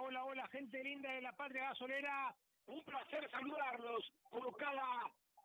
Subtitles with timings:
[0.00, 2.34] hola, hola, gente linda de la patria gasolera.
[2.66, 4.84] Un placer saludarlos como cada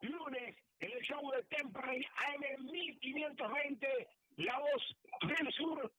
[0.01, 4.07] lunes en el show de Temperley AM 1520,
[4.37, 4.95] La Voz
[5.27, 5.91] del Sur,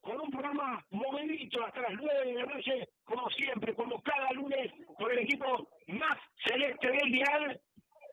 [0.00, 4.72] con un programa movidito hasta las 9 de la noche, como siempre, como cada lunes,
[4.96, 7.60] con el equipo más celeste del dial.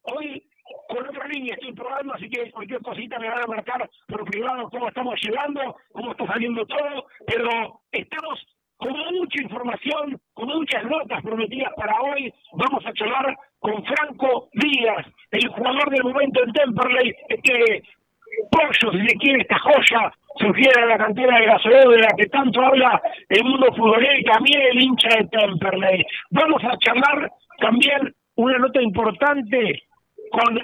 [0.03, 0.49] Hoy
[0.87, 4.70] con otra línea estoy probando, así que cualquier cosita me van a marcar por privado
[4.70, 8.43] cómo estamos llegando, cómo está saliendo todo, pero estamos
[8.77, 10.84] con mucha información, con muchas
[11.35, 12.34] notas prometidas para hoy.
[12.53, 17.84] Vamos a charlar con Franco Díaz, el jugador del momento en Temperley, este
[18.52, 22.26] pollo, si se quiere, esta joya surgiera de la cantera de gasolero de la que
[22.27, 26.05] tanto habla el mundo futbolero y también el hincha de Temperley.
[26.32, 29.84] Vamos a charlar también una nota importante
[30.31, 30.55] con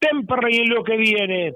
[0.00, 1.52] Temperley en lo que viene.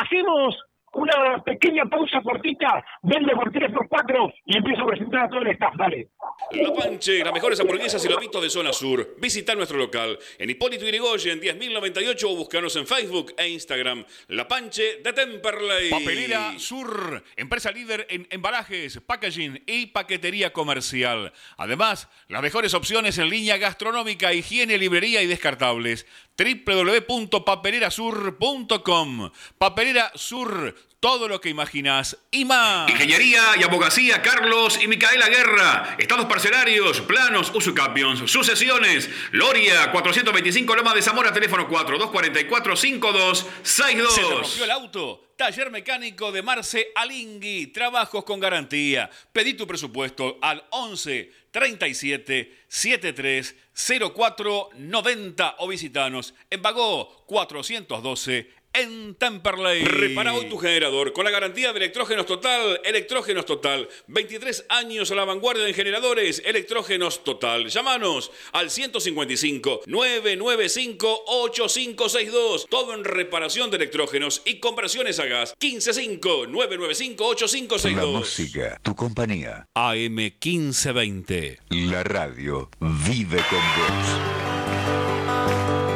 [0.00, 0.58] Hacemos
[0.94, 5.40] una pequeña pausa cortita, vende por 3 por 4 y empiezo a presentar a todo
[5.40, 6.08] el staff, dale.
[6.52, 9.14] La Panche, las mejores hamburguesas y lobitos de zona sur.
[9.18, 14.04] Visita nuestro local en Hipólito Yrigoyen 10.098 o búscanos en Facebook e Instagram.
[14.28, 15.90] La Panche de Temperley.
[15.90, 21.32] Papelera Sur, empresa líder en embalajes, packaging y paquetería comercial.
[21.56, 26.06] Además, las mejores opciones en línea gastronómica, higiene, librería y descartables
[26.42, 29.30] www.papelerasur.com.
[29.58, 32.90] Papelera Sur, todo lo que imaginas y más.
[32.90, 35.96] Ingeniería y abogacía Carlos y Micaela Guerra.
[35.98, 39.08] Estados parcelarios, planos, usucapions, sucesiones.
[39.32, 43.44] Loria, 425 Loma de Zamora, teléfono 4244-5262.
[43.62, 45.28] ¿Se te rompió el auto?
[45.36, 47.68] Taller mecánico de Marce Alingui.
[47.68, 49.08] Trabajos con garantía.
[49.32, 59.14] Pedí tu presupuesto al 11 37 73 04 90 o visitanos en Bagó 412 en
[59.14, 59.84] Temperley.
[59.84, 62.80] Repara hoy tu generador con la garantía de Electrógenos Total.
[62.84, 63.88] Electrógenos Total.
[64.06, 66.42] 23 años a la vanguardia de generadores.
[66.44, 67.68] Electrógenos Total.
[67.68, 72.66] Llámanos al 155 995 8562.
[72.68, 75.54] Todo en reparación de electrógenos y conversiones a gas.
[75.60, 78.12] 155 995 8562.
[78.12, 79.66] La música, tu compañía.
[79.74, 81.58] AM 1520.
[81.70, 85.91] La radio vive con vos.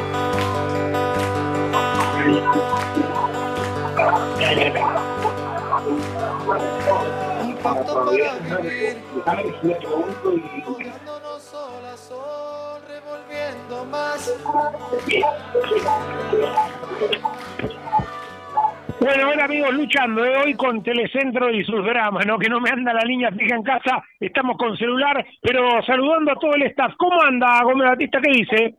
[18.99, 20.37] Bueno, bueno amigos, luchando ¿eh?
[20.43, 22.37] hoy con Telecentro y sus dramas, ¿no?
[22.37, 26.35] Que no me anda la línea fija en casa, estamos con celular, pero saludando a
[26.35, 26.93] todo el staff.
[26.97, 28.19] ¿Cómo anda Gómez Batista?
[28.21, 28.75] ¿Qué dice?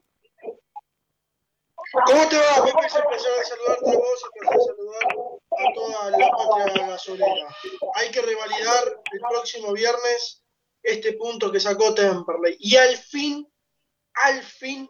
[1.93, 2.65] ¿Cómo te va?
[2.65, 2.87] Pepe?
[2.87, 5.03] Es un placer saludarte a vos y saludar
[5.51, 7.57] a toda la patria gasolera.
[7.95, 10.43] Hay que revalidar el próximo viernes
[10.83, 12.57] este punto que sacó Temperley.
[12.61, 13.51] Y al fin,
[14.15, 14.89] al fin,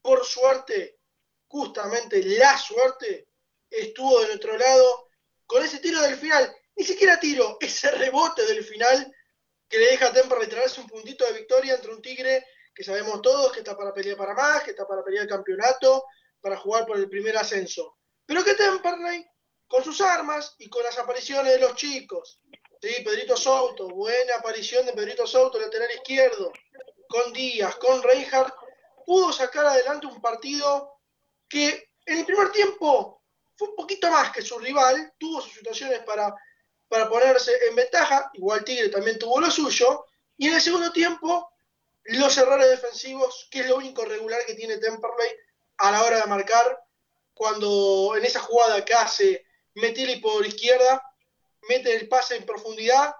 [0.00, 0.98] por suerte,
[1.46, 3.28] justamente la suerte,
[3.70, 5.08] estuvo de nuestro lado
[5.46, 6.54] con ese tiro del final.
[6.74, 9.14] Ni siquiera tiro, ese rebote del final
[9.68, 13.20] que le deja a Temperley traerse un puntito de victoria entre un Tigre que sabemos
[13.22, 16.04] todos que está para pelear para más, que está para pelear el campeonato,
[16.40, 17.98] para jugar por el primer ascenso.
[18.26, 19.26] Pero que Temperley,
[19.66, 22.40] con sus armas y con las apariciones de los chicos,
[22.80, 23.02] ¿sí?
[23.04, 26.52] Pedrito Souto, buena aparición de Pedrito Souto, lateral izquierdo,
[27.08, 28.54] con Díaz, con Reinhardt,
[29.04, 31.00] pudo sacar adelante un partido
[31.48, 33.22] que en el primer tiempo
[33.56, 36.34] fue un poquito más que su rival, tuvo sus situaciones para,
[36.88, 41.51] para ponerse en ventaja, igual Tigre también tuvo lo suyo, y en el segundo tiempo
[42.04, 45.30] los errores defensivos, que es lo único regular que tiene Temperley
[45.78, 46.80] a la hora de marcar,
[47.34, 51.02] cuando en esa jugada que hace Metili por izquierda,
[51.68, 53.14] mete el pase en profundidad,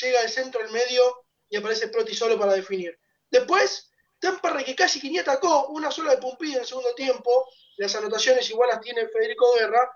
[0.00, 2.98] llega al centro, al medio y aparece Proti solo para definir.
[3.30, 7.46] Después, Temperley que casi que ni atacó, una sola de Pumpido en el segundo tiempo,
[7.76, 9.90] las anotaciones igual las tiene Federico Guerra,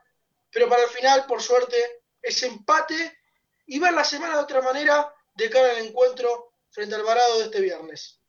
[0.51, 3.19] pero para el final, por suerte, ese empate
[3.67, 7.45] y ver la semana de otra manera de cara al encuentro frente al varado de
[7.47, 8.22] este viernes.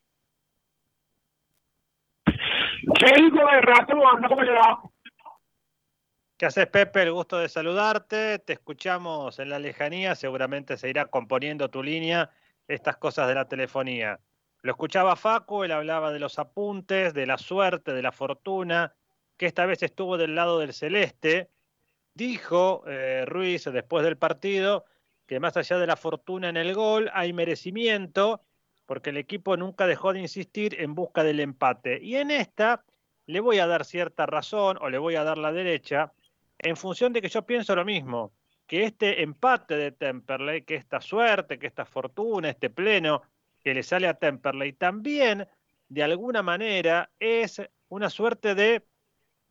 [3.00, 4.81] Federico Guerra, ¿cómo le va?
[6.38, 7.03] ¿Qué haces, Pepe?
[7.03, 8.39] El gusto de saludarte.
[8.39, 10.15] Te escuchamos en la lejanía.
[10.15, 12.31] Seguramente se irá componiendo tu línea
[12.68, 14.19] estas cosas de la telefonía.
[14.62, 18.94] Lo escuchaba Facu, él hablaba de los apuntes, de la suerte, de la fortuna,
[19.38, 21.50] que esta vez estuvo del lado del celeste.
[22.13, 24.85] Dijo eh, Ruiz después del partido
[25.25, 28.41] que más allá de la fortuna en el gol hay merecimiento,
[28.85, 32.00] porque el equipo nunca dejó de insistir en busca del empate.
[32.01, 32.83] Y en esta
[33.25, 36.13] le voy a dar cierta razón o le voy a dar la derecha,
[36.59, 38.33] en función de que yo pienso lo mismo,
[38.68, 43.21] que este empate de Temperley, que esta suerte, que esta fortuna, este pleno
[43.63, 45.47] que le sale a Temperley, también
[45.89, 48.85] de alguna manera es una suerte de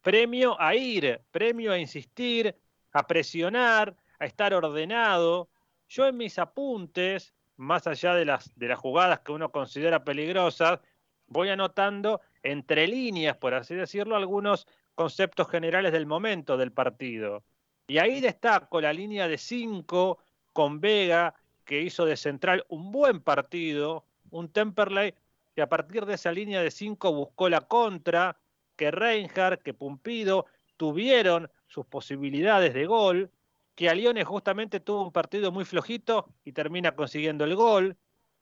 [0.02, 2.56] premio a ir, premio a insistir,
[2.93, 5.49] a presionar, a estar ordenado.
[5.88, 7.32] Yo en mis apuntes,
[7.62, 10.81] más allá de las, de las jugadas que uno considera peligrosas,
[11.29, 17.44] voy anotando entre líneas, por así decirlo, algunos conceptos generales del momento del partido.
[17.87, 20.19] Y ahí destaco la línea de cinco
[20.53, 25.15] con Vega, que hizo de central un buen partido, un Temperley
[25.55, 28.37] que a partir de esa línea de cinco buscó la contra,
[28.76, 33.31] que Reinhardt, que Pumpido tuvieron sus posibilidades de gol,
[33.74, 37.96] que Alione justamente tuvo un partido muy flojito y termina consiguiendo el gol,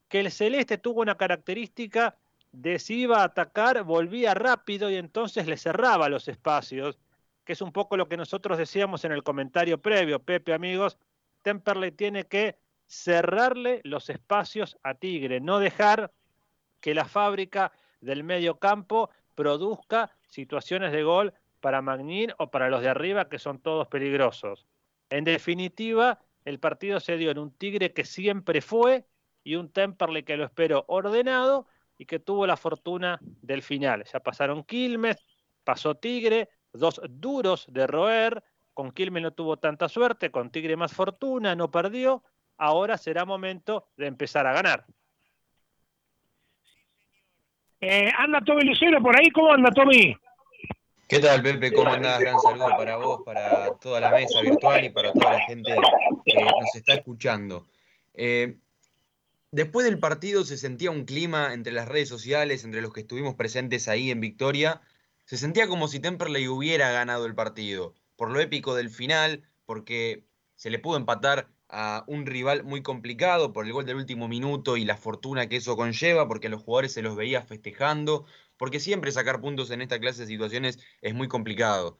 [0.08, 2.16] que el Celeste tuvo una característica
[2.52, 6.98] de si iba a atacar, volvía rápido y entonces le cerraba los espacios,
[7.44, 10.98] que es un poco lo que nosotros decíamos en el comentario previo, Pepe amigos,
[11.42, 16.12] Temperley tiene que cerrarle los espacios a Tigre, no dejar
[16.80, 22.82] que la fábrica del medio campo produzca situaciones de gol para Magnin o para los
[22.82, 24.66] de arriba, que son todos peligrosos.
[25.10, 29.04] En definitiva, el partido se dio en un Tigre que siempre fue
[29.42, 31.66] y un Temperley que lo espero ordenado
[31.98, 34.04] y que tuvo la fortuna del final.
[34.04, 35.18] Ya pasaron Quilmes,
[35.64, 38.42] pasó Tigre, dos duros de roer.
[38.72, 42.22] Con Quilmes no tuvo tanta suerte, con Tigre más fortuna, no perdió.
[42.56, 44.86] Ahora será momento de empezar a ganar.
[47.80, 50.14] Eh, anda Tommy Lucero por ahí, ¿cómo anda Tommy?
[51.10, 51.72] ¿Qué tal, Pepe?
[51.72, 52.20] ¿Cómo andás?
[52.20, 55.74] Gran saludo para vos, para toda la mesa virtual y para toda la gente
[56.24, 57.66] que nos está escuchando.
[58.14, 58.56] Eh,
[59.52, 63.34] Después del partido se sentía un clima entre las redes sociales, entre los que estuvimos
[63.34, 64.80] presentes ahí en Victoria.
[65.24, 70.24] Se sentía como si Temperley hubiera ganado el partido, por lo épico del final, porque
[70.54, 74.76] se le pudo empatar a un rival muy complicado por el gol del último minuto
[74.76, 78.26] y la fortuna que eso conlleva, porque a los jugadores se los veía festejando,
[78.60, 81.98] porque siempre sacar puntos en esta clase de situaciones es muy complicado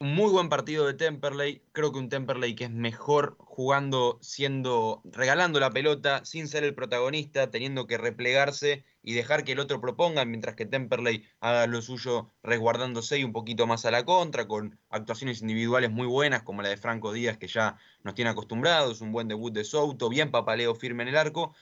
[0.00, 1.62] un muy buen partido de Temperley.
[1.72, 6.74] Creo que un Temperley que es mejor jugando, siendo, regalando la pelota, sin ser el
[6.74, 11.82] protagonista, teniendo que replegarse y dejar que el otro proponga, mientras que Temperley haga lo
[11.82, 16.62] suyo resguardándose y un poquito más a la contra, con actuaciones individuales muy buenas, como
[16.62, 20.30] la de Franco Díaz, que ya nos tiene acostumbrados, un buen debut de Souto, bien
[20.30, 21.54] papaleo firme en el arco.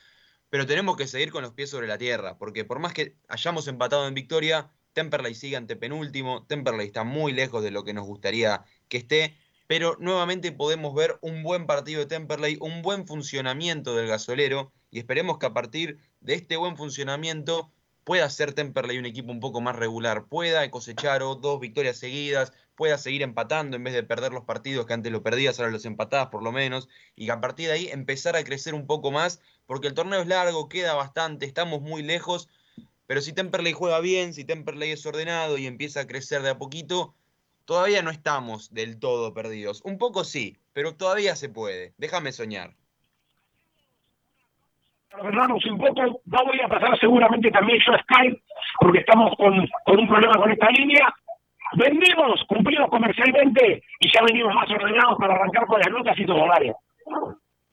[0.51, 3.69] Pero tenemos que seguir con los pies sobre la tierra, porque por más que hayamos
[3.69, 8.07] empatado en victoria, Temperley sigue ante penúltimo, Temperley está muy lejos de lo que nos
[8.07, 9.37] gustaría que esté,
[9.67, 14.99] pero nuevamente podemos ver un buen partido de Temperley, un buen funcionamiento del gasolero y
[14.99, 17.71] esperemos que a partir de este buen funcionamiento
[18.09, 22.97] pueda ser Temperley un equipo un poco más regular, pueda cosechar dos victorias seguidas, pueda
[22.97, 26.29] seguir empatando en vez de perder los partidos que antes lo perdías, ahora los empatadas
[26.29, 29.89] por lo menos, y a partir de ahí empezar a crecer un poco más, porque
[29.89, 32.49] el torneo es largo, queda bastante, estamos muy lejos,
[33.07, 36.57] pero si Temperley juega bien, si Temperley es ordenado y empieza a crecer de a
[36.57, 37.15] poquito,
[37.67, 39.83] todavía no estamos del todo perdidos.
[39.85, 41.93] Un poco sí, pero todavía se puede.
[41.99, 42.75] Déjame soñar.
[45.15, 48.41] Ordenamos un poco, no voy a pasar seguramente también yo a Skype,
[48.81, 51.13] porque estamos con, un problema con esta línea.
[51.75, 56.47] Vendemos, cumplimos comercialmente y ya venimos más ordenados para arrancar con las notas y todo,
[56.47, 56.75] vale.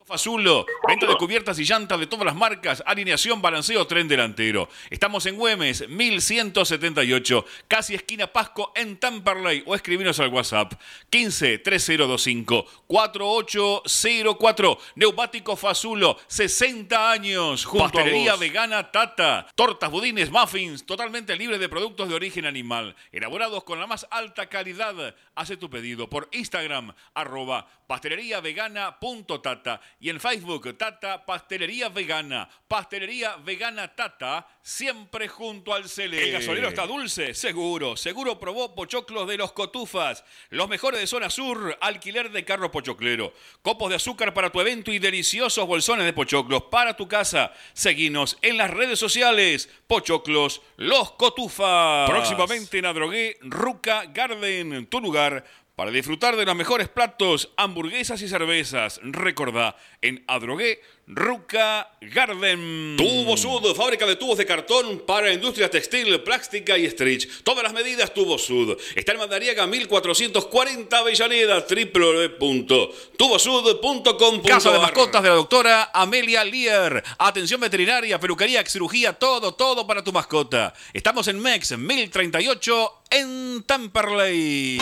[0.06, 4.70] Fazulo, venta de cubiertas y llantas de todas las marcas, alineación, balanceo, tren delantero.
[4.92, 10.74] Estamos en Güemes, 1178, casi esquina Pasco en Tamperley o escribinos al WhatsApp
[11.10, 14.78] 15 3025 4804.
[14.94, 22.14] Neumático Fazulo, 60 años, Pastelería vegana Tata, tortas, budines, muffins, totalmente libres de productos de
[22.14, 25.16] origen animal, elaborados con la más alta calidad.
[25.34, 32.50] Hace tu pedido por Instagram, arroba pasteleriavegana.tata Y en Facebook, Tata Pastelería Vegana.
[32.68, 36.22] Pastelería Vegana Tata, siempre junto al Cele.
[36.22, 37.34] ¿El gasolero está dulce?
[37.34, 37.96] Seguro.
[37.96, 40.26] Seguro probó pochoclos de los cotufas.
[40.50, 43.34] Los mejores de zona sur, alquiler de carro pochoclero.
[43.62, 47.54] Copos de azúcar para tu evento y deliciosos bolsones de pochoclos para tu casa.
[47.74, 49.70] Seguinos en las redes sociales.
[49.88, 52.10] Pochoclos, los cotufas.
[52.10, 58.30] Próximamente en Adrogué, Ruca Garden, tu lugar para disfrutar de los mejores platos, hamburguesas y
[58.30, 59.02] cervezas.
[59.04, 62.96] Recordá, en Adrogué, Ruca Garden.
[62.98, 67.44] Tubo Sud, fábrica de tubos de cartón para industria textil, plástica y stretch.
[67.44, 68.78] Todas las medidas Tubo Sud.
[68.96, 74.42] Está en Mandariaga 1440 Avellaneda, www.tubosud.com.
[74.44, 77.04] Casa de mascotas de la doctora Amelia Lear.
[77.18, 80.74] Atención veterinaria, peluquería, cirugía, todo, todo para tu mascota.
[80.94, 84.80] Estamos en MEX 1038 en Tamperley.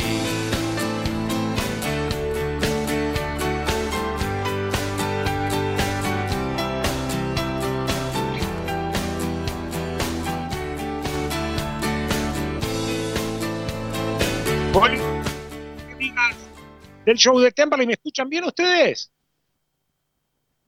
[17.05, 17.87] Del show de Temperley.
[17.87, 19.11] ¿Me escuchan bien ustedes?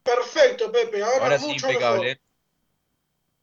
[0.02, 1.02] Perfecto, Pepe.
[1.02, 2.02] Ahora, Ahora sí, mucho impecable.
[2.02, 2.20] mejor.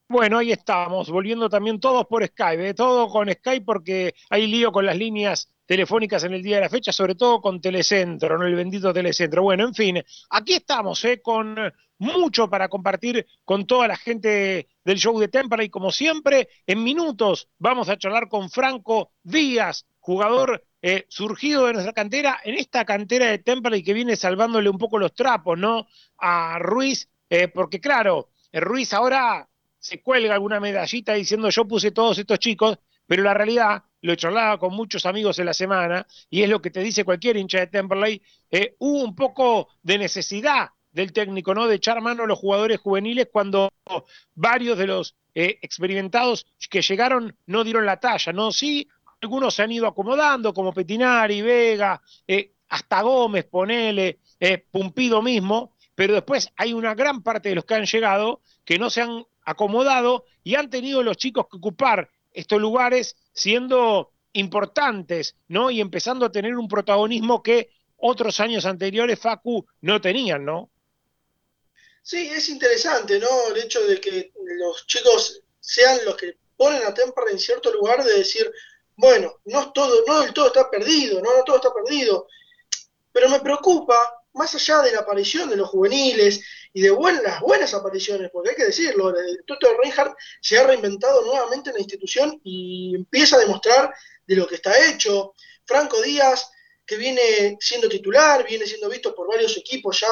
[0.07, 2.73] Bueno, ahí estamos, volviendo también todos por Skype, ¿eh?
[2.73, 6.69] todo con Skype porque hay lío con las líneas telefónicas en el día de la
[6.69, 8.45] fecha, sobre todo con Telecentro, ¿no?
[8.45, 9.41] El bendito Telecentro.
[9.41, 11.19] Bueno, en fin, aquí estamos, ¿eh?
[11.21, 11.57] con
[11.97, 15.69] mucho para compartir con toda la gente del show de Temperley.
[15.69, 21.93] Como siempre, en minutos vamos a charlar con Franco Díaz, jugador eh, surgido de nuestra
[21.93, 25.87] cantera, en esta cantera de Temperley que viene salvándole un poco los trapos, ¿no?
[26.17, 29.47] A Ruiz, eh, porque claro, eh, Ruiz ahora
[29.79, 34.59] se cuelga alguna medallita diciendo yo puse todos estos chicos, pero la realidad, lo charlaba
[34.59, 37.67] con muchos amigos en la semana, y es lo que te dice cualquier hincha de
[37.67, 38.21] Temperley,
[38.79, 41.65] hubo un poco de necesidad del técnico, ¿no?
[41.65, 43.69] De echar mano a los jugadores juveniles cuando
[44.35, 48.51] varios de los experimentados que llegaron no dieron la talla, ¿no?
[48.51, 48.89] Sí,
[49.23, 55.75] algunos se han ido acomodando, como Petinari, Vega, eh, hasta Gómez, ponele, eh, Pumpido mismo,
[55.95, 59.25] pero después hay una gran parte de los que han llegado que no se han
[59.45, 65.71] acomodado y han tenido los chicos que ocupar estos lugares siendo importantes, ¿no?
[65.71, 70.69] Y empezando a tener un protagonismo que otros años anteriores Facu no tenían, ¿no?
[72.01, 73.27] Sí, es interesante, ¿no?
[73.53, 78.03] El hecho de que los chicos sean los que ponen a Temperley en cierto lugar
[78.03, 78.51] de decir,
[78.95, 82.27] bueno, no todo, no del todo está perdido, no, no todo está perdido.
[83.11, 83.95] Pero me preocupa,
[84.33, 86.41] más allá de la aparición de los juveniles
[86.73, 91.23] y de buenas, buenas apariciones, porque hay que decirlo, el Toto Reinhardt se ha reinventado
[91.23, 93.93] nuevamente en la institución y empieza a demostrar
[94.25, 95.33] de lo que está hecho.
[95.65, 96.51] Franco Díaz,
[96.85, 100.07] que viene siendo titular, viene siendo visto por varios equipos ya,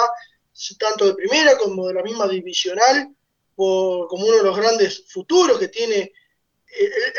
[0.78, 3.10] tanto de primera como de la misma divisional,
[3.56, 6.14] por, como uno de los grandes futuros que tiene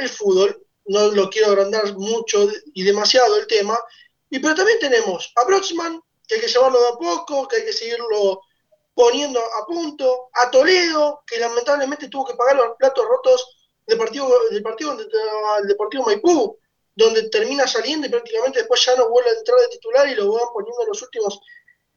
[0.00, 0.61] el fútbol.
[0.86, 3.78] No lo quiero agrandar mucho y demasiado el tema.
[4.30, 7.64] Y pero también tenemos a Broxman, que hay que llevarlo de a poco, que hay
[7.64, 8.40] que seguirlo
[8.94, 14.28] poniendo a punto, a Toledo, que lamentablemente tuvo que pagar los platos rotos del partido,
[14.50, 16.58] del partido del Deportivo Maipú,
[16.94, 20.32] donde termina saliendo y prácticamente después ya no vuelve a entrar de titular y lo
[20.32, 21.40] van poniendo en los últimos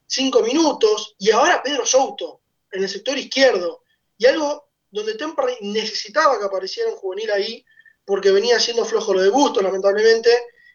[0.07, 1.15] cinco minutos.
[1.19, 3.83] Y ahora Pedro Souto, en el sector izquierdo,
[4.17, 7.65] y algo donde Temperley necesitaba que apareciera un juvenil ahí,
[8.05, 10.31] porque venía siendo flojo lo de Busto, lamentablemente,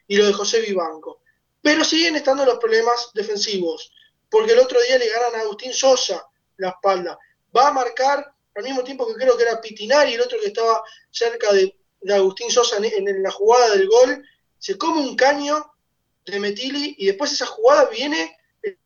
[0.06, 1.20] y lo de José Vivanco.
[1.62, 3.92] Pero siguen estando los problemas defensivos,
[4.28, 7.18] porque el otro día le ganan a Agustín Sosa la espalda.
[7.56, 10.82] Va a marcar al mismo tiempo que creo que era Pitinari, el otro que estaba
[11.10, 11.76] cerca de,
[12.12, 14.25] Agustín Sosa en, la jugada del gol,
[14.58, 15.75] se come un caño
[16.25, 18.78] de Metili y después esa jugada viene el,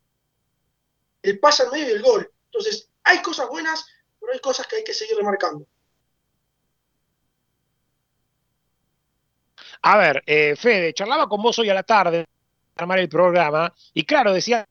[1.23, 2.29] el pase al medio del gol.
[2.47, 3.85] Entonces, hay cosas buenas,
[4.19, 5.65] pero hay cosas que hay que seguir remarcando.
[9.87, 12.25] A ver, eh, Fede, charlaba con vos hoy a la tarde
[12.73, 14.67] para armar el programa, y claro, decía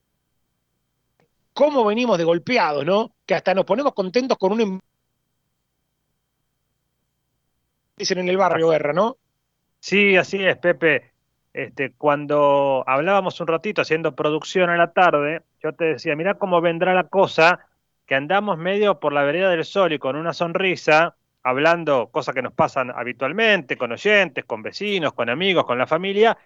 [1.53, 3.13] cómo venimos de golpeados, ¿no?
[3.25, 4.81] Que hasta nos ponemos contentos con un em-,
[7.97, 9.17] dicen en el barrio guerra, ¿no?
[9.79, 11.13] Sí, así es, Pepe.
[11.53, 16.61] Este, cuando hablábamos un ratito haciendo producción a la tarde, yo te decía, mira cómo
[16.61, 17.69] vendrá la cosa,
[18.07, 21.15] que andamos medio por la vereda del sol y con una sonrisa,
[21.45, 26.37] hablando cosas que nos pasan habitualmente, con oyentes, con vecinos, con amigos, con la familia,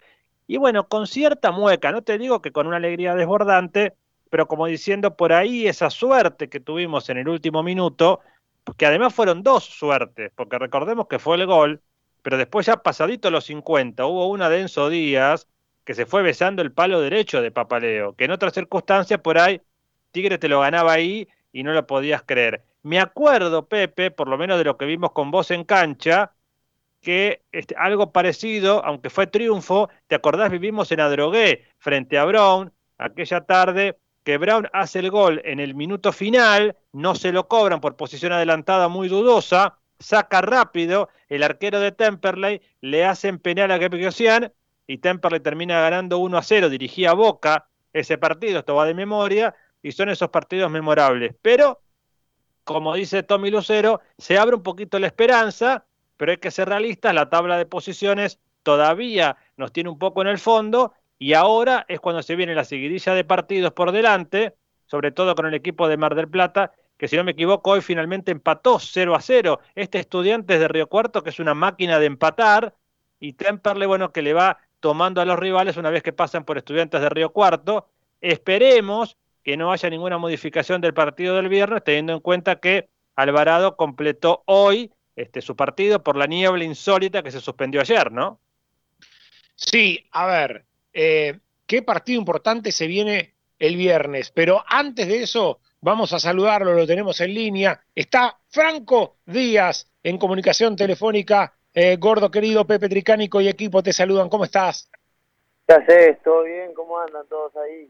[0.47, 3.95] y bueno, con cierta mueca, no te digo que con una alegría desbordante,
[4.29, 8.21] pero como diciendo por ahí esa suerte que tuvimos en el último minuto,
[8.77, 11.81] que además fueron dos suertes, porque recordemos que fue el gol,
[12.23, 15.47] pero después ya pasadito los 50, hubo una de Enzo Díaz
[15.85, 19.63] que se fue besando el palo derecho de Papaleo, que en otras circunstancias por ahí
[20.11, 22.63] Tigre te lo ganaba ahí y no lo podías creer.
[22.85, 26.33] Me acuerdo, Pepe, por lo menos de lo que vimos con vos en cancha,
[27.01, 30.53] que este, algo parecido, aunque fue triunfo, ¿te acordás?
[30.53, 35.75] Vivimos en Adrogué frente a Brown aquella tarde que Brown hace el gol en el
[35.75, 41.81] minuto final, no se lo cobran por posición adelantada muy dudosa, saca rápido, el arquero
[41.81, 44.53] de Temperley le hacen penal a Kepiosian
[44.87, 49.57] y Temperley termina ganando 1 a 0, dirigía Boca ese partido, esto va de memoria,
[49.83, 51.35] y son esos partidos memorables.
[51.43, 51.81] Pero,
[52.65, 57.15] como dice Tommy Lucero, se abre un poquito la esperanza, pero hay que ser realistas,
[57.15, 62.01] la tabla de posiciones todavía nos tiene un poco en el fondo y ahora es
[62.01, 64.55] cuando se viene la seguidilla de partidos por delante,
[64.87, 67.81] sobre todo con el equipo de Mar del Plata, que si no me equivoco hoy
[67.81, 69.61] finalmente empató 0 a 0.
[69.75, 72.75] Este estudiante de Río Cuarto, que es una máquina de empatar,
[73.21, 76.59] y Temperley, bueno, que le va tomando a los rivales una vez que pasan por
[76.59, 77.89] estudiantes de Río Cuarto.
[78.21, 83.77] Esperemos que no haya ninguna modificación del partido del viernes, teniendo en cuenta que Alvarado
[83.77, 88.39] completó hoy este, su partido por la niebla insólita que se suspendió ayer, ¿no?
[89.57, 94.31] Sí, a ver, eh, qué partido importante se viene el viernes.
[94.31, 97.81] Pero antes de eso, vamos a saludarlo, lo tenemos en línea.
[97.95, 101.53] Está Franco Díaz en comunicación telefónica.
[101.75, 104.29] Eh, gordo querido Pepe Tricánico y equipo te saludan.
[104.29, 104.89] ¿Cómo estás?
[105.67, 106.23] ¿Qué haces?
[106.23, 106.73] ¿Todo bien?
[106.75, 107.89] ¿Cómo andan todos ahí?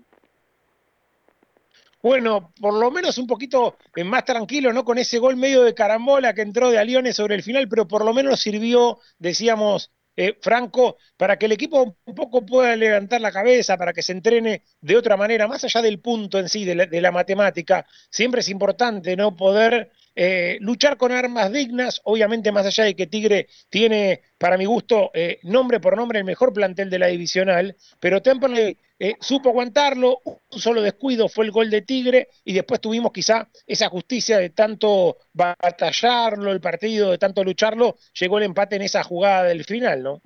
[2.01, 4.85] Bueno, por lo menos un poquito eh, más tranquilo, ¿no?
[4.85, 8.05] Con ese gol medio de carambola que entró de Aliones sobre el final, pero por
[8.05, 9.91] lo menos sirvió, decíamos,
[10.21, 14.13] eh, Franco, para que el equipo un poco pueda levantar la cabeza, para que se
[14.13, 18.49] entrene de otra manera, más allá del punto en sí, de la, matemática, siempre es
[18.49, 24.23] importante no poder eh, luchar con armas dignas, obviamente más allá de que Tigre tiene,
[24.37, 28.77] para mi gusto, eh, nombre por nombre el mejor plantel de la divisional, pero Temple
[28.99, 33.49] eh, supo aguantarlo, un solo descuido fue el gol de Tigre y después tuvimos quizá
[33.67, 39.05] esa justicia de tanto batallarlo el partido, de tanto lucharlo, llegó el empate en esa
[39.05, 40.21] jugada del final, ¿no?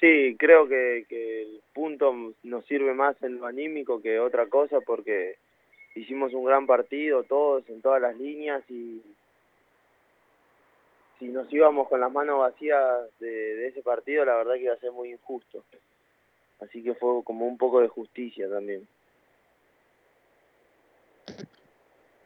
[0.00, 4.80] Sí, creo que, que el punto nos sirve más en lo anímico que otra cosa
[4.80, 5.36] porque
[5.94, 9.02] hicimos un gran partido todos en todas las líneas y
[11.18, 12.82] si nos íbamos con las manos vacías
[13.18, 15.64] de, ese partido la verdad que iba a ser muy injusto
[16.60, 18.86] así que fue como un poco de justicia también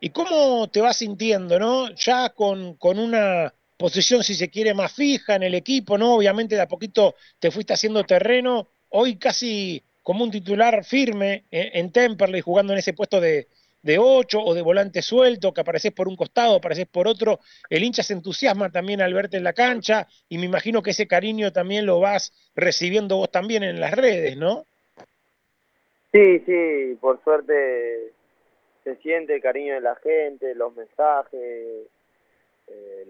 [0.01, 1.89] ¿Y cómo te vas sintiendo, no?
[1.95, 6.17] Ya con, con una posición, si se quiere, más fija en el equipo, ¿no?
[6.17, 11.91] Obviamente de a poquito te fuiste haciendo terreno, hoy casi como un titular firme en,
[11.91, 13.49] Temperley, jugando en ese puesto de,
[13.83, 17.41] de 8 o de volante suelto, que apareces por un costado, apareces por otro.
[17.71, 21.09] El hincha se entusiasma también al verte en la cancha y me imagino que ese
[21.09, 24.67] cariño también lo vas recibiendo vos también en las redes, ¿no?
[26.13, 28.13] Sí, sí, por suerte
[28.85, 31.89] se siente el cariño de la gente, los mensajes,
[32.67, 33.07] eh,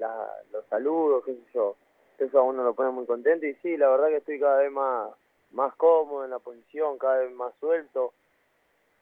[0.52, 1.76] los saludos, qué sé yo.
[2.20, 4.70] Eso a uno lo pone muy contento y sí, la verdad que estoy cada vez
[4.70, 5.10] más
[5.54, 8.12] más cómodo en la posición, cada vez más suelto.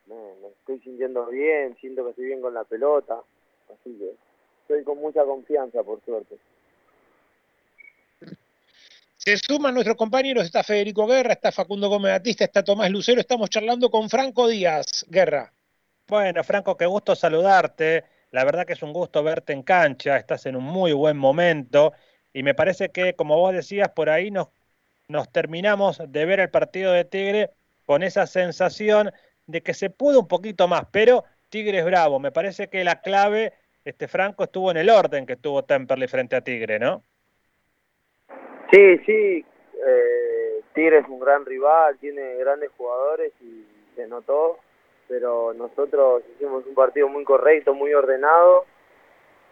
[0.07, 0.17] Me,
[0.49, 3.21] estoy sintiendo bien, siento que estoy bien con la pelota,
[3.73, 4.15] así que
[4.63, 6.37] estoy con mucha confianza, por suerte.
[9.17, 13.49] Se suman nuestros compañeros, está Federico Guerra, está Facundo Gómez Batista, está Tomás Lucero, estamos
[13.51, 15.07] charlando con Franco Díaz.
[15.09, 15.53] Guerra.
[16.09, 18.05] Bueno, Franco, qué gusto saludarte.
[18.33, 21.93] La verdad que es un gusto verte en cancha, estás en un muy buen momento
[22.33, 24.49] y me parece que, como vos decías, por ahí nos
[25.13, 27.51] nos terminamos de ver el partido de Tigre
[27.87, 29.13] con esa sensación
[29.47, 32.19] de que se pudo un poquito más, pero Tigre es bravo.
[32.19, 33.53] Me parece que la clave,
[33.85, 37.03] este Franco, estuvo en el orden que tuvo Temperley frente a Tigre, ¿no?
[38.73, 39.45] Sí, sí.
[39.87, 44.59] Eh, Tigre es un gran rival, tiene grandes jugadores y se notó,
[45.09, 48.65] pero nosotros hicimos un partido muy correcto, muy ordenado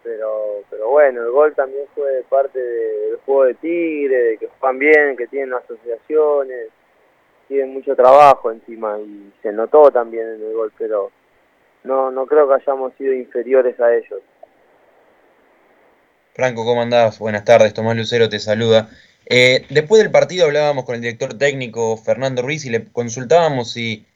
[0.02, 4.78] pero pero bueno, el gol también fue parte del juego de Tigre, de que juegan
[4.78, 6.68] bien, que tienen asociaciones,
[7.48, 11.10] tienen mucho trabajo encima y se notó también en el gol, pero
[11.84, 14.20] no no creo que hayamos sido inferiores a ellos.
[16.34, 17.18] Franco, ¿cómo andás?
[17.18, 18.88] Buenas tardes, Tomás Lucero te saluda.
[19.26, 24.06] Eh, después del partido hablábamos con el director técnico Fernando Ruiz y le consultábamos si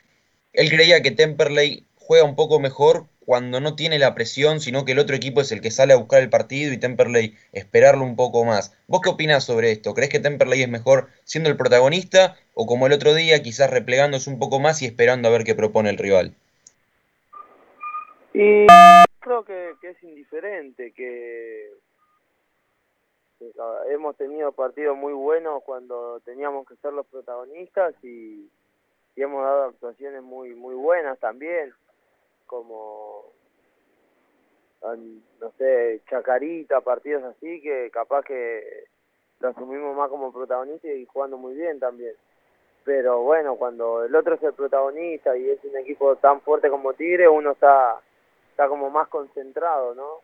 [0.53, 4.93] él creía que Temperley juega un poco mejor cuando no tiene la presión, sino que
[4.93, 8.17] el otro equipo es el que sale a buscar el partido y Temperley esperarlo un
[8.17, 8.77] poco más.
[8.87, 9.95] ¿Vos qué opinás sobre esto?
[9.95, 14.31] ¿Crees que Temperley es mejor siendo el protagonista o como el otro día, quizás replegándose
[14.31, 16.35] un poco más y esperando a ver qué propone el rival?
[18.35, 18.67] Y
[19.21, 21.71] creo que, es indiferente, que,
[23.91, 28.51] hemos tenido partidos muy buenos cuando teníamos que ser los protagonistas y,
[29.17, 31.75] y hemos dado actuaciones muy muy buenas también
[32.47, 33.33] como,
[35.41, 38.85] no sé, Chacarita, partidos así, que capaz que
[39.41, 42.15] lo asumimos más como protagonista y jugando muy bien también.
[42.85, 46.93] Pero bueno, cuando el otro es el protagonista y es un equipo tan fuerte como
[46.93, 48.01] Tigre, uno está,
[48.51, 50.21] está como más concentrado, ¿no?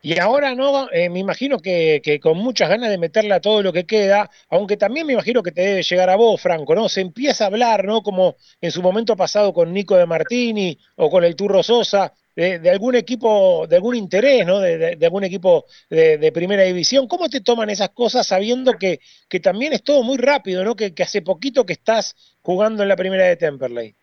[0.00, 3.62] Y ahora no, eh, me imagino que, que, con muchas ganas de meterle a todo
[3.62, 6.88] lo que queda, aunque también me imagino que te debe llegar a vos, Franco, ¿no?
[6.88, 8.02] Se empieza a hablar, ¿no?
[8.02, 12.70] Como en su momento pasado con Nico de Martini o con el Turro Sosa, de,
[12.70, 14.60] algún equipo, de algún interés, ¿no?
[14.60, 17.08] De, algún equipo de, primera división.
[17.08, 20.76] ¿Cómo te toman esas cosas sabiendo que, que también es todo muy rápido, ¿no?
[20.76, 23.96] Que, que hace poquito que estás jugando en la primera de Temperley.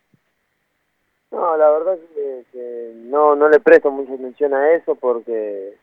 [1.32, 5.76] No, la verdad es que, no, no le presto mucha atención a eso porque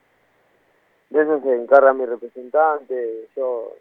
[1.12, 3.76] de eso se encarga mi representante, yo,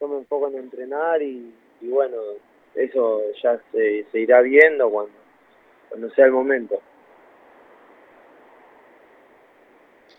[0.00, 2.16] yo me enfoco en entrenar y, bueno,
[2.74, 5.12] eso ya se, irá viendo cuando,
[5.88, 6.80] cuando sea el momento.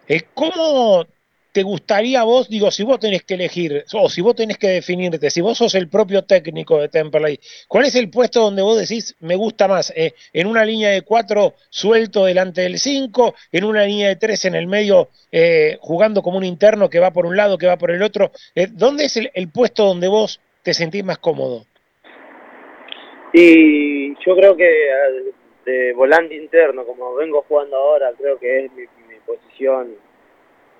[0.07, 1.05] Eh, ¿Cómo
[1.51, 5.29] te gustaría vos, digo, si vos tenés que elegir, o si vos tenés que definirte,
[5.29, 9.15] si vos sos el propio técnico de Temperley, ¿cuál es el puesto donde vos decís
[9.19, 9.91] me gusta más?
[9.95, 13.33] Eh, ¿En una línea de cuatro suelto delante del cinco?
[13.51, 17.11] ¿En una línea de tres en el medio eh, jugando como un interno que va
[17.11, 18.31] por un lado, que va por el otro?
[18.53, 21.65] Eh, ¿Dónde es el, puesto donde vos te sentís más cómodo?
[23.33, 24.69] Y yo creo que
[25.65, 28.85] de volante interno, como vengo jugando ahora, creo que es mi
[29.25, 30.08] posición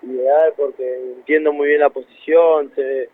[0.03, 3.09] ideal porque entiendo muy bien la posición, sé,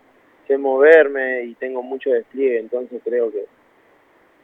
[0.46, 3.46] sé moverme y tengo mucho despliegue, entonces creo que,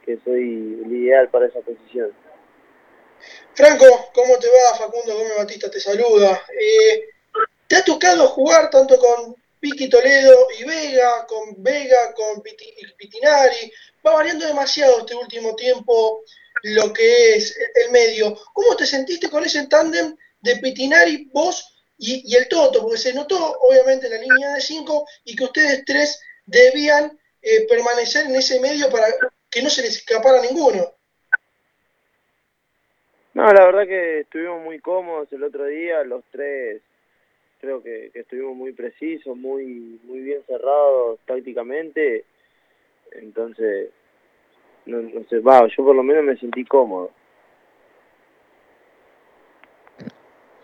[0.05, 2.11] que soy el ideal para esa posición.
[3.53, 4.77] Franco, ¿cómo te va?
[4.77, 6.41] Facundo Gómez Batista te saluda.
[6.59, 7.05] Eh,
[7.67, 13.71] ¿Te ha tocado jugar tanto con Piqui Toledo y Vega, con Vega, con Pitinari?
[14.05, 16.23] Va variando demasiado este último tiempo
[16.63, 18.37] lo que es el medio.
[18.53, 21.72] ¿Cómo te sentiste con ese tándem de Pitinari, vos
[22.05, 26.21] y, el Toto, porque se notó obviamente la línea de 5 y que ustedes tres
[26.45, 29.07] debían eh, permanecer en ese medio para
[29.49, 30.93] que no se les escapara ninguno.
[33.33, 36.81] No, la verdad que estuvimos muy cómodos el otro día, los tres
[37.59, 42.25] creo que, estuvimos muy precisos, muy muy bien cerrados tácticamente,
[43.13, 43.89] entonces
[44.85, 47.11] no, no sé, va, yo por lo menos me sentí cómodo.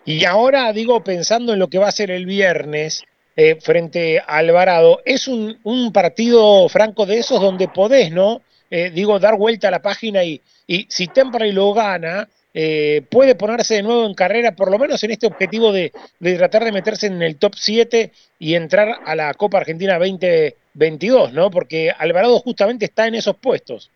[0.04, 3.04] Y ahora, digo, pensando en lo que va a ser el viernes
[3.36, 5.58] eh, frente a Alvarado, es un,
[5.92, 8.42] partido franco de esos donde podés, ¿no?
[8.70, 13.36] Eh, digo, dar vuelta a la página y, y si Temperley lo gana, eh, puede
[13.36, 16.72] ponerse de nuevo en carrera, por lo menos en este objetivo de, de, tratar de
[16.72, 21.50] meterse en el top 7 y entrar a la Copa Argentina 2022, ¿no?
[21.50, 23.90] Porque Alvarado justamente está en esos puestos.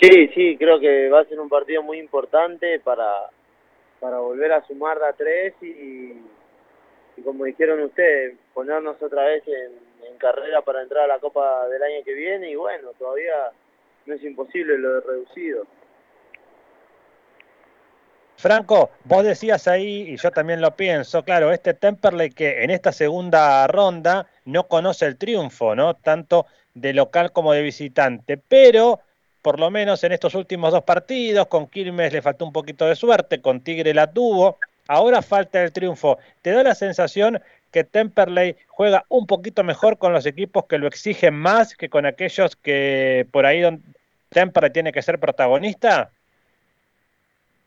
[0.00, 3.04] Sí, sí, creo que va a ser un partido muy importante para,
[4.04, 6.12] para volver a sumar a tres y,
[7.24, 9.82] como dijeron ustedes, ponernos otra vez en,
[10.18, 13.50] carrera para entrar a la Copa del año que viene y bueno, todavía
[14.06, 15.66] no es imposible lo de reducido.
[18.36, 22.92] Franco, vos decías ahí, y yo también lo pienso, claro, este Temperley que en esta
[22.92, 25.94] segunda ronda no conoce el triunfo, ¿no?
[25.94, 29.00] Tanto de local como de visitante, pero
[29.44, 31.48] por lo menos en estos últimos dos partidos.
[31.48, 34.56] Con Quilmes le faltó un poquito de suerte, con Tigre la tuvo.
[34.88, 36.16] Ahora falta el triunfo.
[36.40, 40.86] ¿Te da la sensación que Temperley juega un poquito mejor con los equipos que lo
[40.86, 43.82] exigen más que con aquellos que por ahí donde
[44.30, 46.10] Temperley tiene que ser protagonista?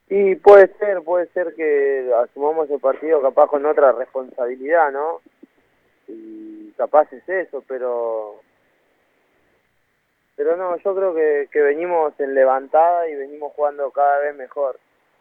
[0.09, 5.21] Y puede ser, puede ser que asumamos el partido capaz con otra responsabilidad, ¿no?
[6.07, 8.41] Y capaz es eso, pero
[10.37, 14.79] pero no, yo creo que, venimos en levantada y venimos jugando cada vez mejor.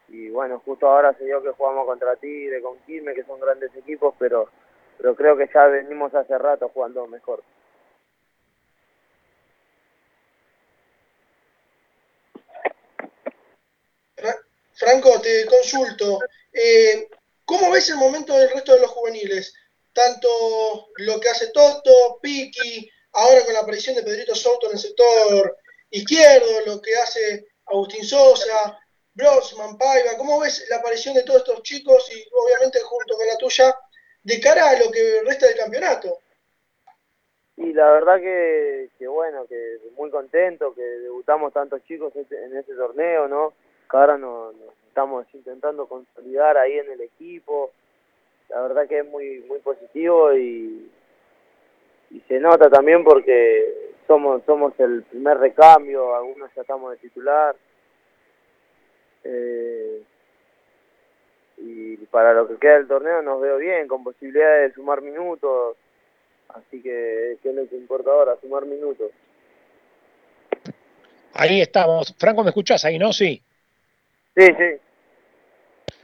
[0.09, 3.75] Y bueno, justo ahora se dio que jugamos contra Tigre, con Quilmes, que son grandes
[3.75, 4.51] equipos, pero,
[4.99, 7.43] pero creo que ya venimos hace rato jugando mejor.
[14.75, 16.19] Franco, te consulto.
[16.53, 17.09] Eh,
[17.47, 19.55] ¿Cómo ves el momento del resto de los juveniles?
[19.95, 20.29] Tanto
[20.97, 25.57] lo que hace Toto, Piki, ahora con la aparición de Pedrito Soto en el sector
[25.91, 28.79] izquierdo, lo que hace Agustín Sosa,
[29.15, 33.37] Brosman, Paiva, ¿cómo ves la aparición de todos estos chicos y obviamente junto con la
[33.39, 33.75] tuya
[34.23, 36.19] de cara a lo que resta del campeonato?
[37.57, 42.75] Y la verdad que, bueno, que muy contento que debutamos tantos chicos este, en este
[42.75, 43.55] torneo, ¿no?
[43.91, 44.55] Que ahora nos,
[44.89, 47.73] estamos intentando consolidar ahí en el equipo.
[48.51, 50.91] La verdad que es muy muy positivo y,
[52.11, 57.57] y se nota también porque somos somos el primer recambio, algunos ya estamos de titular.
[59.25, 60.03] Eh,
[61.59, 65.77] y para lo que queda del torneo nos veo bien, con posibilidades de sumar minutos.
[66.49, 68.37] Así que, ¿qué es lo que importa ahora?
[68.41, 69.11] Sumar minutos.
[71.35, 72.15] Ahí estamos.
[72.19, 73.13] Franco, ¿me escuchás ahí, no?
[73.13, 73.43] Sí.
[74.37, 74.86] Sí, sí.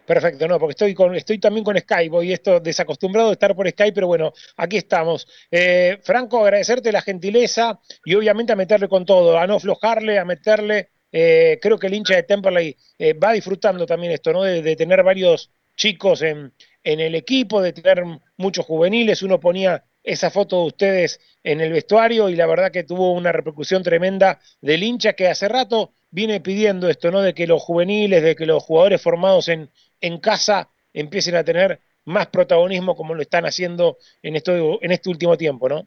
[0.05, 3.69] Perfecto, no, porque estoy con, estoy también con Skype, voy esto desacostumbrado de estar por
[3.71, 5.29] Skype, pero bueno, aquí estamos.
[5.51, 10.25] Eh, Franco, agradecerte la gentileza y obviamente a meterle con todo, a no aflojarle, a
[10.25, 10.91] meterle.
[11.13, 14.43] Eh, creo que el hincha de Temperley eh, va disfrutando también esto, ¿no?
[14.43, 18.03] De, de tener varios chicos en, en el equipo, de tener
[18.37, 19.23] muchos juveniles.
[19.23, 23.31] Uno ponía esa foto de ustedes en el vestuario y la verdad que tuvo una
[23.31, 27.21] repercusión tremenda del hincha que hace rato viene pidiendo esto, ¿no?
[27.23, 29.71] De que los juveniles, de que los jugadores formados en,
[30.03, 35.09] en casa empiecen a tener más protagonismo como lo están haciendo en, esto, en este
[35.09, 35.87] último tiempo, ¿no?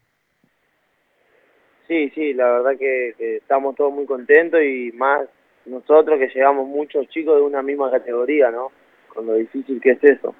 [1.86, 5.28] Sí, sí, la verdad que, que estamos todos muy contentos y más
[5.66, 8.72] nosotros que llegamos muchos chicos de una misma categoría, ¿no?
[9.08, 10.34] Con lo difícil que es eso.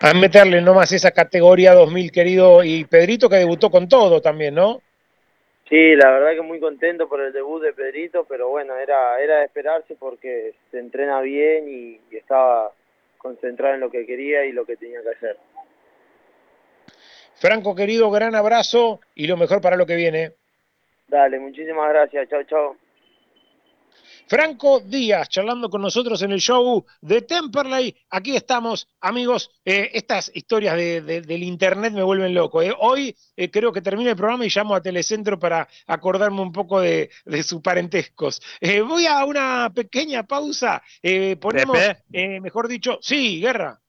[0.00, 4.80] A meterle nomás esa categoría 2000, querido, y Pedrito que debutó con todo también, ¿no?
[5.68, 9.38] Sí, la verdad que muy contento por el debut de Pedrito, pero bueno, era era
[9.40, 12.72] de esperarse porque se entrena bien y, y estaba
[13.18, 15.36] concentrado en lo que quería y lo que tenía que hacer.
[17.34, 20.32] Franco, querido, gran abrazo y lo mejor para lo que viene.
[21.06, 22.28] Dale, muchísimas gracias.
[22.28, 22.76] Chao, chao.
[24.28, 27.96] Franco Díaz, charlando con nosotros en el show de Temperley.
[28.10, 29.50] Aquí estamos, amigos.
[29.64, 32.60] Eh, estas historias de, de, del internet me vuelven loco.
[32.60, 32.74] Eh.
[32.78, 36.80] Hoy eh, creo que termina el programa y llamo a Telecentro para acordarme un poco
[36.80, 38.42] de, de sus parentescos.
[38.86, 40.82] Voy a una pequeña pausa.
[41.40, 43.80] Ponemos, mejor dicho, sí, guerra.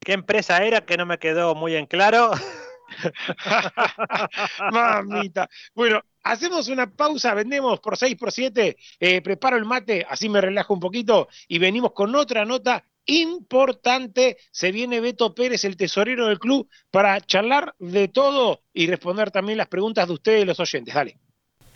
[0.00, 2.30] ¿Qué empresa era que no me quedó muy en claro?
[4.72, 5.48] Mamita.
[5.74, 10.40] Bueno, hacemos una pausa, vendemos por 6 por 7, eh, preparo el mate, así me
[10.40, 14.38] relajo un poquito y venimos con otra nota importante.
[14.50, 19.58] Se viene Beto Pérez, el tesorero del club, para charlar de todo y responder también
[19.58, 20.94] las preguntas de ustedes, los oyentes.
[20.94, 21.23] Dale.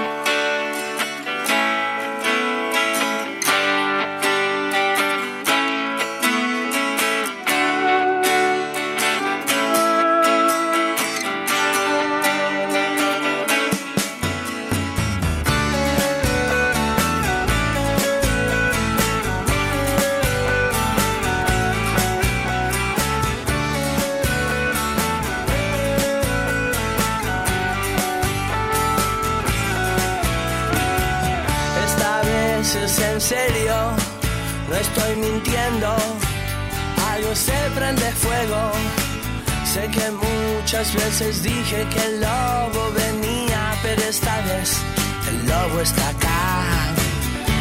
[41.11, 44.81] Veces dije que el lobo venía, pero esta vez
[45.29, 46.95] el lobo está acá.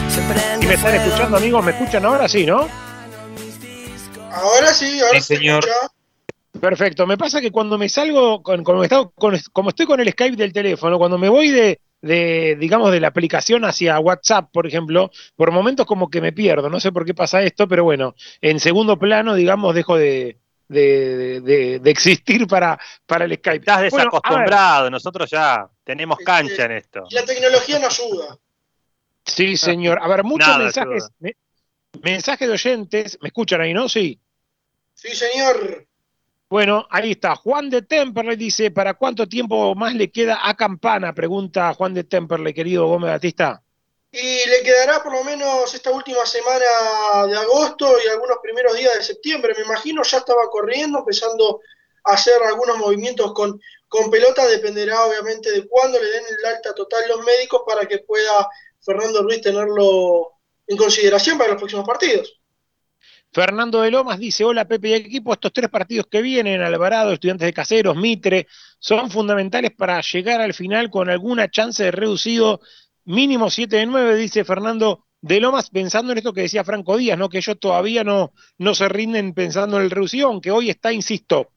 [0.08, 1.64] Se prende ¿Y me están escuchando, amigos?
[1.64, 2.28] ¿Me escuchan ahora?
[2.28, 2.68] Sí, ¿no?
[4.32, 5.64] Ahora sí, ahora Sí, se señor.
[5.64, 6.60] escucha.
[6.60, 7.06] Perfecto.
[7.08, 10.36] Me pasa que cuando me salgo, con, como, está- con- como estoy con el Skype
[10.36, 15.10] del teléfono, cuando me voy de, de, digamos, de la aplicación hacia WhatsApp, por ejemplo,
[15.34, 16.70] por momentos como que me pierdo.
[16.70, 20.38] No sé por qué pasa esto, pero bueno, en segundo plano, digamos, dejo de,
[20.70, 23.56] de, de- de existir para, para el Skype.
[23.58, 27.04] Estás Bueno, desacostumbrado, nosotros ya tenemos cancha en esto.
[27.10, 28.38] Y la tecnología no ayuda.
[29.24, 29.98] sí, señor.
[30.00, 31.36] A ver, muchos Nada, mensajes, me-
[32.02, 33.18] mensajes de oyentes.
[33.20, 33.88] ¿Me escuchan ahí, no?
[33.88, 34.20] Sí.
[34.94, 35.86] Sí, señor.
[36.48, 37.34] Bueno, ahí está.
[37.36, 41.12] Juan de Temperley dice, ¿para cuánto tiempo más le queda a Campana?
[41.14, 43.62] Pregunta Juan de Temperley, querido Gómez Batista.
[44.12, 48.94] Y le quedará por lo menos esta última semana de agosto y algunos primeros días
[48.94, 49.54] de septiembre.
[49.56, 51.60] Me imagino ya estaba corriendo, empezando
[52.04, 54.48] a hacer algunos movimientos con, con pelota.
[54.48, 58.48] Dependerá obviamente de cuándo le den el alta total los médicos para que pueda
[58.80, 60.32] Fernando Ruiz tenerlo
[60.66, 62.40] en consideración para los próximos partidos.
[63.32, 67.46] Fernando de Lomas dice, hola Pepe y equipo, estos tres partidos que vienen, Alvarado, Estudiantes
[67.46, 68.48] de Caseros, Mitre,
[68.80, 72.60] son fundamentales para llegar al final con alguna chance de reducido
[73.10, 77.18] mínimo 7 de 9, dice Fernando de Lomas, pensando en esto que decía Franco Díaz,
[77.18, 77.28] ¿no?
[77.28, 81.50] que ellos todavía no, no se rinden pensando en el reducido, aunque hoy está, insisto,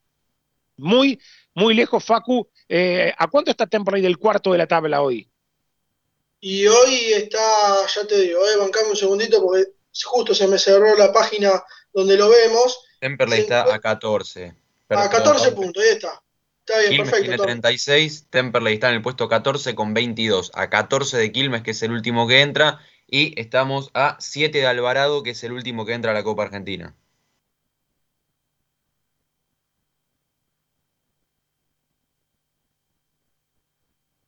[0.78, 1.20] muy,
[1.54, 2.50] muy lejos, Facu.
[2.68, 5.30] Eh, ¿A cuánto está Temperley del cuarto de la tabla hoy?
[6.40, 9.66] Y hoy está, ya te digo, eh, bancame un segundito porque
[10.04, 11.64] justo se me cerró la página
[11.94, 12.84] donde lo vemos.
[13.00, 14.46] Temperley está a 14.
[14.48, 14.54] A
[14.88, 15.64] Perdón, 14 perdón.
[15.64, 16.24] puntos, ahí está.
[16.66, 17.24] Está bien, Quilmes perfecto.
[17.24, 17.46] tiene Tom.
[17.46, 21.84] 36, Temperley está en el puesto 14 con 22, a 14 de Quilmes, que es
[21.84, 25.94] el último que entra, y estamos a 7 de Alvarado, que es el último que
[25.94, 26.96] entra a la Copa Argentina.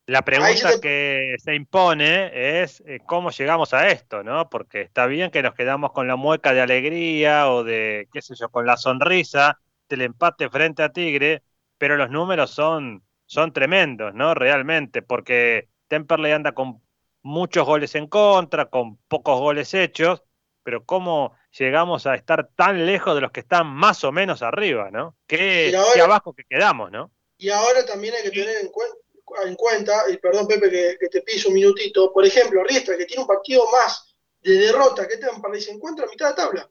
[0.07, 4.49] La pregunta se que se impone es eh, cómo llegamos a esto, ¿no?
[4.49, 8.35] Porque está bien que nos quedamos con la mueca de alegría o de, qué sé
[8.35, 11.41] yo, con la sonrisa del empate frente a Tigre,
[11.77, 14.33] pero los números son, son tremendos, ¿no?
[14.33, 16.81] Realmente, porque Temperley anda con
[17.21, 20.23] muchos goles en contra, con pocos goles hechos,
[20.63, 24.89] pero cómo llegamos a estar tan lejos de los que están más o menos arriba,
[24.91, 25.15] ¿no?
[25.27, 27.11] Qué abajo que quedamos, ¿no?
[27.37, 31.07] Y ahora también hay que tener en, cuen- en cuenta, y perdón Pepe que, que
[31.09, 35.17] te piso un minutito, por ejemplo, Riestra, que tiene un partido más de derrota que
[35.17, 36.69] Temperley, se encuentra a mitad de tabla.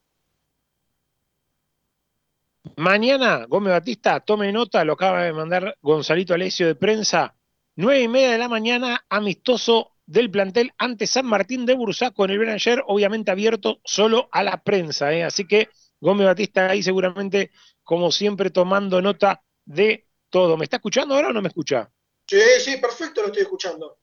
[2.76, 7.36] Mañana, Gómez Batista, tome nota, lo acaba de mandar Gonzalito Alessio de prensa,
[7.76, 12.32] nueve y media de la mañana, amistoso del plantel ante San Martín de Bursaco en
[12.32, 15.22] el Benayer, obviamente abierto solo a la prensa, ¿eh?
[15.22, 15.68] así que
[16.00, 20.56] Gómez Batista ahí seguramente, como siempre, tomando nota de todo.
[20.56, 21.90] ¿Me está escuchando ahora o no me escucha?
[22.26, 23.98] Sí, sí, perfecto, lo estoy escuchando.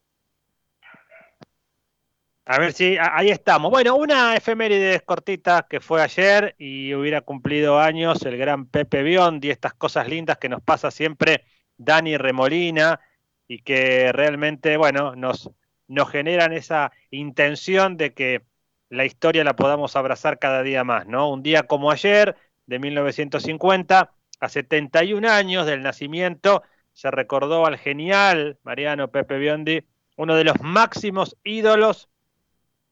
[2.47, 3.71] A ver si ahí estamos.
[3.71, 9.51] Bueno, una efeméride cortita que fue ayer y hubiera cumplido años el gran Pepe Biondi,
[9.51, 11.45] estas cosas lindas que nos pasa siempre
[11.77, 12.99] Dani Remolina
[13.47, 15.49] y que realmente, bueno, nos,
[15.89, 18.43] nos generan esa intención de que
[18.89, 21.31] la historia la podamos abrazar cada día más, ¿no?
[21.31, 26.63] Un día como ayer, de 1950, a 71 años del nacimiento,
[26.93, 29.83] se recordó al genial Mariano Pepe Biondi,
[30.17, 32.09] uno de los máximos ídolos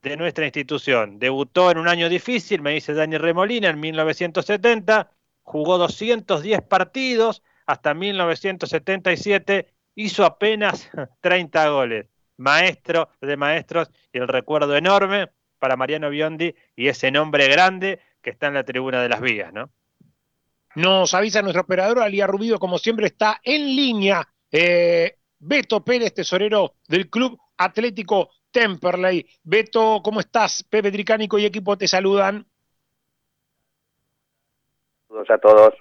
[0.03, 1.19] de nuestra institución.
[1.19, 5.11] Debutó en un año difícil, me dice Dani Remolina, en 1970,
[5.43, 10.91] jugó 210 partidos hasta 1977, hizo apenas
[11.21, 12.07] 30 goles.
[12.37, 18.31] Maestro de maestros y el recuerdo enorme para Mariano Biondi y ese nombre grande que
[18.31, 19.71] está en la tribuna de las vías, ¿no?
[20.75, 24.27] Nos avisa nuestro operador, Alía Rubido, como siempre, está en línea.
[24.51, 29.27] Eh, Beto Pérez, tesorero del Club Atlético Temperley.
[29.43, 30.63] Beto, ¿cómo estás?
[30.63, 32.47] Pepe Tricánico y equipo te saludan.
[35.09, 35.75] Saludos a todos.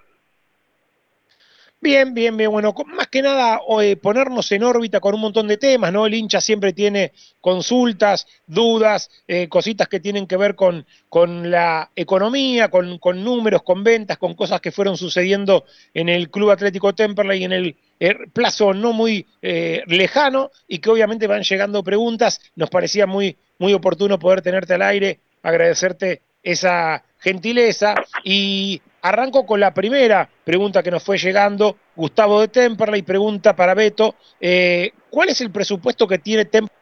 [1.84, 2.52] Bien, bien, bien.
[2.52, 6.06] Bueno, más que nada eh, ponernos en órbita con un montón de temas, ¿no?
[6.06, 11.90] El hincha siempre tiene consultas, dudas, eh, cositas que tienen que ver con, con la
[11.96, 15.66] economía, con, con números, con ventas, con cosas que fueron sucediendo
[15.96, 21.26] en el Club Atlético Temperley en el eh, plazo no muy lejano y que obviamente
[21.26, 22.42] van llegando preguntas.
[22.56, 29.60] Nos parecía muy, muy oportuno poder tenerte al aire, agradecerte esa gentileza y arranco con
[29.60, 31.78] la primera pregunta que nos fue llegando.
[31.95, 36.82] Gustavo de Temperley pregunta para Beto, eh, ¿cuál es el presupuesto que tiene Temperley?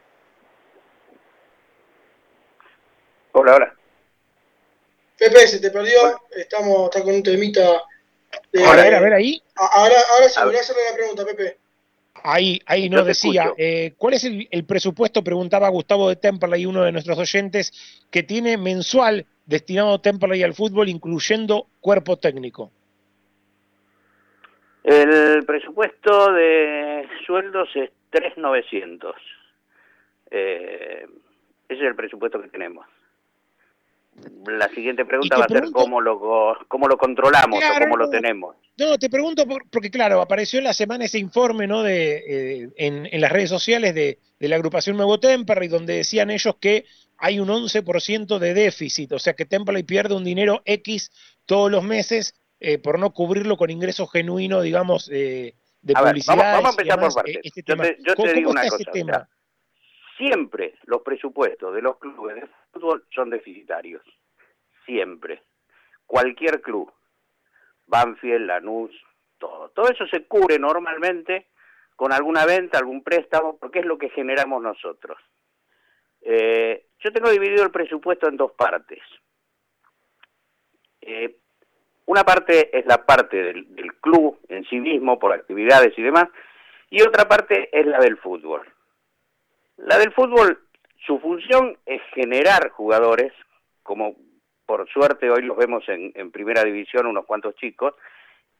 [3.31, 3.75] Hola, hola.
[5.17, 6.21] Pepe, se te perdió.
[6.31, 7.83] Estamos está con un temita.
[8.51, 9.41] De, A ver, a ver ahí.
[9.55, 11.58] Ahora, ahora sí, volví a hacerle la pregunta, Pepe.
[12.23, 15.23] Ahí, ahí nos decía, eh, ¿cuál es el, el presupuesto?
[15.23, 17.71] Preguntaba Gustavo de Temperley, uno de nuestros oyentes,
[18.11, 22.71] que tiene mensual destinado Temperley al fútbol, incluyendo cuerpo técnico.
[24.83, 29.13] El presupuesto de sueldos es 3.900.
[30.31, 31.07] Eh,
[31.67, 32.85] ese es el presupuesto que tenemos.
[34.47, 36.19] La siguiente pregunta va a ser pregunto- cómo lo,
[36.67, 38.55] cómo lo controlamos Claro, o cómo lo tenemos.
[38.77, 41.83] No, te pregunto por- porque, claro, apareció en la semana ese informe ¿no?
[41.83, 42.17] de,
[42.63, 46.55] eh, en, en las redes sociales de, de la agrupación Nuevo Temperley, donde decían ellos
[46.59, 46.85] que
[47.17, 51.11] hay un 11% de déficit, o sea que Temperley pierde un dinero X
[51.45, 56.11] todos los meses eh, por no cubrirlo con ingresos genuinos, digamos, eh, de A ver,
[56.11, 56.35] publicidad.
[56.37, 57.35] vamos, vamos a empezar por partes.
[57.35, 58.91] eh, este yo te, yo ¿Cómo, te digo una cosa.
[58.91, 59.29] tema?
[60.19, 64.03] Siempre los presupuestos de los clubes de fútbol son deficitarios.
[64.85, 65.41] Siempre.
[66.05, 66.91] Cualquier club.
[67.87, 68.91] Banfield, Lanús,
[69.39, 69.69] todo.
[69.69, 71.47] Todo eso se cubre normalmente
[71.95, 75.17] con alguna venta, algún préstamo, porque es lo que generamos nosotros.
[76.21, 78.99] Eh, yo tengo dividido el presupuesto en dos partes.
[81.01, 81.37] Eh,
[82.05, 86.27] una parte es la parte del, del club en sí mismo, por actividades y demás,
[86.89, 88.61] y otra parte es la del fútbol.
[89.79, 90.59] La del fútbol,
[91.05, 93.31] su función es generar jugadores,
[93.81, 94.15] como
[94.65, 97.93] por suerte hoy los vemos en, primera división unos cuantos chicos,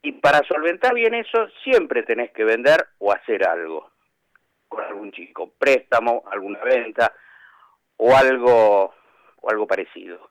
[0.02, 3.92] y para solventar bien eso siempre tenés que vender o hacer algo
[4.70, 7.14] con algún chico, préstamo, alguna venta
[7.98, 8.94] o algo
[9.42, 10.30] o algo parecido.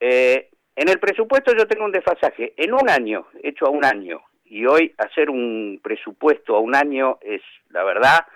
[0.00, 4.22] Eh, en el presupuesto yo tengo un desfasaje en un año, hecho a un año,
[4.46, 8.26] y hoy hacer un presupuesto a un año es, la verdad,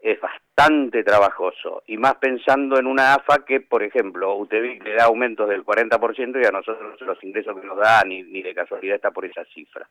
[0.00, 5.04] es bastante trabajoso, y más pensando en una AFA que, por ejemplo, UTEVIC le da
[5.04, 9.10] aumentos del 40% y a nosotros los ingresos que nos da ni, de casualidad está
[9.10, 9.88] por esa cifra.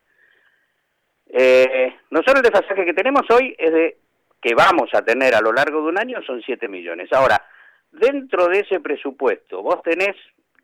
[1.28, 3.96] Eh, nosotros el desfasaje que tenemos hoy es de
[4.40, 7.12] que vamos a tener a lo largo de un año son 7 millones.
[7.12, 7.42] Ahora,
[7.90, 10.16] dentro de ese presupuesto, vos tenés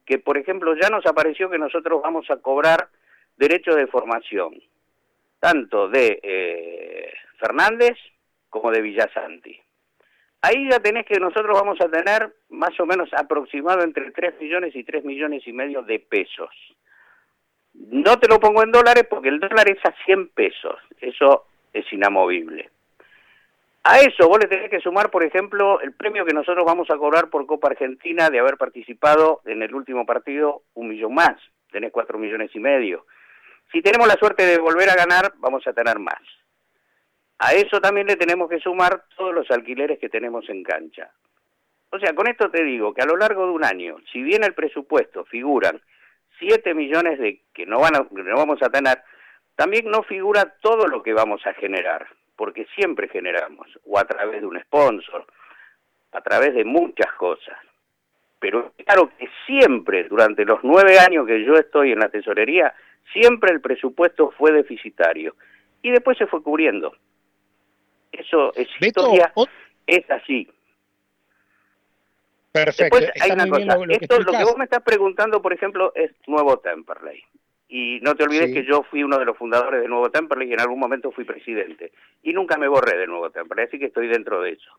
[0.05, 2.89] que, por ejemplo, ya nos apareció que nosotros vamos a cobrar
[3.37, 4.55] derechos de formación,
[5.41, 7.97] tanto de eh, Fernández
[8.53, 9.59] como de Villasanti.
[10.43, 14.77] Ahí ya tenés que nosotros vamos a tener más o menos aproximado entre 3 millones
[14.77, 16.51] y 3 millones y medio de pesos.
[17.75, 21.91] No te lo pongo en dólares porque el dólar es a 100 pesos, eso es
[21.93, 22.69] inamovible.
[23.85, 26.99] A eso vos le tenés que sumar, por ejemplo, el premio que nosotros vamos a
[26.99, 31.37] cobrar por Copa Argentina de haber participado en el último partido, un millón más,
[31.71, 33.07] tenés cuatro millones y medio.
[33.73, 36.21] Si tenemos la suerte de volver a ganar, vamos a tener más.
[37.45, 41.11] A eso también le tenemos que sumar todos los alquileres que tenemos en cancha.
[41.91, 44.45] O sea, con esto te digo que a lo largo de un año, si bien
[44.45, 45.81] el presupuesto figuran
[46.39, 49.03] 7 millones de que no, van a, que no vamos a tener,
[49.57, 54.41] también no figura todo lo que vamos a generar, porque siempre generamos, o a través
[54.41, 55.27] de un sponsor,
[56.13, 57.59] a través de muchas cosas.
[58.39, 62.73] Pero claro que siempre, durante los nueve años que yo estoy en la tesorería,
[63.13, 65.35] siempre el presupuesto fue deficitario.
[65.83, 66.95] Y después se fue cubriendo.
[68.13, 69.33] Eso es historia,
[69.87, 70.49] es así.
[72.53, 72.99] Perfecto.
[72.99, 75.41] Después hay está una cosa, lo, lo que esto lo que vos me estás preguntando,
[75.41, 77.25] por ejemplo, es Nuevo Temperley.
[77.69, 78.55] Y no te olvides Sí.
[78.55, 81.25] que yo fui uno de los fundadores de Nuevo Temperley y en algún momento fui
[81.25, 81.93] presidente.
[82.23, 84.71] Y nunca me borré de Nuevo Temperley, así que estoy dentro de eso.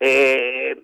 [0.00, 0.80] Eh,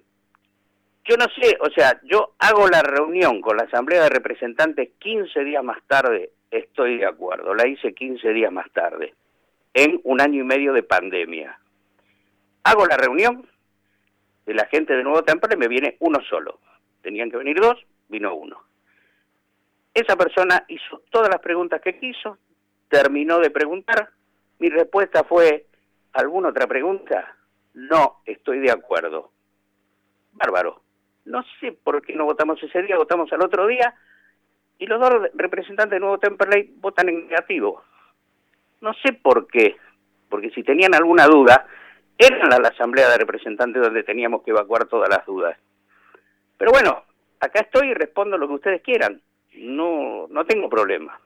[1.04, 5.42] yo no sé, o sea, yo hago la reunión con la Asamblea de Representantes 15
[5.44, 9.14] días más tarde, estoy de acuerdo, la hice 15 días más tarde,
[9.74, 11.58] en un año y medio de pandemia.
[12.64, 13.46] Hago la reunión,
[14.46, 16.58] de la gente de Nuevo Temperley me viene uno solo.
[17.00, 18.62] Tenían que venir dos, vino uno.
[19.94, 22.38] Esa persona hizo todas las preguntas que quiso,
[22.88, 24.10] terminó de preguntar,
[24.58, 25.66] mi respuesta fue,
[26.12, 27.36] ¿alguna otra pregunta?
[27.74, 29.30] No, estoy de acuerdo.
[30.32, 30.82] Bárbaro.
[31.24, 33.94] No sé por qué no votamos ese día, votamos al otro día,
[34.78, 37.82] y los dos representantes de Nuevo Temperley votan en negativo.
[38.82, 39.76] No sé por qué,
[40.28, 41.66] porque si tenían alguna duda,
[42.18, 45.56] era la, asamblea de representantes donde teníamos que evacuar todas las dudas.
[46.58, 47.02] Pero bueno,
[47.40, 49.20] acá estoy y respondo lo que ustedes quieran.
[49.54, 51.18] No, no tengo problema.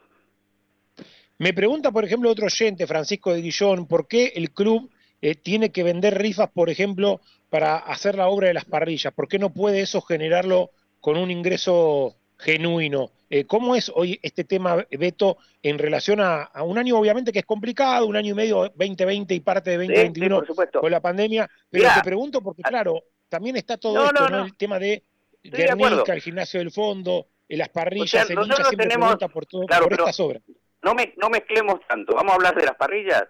[1.39, 4.91] Me pregunta, por ejemplo, otro oyente, Francisco de Guillón, ¿por qué el club
[5.21, 9.13] eh, tiene que vender rifas, por ejemplo, para hacer la obra de las parrillas?
[9.13, 13.11] ¿Por qué no puede eso generarlo con un ingreso genuino?
[13.29, 17.45] Eh, ¿Cómo es hoy este tema, Beto, en relación a, un año obviamente que es
[17.45, 20.45] complicado, un año y medio 2020 y parte de 2021
[20.81, 21.51] con la pandemia?
[21.69, 25.03] Pero te pregunto porque, claro, también está todo esto, no, El tema de
[25.43, 29.93] Guernica, el gimnasio del fondo, eh, las parrillas, el hincha siempre tenemos, por, todo, por
[29.93, 30.43] estas obras.
[30.83, 33.25] No, me, no mezclemos tanto, vamos a hablar de las parrillas.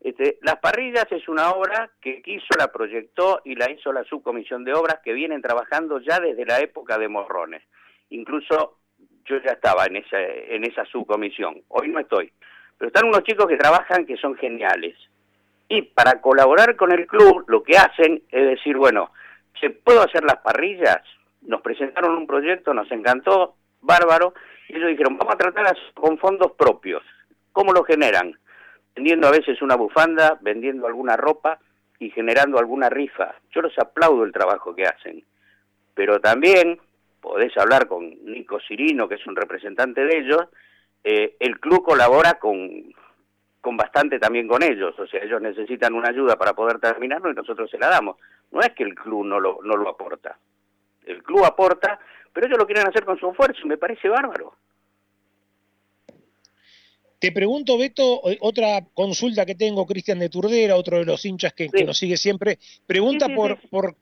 [0.00, 4.64] Este, las parrillas es una obra que quiso, la proyectó y la hizo la subcomisión
[4.64, 7.62] de obras que vienen trabajando ya desde la época de Morrones.
[8.08, 8.79] Incluso
[9.30, 12.32] yo ya estaba en esa, en esa subcomisión, hoy no estoy.
[12.76, 14.96] Pero están unos chicos que trabajan que son geniales.
[15.68, 19.12] Y para colaborar con el club, lo que hacen es decir, bueno,
[19.60, 21.00] ¿se puedo hacer las parrillas?
[21.42, 24.34] Nos presentaron un proyecto, nos encantó, bárbaro,
[24.68, 27.02] y ellos dijeron, vamos a tratar con fondos propios.
[27.52, 28.36] ¿Cómo lo generan?
[28.94, 31.58] vendiendo a veces una bufanda, vendiendo alguna ropa
[31.98, 33.34] y generando alguna rifa.
[33.50, 35.24] Yo los aplaudo el trabajo que hacen.
[35.94, 36.78] Pero también
[37.20, 40.42] podés hablar con Nico Cirino, que es un representante de ellos,
[41.04, 42.92] eh, el club colabora con,
[43.60, 47.34] con bastante también con ellos, o sea, ellos necesitan una ayuda para poder terminarlo y
[47.34, 48.16] nosotros se la damos.
[48.50, 50.38] No es que el club no lo, no lo aporta,
[51.06, 52.00] el club aporta,
[52.32, 54.54] pero ellos lo quieren hacer con su esfuerzo me parece bárbaro.
[57.18, 61.52] Te pregunto, Beto, eh, otra consulta que tengo, Cristian de Turdera, otro de los hinchas
[61.52, 63.94] que, nos sigue siempre, pregunta por, por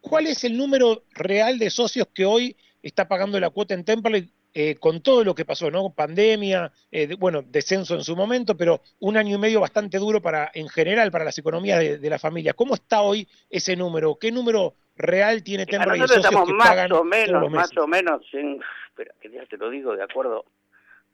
[0.00, 2.56] cuál es el número real de socios que hoy
[2.88, 5.90] está pagando la cuota en Temple eh, con todo lo que pasó, ¿no?
[5.90, 10.50] Pandemia, eh, bueno, descenso en su momento, pero un año y medio bastante duro para,
[10.54, 12.52] en general, para las economías de, la familia.
[12.52, 14.16] ¿Cómo está hoy ese número?
[14.20, 17.86] ¿Qué número real tiene Temple y socios estamos que más pagan o menos, más o
[17.88, 20.44] menos, espera, que ya te lo digo de acuerdo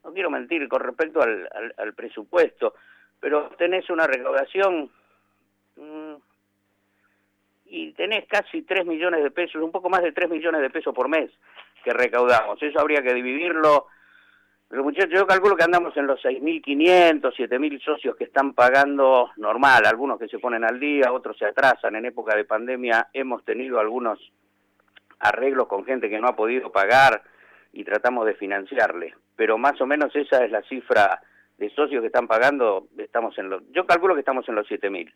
[0.05, 2.75] no quiero mentir con respecto al, al, presupuesto,
[3.18, 4.91] pero tenés una recaudación
[5.77, 6.14] mm,
[7.71, 10.95] y tenés casi 3 millones de pesos, un poco más de 3 millones de pesos
[10.95, 11.31] por mes
[11.83, 12.62] que recaudamos.
[12.62, 13.87] Eso habría que dividirlo.
[14.68, 19.85] Pero muchachos, yo calculo que andamos en los 6.500, 7.000 socios que están pagando normal,
[19.87, 21.97] algunos que se ponen al día, otros se atrasan.
[21.97, 24.18] En época de pandemia hemos tenido algunos
[25.18, 27.23] arreglos con gente que no ha podido pagar
[27.73, 31.18] y tratamos de financiarle pero más o menos esa es la cifra
[31.57, 35.11] de socios que están pagando, estamos en los, yo calculo que estamos en los 7.000.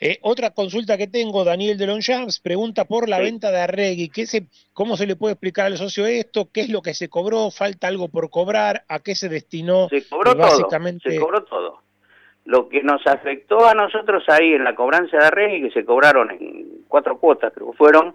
[0.00, 4.10] Eh, otra consulta que tengo, Daniel de Longchamps, pregunta por la venta de Arregui.
[4.10, 6.48] ¿Qué se, ¿Cómo se le puede explicar al socio esto?
[6.52, 7.50] ¿Qué es lo que se cobró?
[7.50, 8.84] ¿Falta algo por cobrar?
[8.88, 9.88] ¿A qué se destinó?
[9.88, 11.08] Se cobró básicamente...
[11.08, 11.80] todo, se cobró todo.
[12.44, 16.30] Lo que nos afectó a nosotros ahí en la cobranza de Arregui, que se cobraron
[16.30, 18.14] en cuatro cuotas, creo que fueron,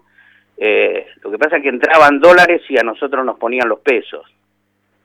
[0.56, 4.24] eh, lo que pasa es que entraban dólares y a nosotros nos ponían los pesos.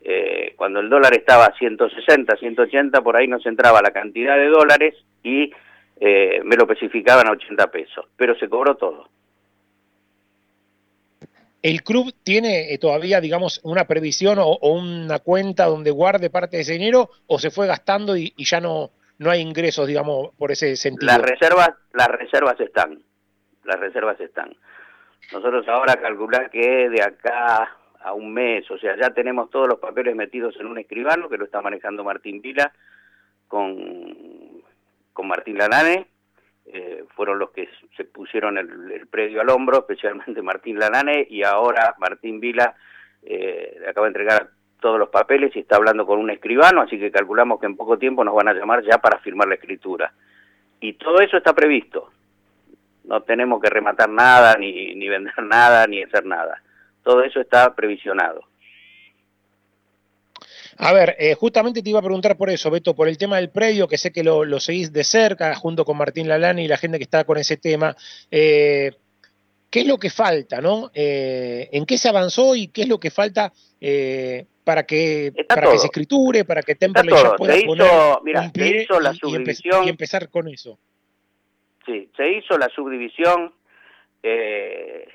[0.02, 4.48] Eh, cuando el dólar estaba a 160, 180, por ahí nos entraba la cantidad de
[4.48, 5.52] dólares y
[6.00, 9.10] eh, me lo especificaban a 80 pesos, pero se cobró todo.
[11.62, 16.74] ¿El club tiene todavía, digamos, una previsión o, una cuenta donde guarde parte de ese
[16.74, 20.78] dinero o se fue gastando y, y, ya no, no hay ingresos, digamos, por ese
[20.78, 21.12] sentido?
[21.12, 23.04] Las reservas, las reservas están,
[23.66, 24.56] las reservas están.
[25.34, 29.80] Nosotros ahora calcular que de acá a un mes, o sea, ya tenemos todos los
[29.80, 32.72] papeles metidos en un escribano que lo está manejando Martín Vila
[33.50, 34.49] con,
[35.20, 36.08] con Martín Lanane,
[36.66, 37.68] eh, fueron los que
[37.98, 42.74] se pusieron el, predio al hombro, especialmente Martín Lanane, y ahora Martín Vila
[43.24, 44.50] eh, acaba de entregar
[44.80, 47.98] todos los papeles y está hablando con un escribano, así que calculamos que en poco
[47.98, 50.14] tiempo nos van a llamar ya para firmar la escritura.
[50.80, 52.10] Y todo eso está previsto
[53.10, 56.62] no tenemos que rematar nada, ni, ni vender nada, ni hacer nada.
[57.04, 58.44] Todo eso está previsionado.
[60.82, 63.50] A ver, eh, justamente te iba a preguntar por eso, Beto, por el tema del
[63.50, 66.98] predio, que sé que lo, seguís de cerca, junto con Martín Lalani y la gente
[66.98, 67.96] que está con ese tema.
[68.32, 68.92] Eh,
[69.70, 70.90] ¿Qué es lo que falta, no?
[70.94, 73.52] Eh, ¿En qué se avanzó y qué es lo que falta
[74.64, 77.90] para que para que se escriture, para que Temperley ya pueda poner
[78.38, 79.14] un pie la
[79.86, 80.80] y empezar con eso?
[81.86, 83.54] Sí, se hizo la subdivisión,
[84.24, 85.08] eh,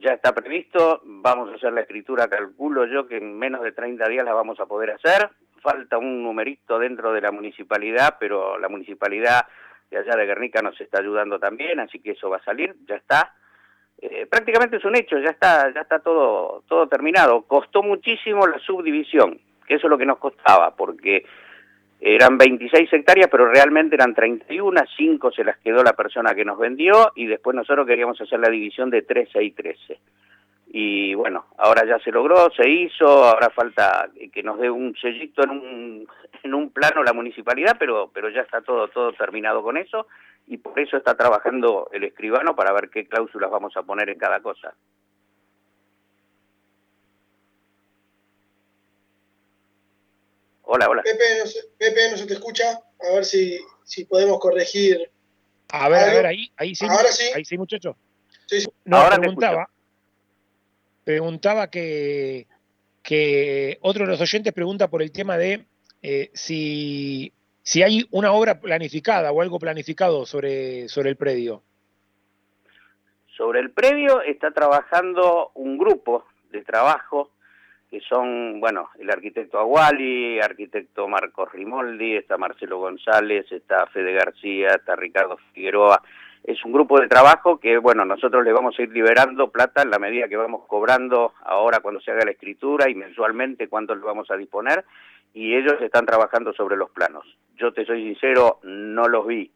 [0.00, 4.08] ya está previsto, vamos a hacer la escritura, calculo yo que en menos de 30
[4.08, 5.28] días la vamos a poder hacer,
[5.60, 9.46] falta un numerito dentro de la municipalidad, pero la municipalidad
[9.90, 12.96] de allá de Guernica nos está ayudando también, así que eso va a salir, ya
[12.96, 13.34] está.
[14.00, 17.42] Eh, prácticamente es un hecho, ya está, ya está todo, todo terminado.
[17.42, 21.26] Costó muchísimo la subdivisión, que eso es lo que nos costaba, porque
[22.00, 26.58] Eran 26 hectáreas, pero realmente eran 31, 5 se las quedó la persona que nos
[26.58, 30.00] vendió y después nosotros queríamos hacer la división de 13 y 13.
[30.72, 35.42] Y bueno, ahora ya se logró, se hizo, ahora falta que nos dé un sellito
[35.42, 36.08] en un,
[36.42, 40.06] en un plano la municipalidad, pero, pero ya está todo, todo terminado con eso
[40.46, 44.18] y por eso está trabajando el escribano para ver qué cláusulas vamos a poner en
[44.18, 44.72] cada cosa.
[50.72, 51.02] Hola, hola.
[51.02, 52.80] Pepe no, se, Pepe, no se te escucha.
[53.00, 55.10] A ver si, si podemos corregir.
[55.72, 56.86] A ver, a ver, ahí, ahí sí.
[56.88, 57.24] Ahora sí.
[57.34, 57.96] Ahí sí, muchacho.
[58.46, 58.68] Sí, sí.
[58.84, 59.68] No, Ahora te preguntaba.
[61.02, 62.46] Preguntaba que,
[63.02, 65.64] que otro de los oyentes pregunta por el tema de
[66.02, 67.32] eh, si,
[67.64, 71.64] si hay una obra planificada o algo planificado sobre, sobre el predio.
[73.36, 77.29] Sobre el predio está trabajando un grupo de trabajo
[77.90, 84.68] que son, bueno, el arquitecto Aguali, arquitecto Marcos Rimoldi, está Marcelo González, está Fede García,
[84.68, 86.00] está Ricardo Figueroa.
[86.44, 89.90] Es un grupo de trabajo que, bueno, nosotros le vamos a ir liberando plata en
[89.90, 94.02] la medida que vamos cobrando ahora cuando se haga la escritura y mensualmente cuánto le
[94.02, 94.84] vamos a disponer
[95.34, 97.26] y ellos están trabajando sobre los planos.
[97.56, 99.50] Yo te soy sincero, no los vi.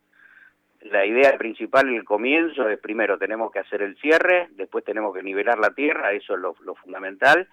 [0.82, 5.22] La idea principal el comienzo es primero tenemos que hacer el cierre, después tenemos que
[5.22, 7.48] nivelar la tierra, eso es lo fundamental,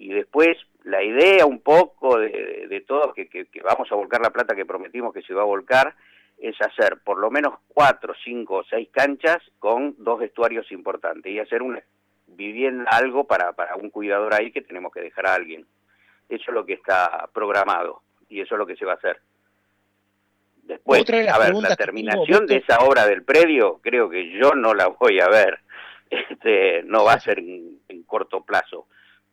[0.00, 3.94] y después la idea un poco de, de, de todo, que, que, que, vamos a
[3.94, 5.94] volcar la plata que prometimos que se va a volcar,
[6.38, 11.38] es hacer por lo menos cuatro, cinco o seis canchas con dos vestuarios importantes y
[11.38, 11.82] hacer una
[12.28, 15.66] vivienda, algo para, para un cuidador ahí que tenemos que dejar a alguien.
[16.30, 19.20] Eso es lo que está programado y eso es lo que se va a hacer.
[20.62, 24.72] Después, de a ver, la terminación de esa obra del predio, creo que yo no
[24.72, 25.58] la voy a ver.
[26.10, 28.88] Este, no va a ser en, en corto plazo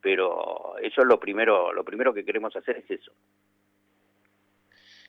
[0.07, 3.11] pero eso es lo primero, lo primero que queremos hacer es eso.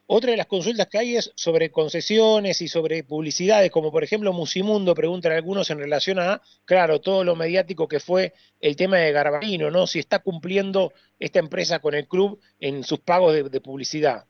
[0.08, 4.32] Otra de las consultas que hay es sobre concesiones y sobre publicidades, como por ejemplo
[4.32, 9.12] Musimundo, preguntan algunos en relación a, claro, todo lo mediático que fue el tema de
[9.12, 9.86] Garbarino, ¿no?
[9.86, 14.24] Si está cumpliendo esta empresa con el club en sus pagos de, de publicidad.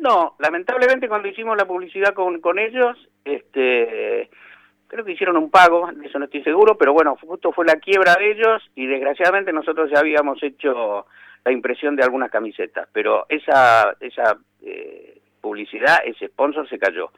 [0.00, 4.28] No, lamentablemente cuando hicimos la publicidad con, con ellos, este,
[4.88, 7.76] creo que hicieron un pago, de eso no estoy seguro, pero bueno, justo fue la
[7.76, 11.06] quiebra de ellos y desgraciadamente nosotros ya habíamos hecho
[11.44, 17.10] la impresión de algunas camisetas, pero esa esa eh, publicidad, ese sponsor se cayó.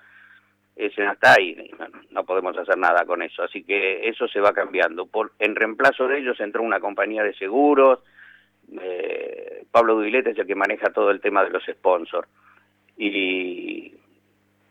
[0.76, 4.40] Ese no está ahí, no, no, podemos hacer nada con eso, así que eso se
[4.40, 5.04] va cambiando.
[5.04, 7.98] Por, en reemplazo de ellos entró una compañía de seguros,
[8.80, 12.26] eh, Pablo Duilete es el que maneja todo el tema de los sponsors,
[12.96, 13.92] y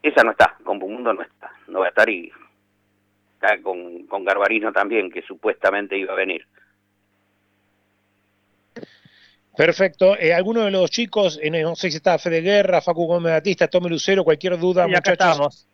[0.01, 2.31] esa no está, Mundo no está, no va a estar y
[3.39, 6.45] está con, con Garbarino también, que supuestamente iba a venir.
[9.55, 10.17] Perfecto.
[10.17, 13.67] Eh, ¿Alguno de los chicos, eh, no sé si está Fede Guerra, Facu Gómez Batista,
[13.67, 15.11] Tomé Lucero, cualquier duda, y acá muchachos?
[15.11, 15.67] estamos.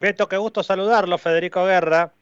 [0.00, 2.12] Beto, qué gusto saludarlo, Federico Guerra.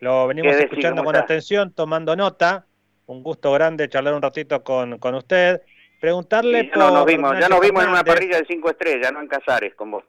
[0.00, 1.24] Lo venimos ¿Qué escuchando con está?
[1.24, 2.66] atención, tomando nota.
[3.06, 5.62] Un gusto grande charlar un ratito con, con usted.
[6.00, 9.12] Preguntarle Sí, ya, no, nos vimos, ya nos vimos en una parrilla de cinco estrellas,
[9.12, 10.04] no en Casares, con vos.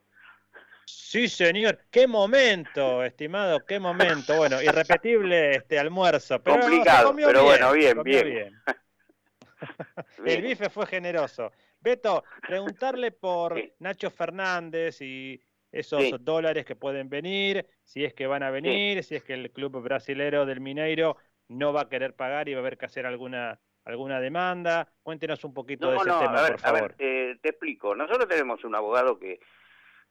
[0.91, 1.79] Sí, señor.
[1.91, 4.35] Qué momento, estimado, qué momento.
[4.37, 6.41] Bueno, irrepetible este almuerzo.
[6.41, 8.53] Pero Complicado, pero bueno, bien, bien.
[10.25, 11.51] El bife fue generoso.
[11.79, 13.73] Beto, preguntarle por Sí.
[13.79, 16.15] Nacho Fernández y esos Sí.
[16.19, 19.81] dólares que pueden venir, si es que van a venir, si es que el club
[19.81, 21.17] brasilero del Mineiro
[21.47, 24.87] no va a querer pagar y va a haber que hacer alguna alguna demanda.
[25.01, 26.95] Cuéntenos un poquito de ese no, tema, a ver, por a ver, favor.
[26.99, 27.95] eh, te explico.
[27.95, 29.39] Nosotros tenemos un abogado que,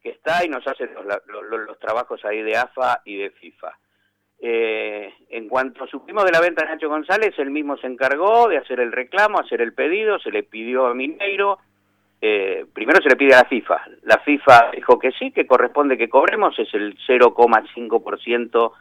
[0.03, 3.77] que está y nos hace los, los- los trabajos ahí de AFA y de FIFA.
[4.41, 8.59] Eh, en cuanto supimos de la venta de Nacho González, él mismo se encargó de
[8.59, 11.59] hacer el reclamo, hacer el pedido, se le pidió a Mineiro,
[12.21, 13.81] eh, primero se le pide a la FIFA.
[14.03, 18.73] La FIFA dijo que sí, que corresponde que cobremos, es el 0,5%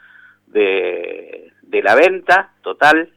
[0.47, 3.11] de, de la venta total.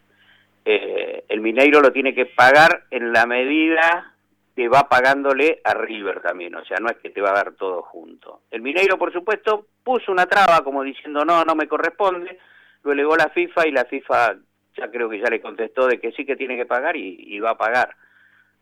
[0.64, 4.14] Eh, el Mineiro lo tiene que pagar en la medida
[4.60, 7.52] que va pagándole a River también, o sea, no es que te va a dar
[7.52, 8.42] todo junto.
[8.50, 12.38] El Mineiro, por supuesto, puso una traba como diciendo, no, no me corresponde,
[12.82, 14.36] lo elegó la FIFA y la FIFA
[14.76, 17.40] ya creo que ya le contestó de que sí que tiene que pagar y, y
[17.40, 17.96] va a pagar.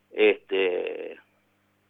[0.09, 1.19] Este,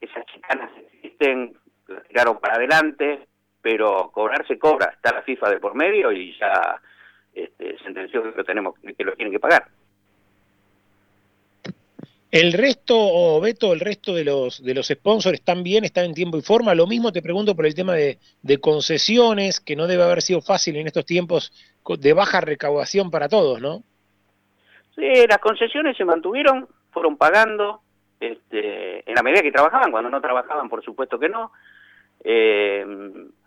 [0.01, 1.55] esas chicanas existen,
[1.85, 3.27] las tiraron para adelante,
[3.61, 6.81] pero cobrar se cobra, está la FIFA de por medio y ya
[7.35, 9.67] este, sentenció que lo tenemos que lo tienen que pagar.
[12.31, 16.13] El resto, o Beto, el resto de los, de los sponsors están bien, están en
[16.13, 16.75] tiempo y forma.
[16.75, 20.39] Lo mismo te pregunto por el tema de, de concesiones, que no debe haber sido
[20.39, 21.51] fácil en estos tiempos
[21.87, 23.81] de baja recaudación para todos, ¿no?
[24.95, 27.81] Sí, las concesiones se mantuvieron, fueron pagando,
[28.19, 31.51] este, en la medida que trabajaban, cuando no trabajaban, por supuesto que no.
[32.23, 32.85] Eh,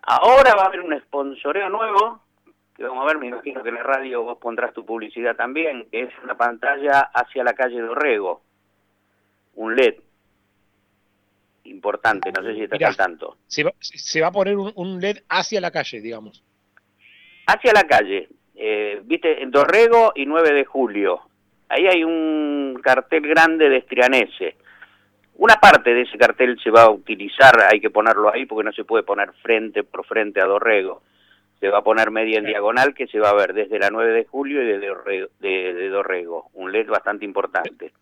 [0.03, 2.21] ahora va a haber un sponsoreo nuevo,
[2.75, 5.87] que vamos a ver, me imagino que en la radio vos pondrás tu publicidad también,
[5.91, 8.43] que es una pantalla hacia la calle de Orrego,
[9.55, 9.95] un LED
[11.65, 12.89] importante, no sé si estás Mirá.
[12.89, 13.37] al tanto.
[13.47, 16.43] Se va, se va a poner un, un LED hacia la calle, digamos.
[17.47, 21.21] Hacia la calle, eh, viste, en Dorrego y 9 de julio,
[21.69, 24.57] ahí hay un cartel grande de Estrianese.
[25.37, 28.73] Una parte de ese cartel se va a utilizar, hay que ponerlo ahí porque no
[28.73, 31.03] se puede poner frente por frente a Dorrego.
[31.59, 34.13] Se va a poner media en diagonal que se va a ver desde la 9
[34.13, 36.51] de julio y de Dorrego, de, de Dorrego.
[36.55, 37.93] un LED bastante importante.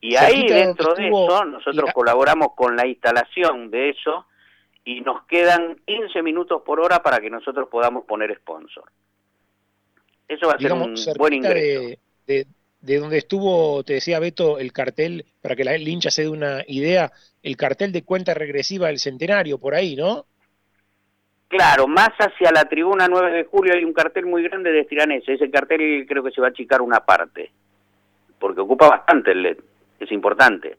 [0.00, 4.26] Y ahí dentro de eso nosotros colaboramos con la instalación de eso
[4.84, 8.84] y nos quedan 15 minutos por hora para que nosotros podamos poner sponsor.
[10.28, 11.80] Eso va a ser un buen ingreso.
[11.80, 12.46] de, de,
[12.80, 16.28] de donde estuvo, te decía Beto, el cartel, para que la, el hincha se dé
[16.28, 17.10] una idea,
[17.42, 20.26] el cartel de cuenta regresiva del centenario, por ahí, ¿no?
[21.48, 25.32] Claro, más hacia la tribuna 9 de julio hay un cartel muy grande de Estiranese.
[25.32, 27.50] Ese cartel creo que se va a achicar una parte,
[28.38, 29.58] porque ocupa bastante el LED,
[30.00, 30.76] es importante.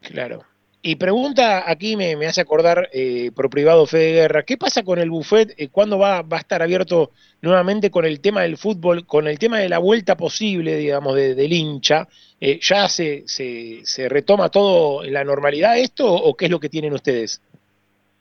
[0.00, 0.44] Claro.
[0.82, 5.00] Y pregunta, aquí me, me hace acordar eh, por privado Fede Guerra, ¿qué pasa con
[5.00, 5.52] el buffet?
[5.56, 7.10] Eh, ¿Cuándo va, va a estar abierto
[7.42, 11.34] nuevamente con el tema del fútbol, con el tema de la vuelta posible, digamos, de-
[11.34, 12.06] del hincha?
[12.40, 16.60] Eh, ¿Ya se, se, se retoma todo en la normalidad esto o qué es lo
[16.60, 17.42] que tienen ustedes?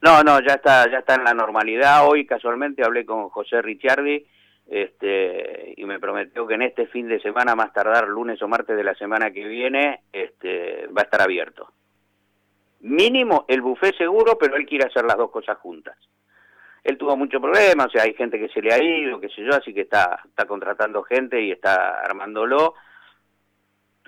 [0.01, 2.07] No, no, ya está, ya está en la normalidad.
[2.07, 4.25] Hoy casualmente hablé con José Ricciardi
[4.67, 8.75] este, y me prometió que en este fin de semana, más tardar lunes o martes
[8.75, 11.71] de la semana que viene, este, va a estar abierto.
[12.81, 15.97] Mínimo el buffet seguro, pero él quiere hacer las dos cosas juntas.
[16.83, 19.43] Él tuvo mucho problema, o sea, hay gente que se le ha ido, qué sé
[19.43, 22.75] yo, así que está, está contratando gente y está armándolo.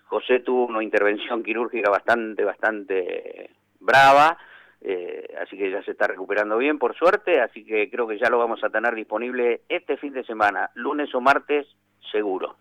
[0.06, 3.50] José tuvo una intervención quirúrgica bastante, bastante
[3.80, 4.38] brava,
[4.82, 8.30] eh, así que ya se está recuperando bien, por suerte, así que creo que ya
[8.30, 11.66] lo vamos a tener disponible este fin de semana, lunes o martes,
[12.12, 12.56] seguro.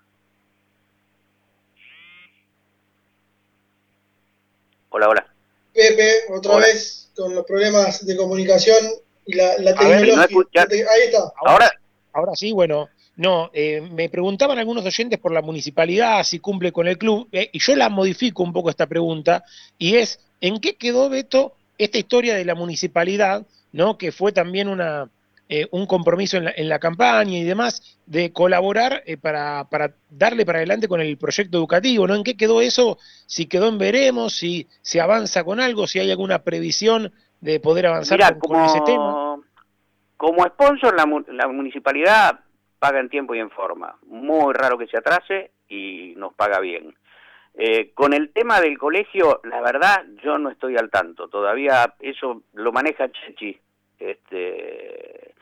[4.90, 5.26] Hola, hola.
[5.74, 6.66] Pepe, otra Hola.
[6.66, 8.76] vez con los problemas de comunicación
[9.26, 10.16] y la, la A ver, tecnología.
[10.16, 11.32] no escucha- la te- ahí está.
[11.44, 11.70] Ahora,
[12.12, 16.88] Ahora sí, bueno, no, eh, me preguntaban algunos oyentes por la municipalidad, si cumple con
[16.88, 19.44] el club, eh, y yo la modifico un poco esta pregunta,
[19.76, 23.98] y es, ¿en qué quedó, Beto, esta historia de la municipalidad, ¿no?
[23.98, 25.10] que fue también una,
[25.48, 29.94] eh, un compromiso en la, en la campaña y demás, de colaborar eh, para, para
[30.10, 32.16] darle para adelante con el proyecto educativo, ¿no?
[32.16, 32.98] ¿En qué quedó eso?
[33.26, 37.86] Si quedó en veremos, si se avanza con algo, si hay alguna previsión de poder
[37.86, 39.12] avanzar Mirá, con, con ese tema.
[39.12, 39.44] como,
[40.16, 42.40] como sponsor la, la municipalidad
[42.80, 43.96] paga en tiempo y en forma.
[44.06, 46.92] Muy raro que se atrase y nos paga bien.
[47.58, 51.28] Eh, con el tema del colegio, la verdad, yo no estoy al tanto.
[51.28, 53.58] Todavía eso lo maneja Chechi.
[53.98, 55.34] Este,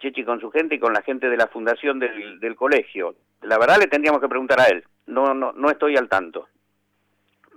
[0.00, 3.14] Chechi con su gente y con la gente de la fundación del, colegio.
[3.42, 4.82] La verdad le tendríamos que preguntar a él.
[5.06, 6.48] No, no, no estoy al tanto.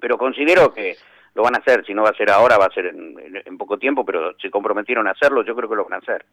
[0.01, 0.97] Pero considero que
[1.33, 1.85] lo van a hacer.
[1.85, 4.51] Si no va a ser ahora, va a ser en- en poco tiempo, pero se
[4.51, 6.25] comprometieron a hacerlo, yo creo que lo van a hacer.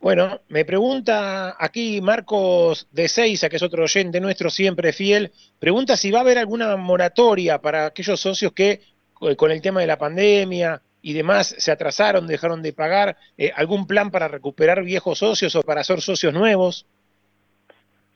[0.00, 5.94] Bueno, me pregunta aquí Marcos de Seiza, que es otro oyente nuestro siempre fiel, pregunta
[5.94, 8.80] si va a haber alguna moratoria para aquellos socios que
[9.20, 13.52] eh, con el tema de la pandemia y demás se atrasaron, dejaron de pagar, eh,
[13.54, 16.86] algún plan para recuperar viejos socios o para hacer socios nuevos.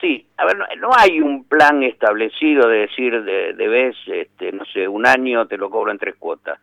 [0.01, 4.89] Sí, a ver, no, hay un plan establecido de decir, de, debes, este, no sé,
[4.89, 6.59] un año te lo cobro en tres cuotas.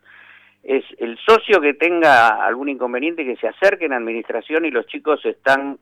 [0.64, 5.26] Es el socio que tenga algún inconveniente que se acerque en administración y los chicos
[5.26, 5.80] están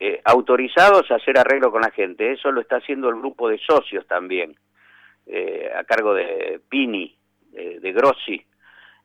[0.00, 2.32] eh, autorizados a hacer arreglo con la gente.
[2.32, 4.56] Eso lo está haciendo el grupo de socios también,
[5.26, 7.14] eh, a cargo de Pini,
[7.52, 8.42] de, Grossi.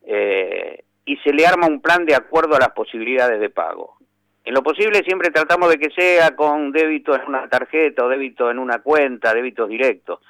[0.05, 3.97] Eh, y se le arma un plan de acuerdo a las posibilidades de pago.
[4.43, 8.49] En lo posible siempre tratamos de que sea con débito en una tarjeta o débito
[8.49, 10.21] en una cuenta, débitos directos,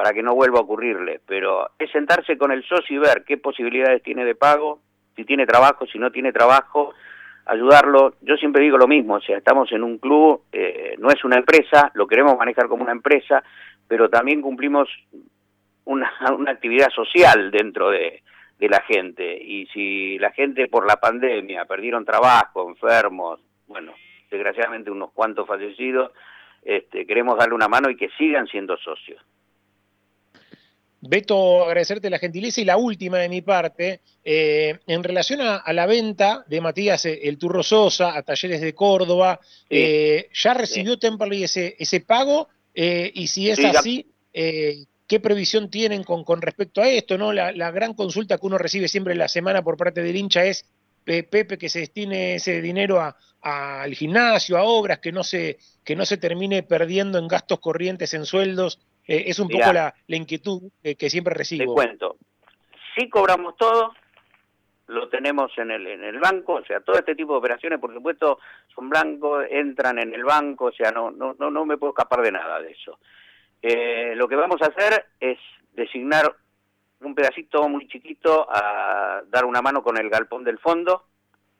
[0.00, 1.20] para que no vuelva a ocurrirle.
[1.26, 4.80] Pero es sentarse con el socio y ver qué posibilidades tiene de pago,
[5.14, 6.94] si tiene trabajo, si no tiene trabajo,
[7.44, 8.14] ayudarlo.
[8.22, 11.36] Yo siempre digo lo mismo, o sea, estamos en un club, eh, no es una
[11.36, 13.44] empresa, lo queremos manejar como una empresa,
[13.86, 14.88] pero también cumplimos
[15.84, 16.10] una,
[16.48, 18.22] actividad social dentro de,
[18.58, 19.36] de la gente.
[19.36, 23.92] Y si la gente por la pandemia perdieron trabajo, enfermos, bueno,
[24.30, 26.12] desgraciadamente unos cuantos fallecidos,
[26.62, 29.22] este, queremos darle una mano y que sigan siendo socios.
[31.02, 35.72] Beto, agradecerte la gentileza y la última de mi parte, eh, en relación a, a
[35.72, 39.40] la venta de Matías eh, El Turro Sosa a Talleres de Córdoba,
[39.70, 42.48] eh, ¿ya recibió Temperley ese, ese pago?
[42.74, 47.32] Eh, y si es Sí, así, qué previsión tienen con, con respecto a esto, ¿no?
[47.32, 50.44] La, la gran consulta que uno recibe siempre en la semana por parte del hincha
[50.44, 50.66] es
[51.04, 55.96] Pepe que se destine ese dinero a, al gimnasio, a obras, que no se, que
[55.96, 58.78] no se termine perdiendo en gastos corrientes, en sueldos.
[59.10, 61.74] Eh, es un poco la, la, inquietud que, que siempre recibo.
[61.74, 62.16] Te cuento.
[62.96, 63.92] Sí cobramos todo,
[64.86, 67.92] lo tenemos en el, en el banco, o sea, todo este tipo de operaciones, por
[67.92, 68.38] supuesto,
[68.72, 72.22] son blancos, entran en el banco, o sea, no, no, no, no me puedo escapar
[72.22, 73.00] de nada de eso.
[73.60, 75.38] Eh, lo que vamos a hacer es
[75.72, 76.32] designar
[77.00, 81.06] un pedacito muy chiquito a dar una mano con el galpón del fondo,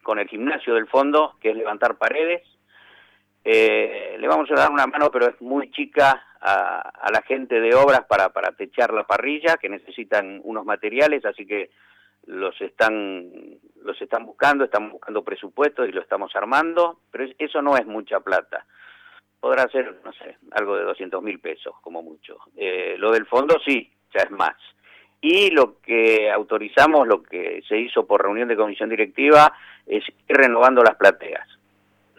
[0.04, 2.42] con el gimnasio del fondo, que es levantar paredes.
[3.44, 7.60] Eh, le vamos a dar una mano, pero es muy chica, a, a, la gente
[7.60, 11.70] de obras para, para techar la parrilla, que necesitan unos materiales, así que
[12.26, 17.76] los están los están buscando, estamos buscando presupuestos y lo estamos armando, pero eso no
[17.76, 18.66] es mucha plata.
[19.40, 22.38] Podrá ser, no sé, algo de 200 mil pesos, como mucho.
[22.56, 24.56] Eh, lo del fondo sí, ya es más.
[25.22, 29.52] Y lo que autorizamos, lo que se hizo por reunión de comisión directiva,
[29.86, 31.48] es ir renovando las plateas.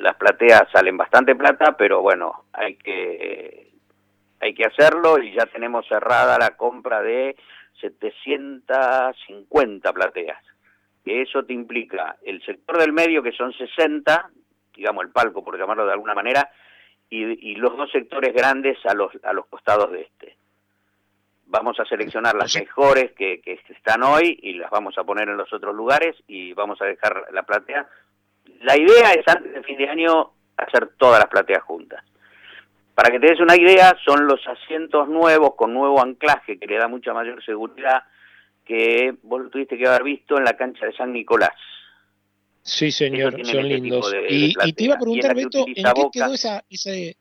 [0.02, 3.70] Las plateas salen bastante plata, pero bueno, hay que
[4.40, 7.36] hay que hacerlo y ya tenemos cerrada la compra de
[7.80, 10.44] 750 plateas.
[11.06, 14.32] Que eso te implica el sector del medio, que son 60,
[14.76, 16.50] digamos el palco, por llamarlo de alguna manera,
[17.10, 20.36] y, y los dos sectores grandes a los, a los costados de este.
[21.46, 25.38] Vamos a seleccionar las mejores que, que están hoy y las vamos a poner en
[25.38, 27.88] los otros lugares y vamos a dejar la platea.
[28.64, 32.04] La idea es antes de fin de año hacer todas las plateas juntas.
[32.94, 36.78] Para que te des una idea, son los asientos nuevos con nuevo anclaje que le
[36.78, 38.04] da mucha mayor seguridad
[38.66, 41.56] que vos lo tuviste que haber visto en la cancha de San Nicolás.
[42.62, 44.12] Sí, señor, son este lindos.
[44.12, 47.18] De, y, de y, te iba a preguntar, Beto, ¿en qué quedó esa, ese,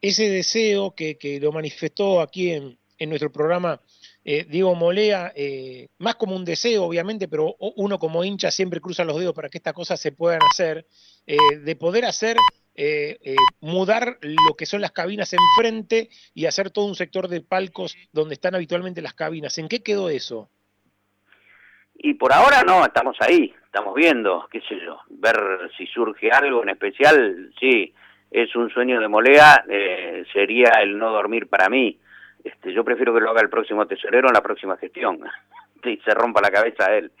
[0.00, 3.80] ese deseo que, que lo manifestó aquí en, en nuestro programa
[4.24, 9.04] eh, Diego Molea, eh, más como un deseo, obviamente, pero uno como hincha siempre cruza
[9.04, 10.86] los dedos para que estas cosas se puedan hacer,
[11.26, 12.36] eh, de poder hacer
[12.74, 17.40] eh, eh, mudar lo que son las cabinas enfrente y hacer todo un sector de
[17.40, 19.58] palcos donde están habitualmente las cabinas.
[19.58, 20.48] ¿En qué quedó eso?
[21.94, 25.36] Y por ahora no, estamos ahí, estamos viendo, qué sé yo, ver
[25.76, 27.92] si surge algo en especial, sí,
[28.30, 29.64] es un sueño de Molea,
[30.32, 31.98] sería el no dormir para mí.
[32.44, 35.20] Este, yo prefiero que lo haga el próximo tesorero en la próxima gestión,
[35.84, 37.12] y se rompa la cabeza a él.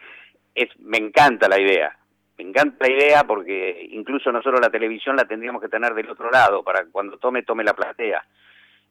[0.54, 1.96] Es, me encanta la idea,
[2.38, 6.30] me encanta la idea porque incluso nosotros la televisión la tendríamos que tener del otro
[6.30, 8.22] lado para cuando tome, tome la platea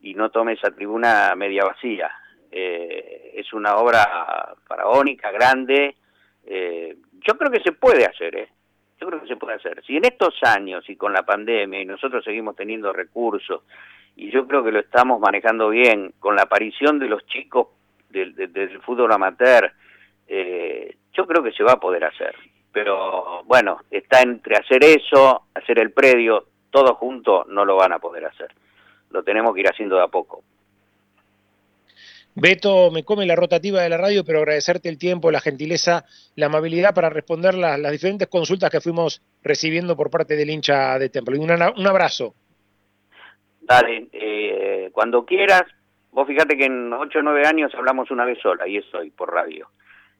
[0.01, 2.09] y no tome esa tribuna media vacía.
[2.51, 5.95] Eh, es una obra faraónica, grande.
[6.45, 8.49] Eh, yo creo que se puede hacer, ¿eh?
[8.99, 9.83] Yo creo que se puede hacer.
[9.85, 13.63] Si en estos años y con la pandemia y nosotros seguimos teniendo recursos
[14.15, 17.67] y yo creo que lo estamos manejando bien con la aparición de los chicos
[18.09, 19.71] del, fútbol amateur,
[20.27, 22.35] eh, yo creo que se va a poder hacer
[22.71, 27.99] pero bueno, está entre hacer eso, hacer el predio, todo junto no lo van a
[27.99, 28.49] poder hacer.
[29.09, 30.43] Lo tenemos que ir haciendo de a poco.
[32.33, 36.05] Beto, me come la rotativa de la radio, pero agradecerte el tiempo, la gentileza,
[36.35, 41.09] la amabilidad para responder las, diferentes consultas que fuimos recibiendo por parte del hincha de
[41.09, 41.37] Templo.
[41.37, 42.33] Un, un abrazo.
[43.61, 45.63] Dale, eh, cuando quieras,
[46.11, 49.11] vos fíjate que en 8 o 9 años hablamos una vez sola, y eso hoy
[49.11, 49.69] por radio.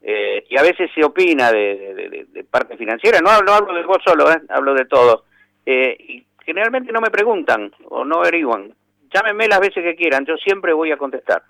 [0.02, 4.32] Eh, y a veces se opina de, parte financiera, no, no, hablo de vos solo,
[4.32, 5.26] eh, hablo de todo.
[5.66, 8.74] Eh, y generalmente no me preguntan o no averiguan.
[9.14, 11.44] Llámenme las veces que quieran, yo siempre voy a contestar,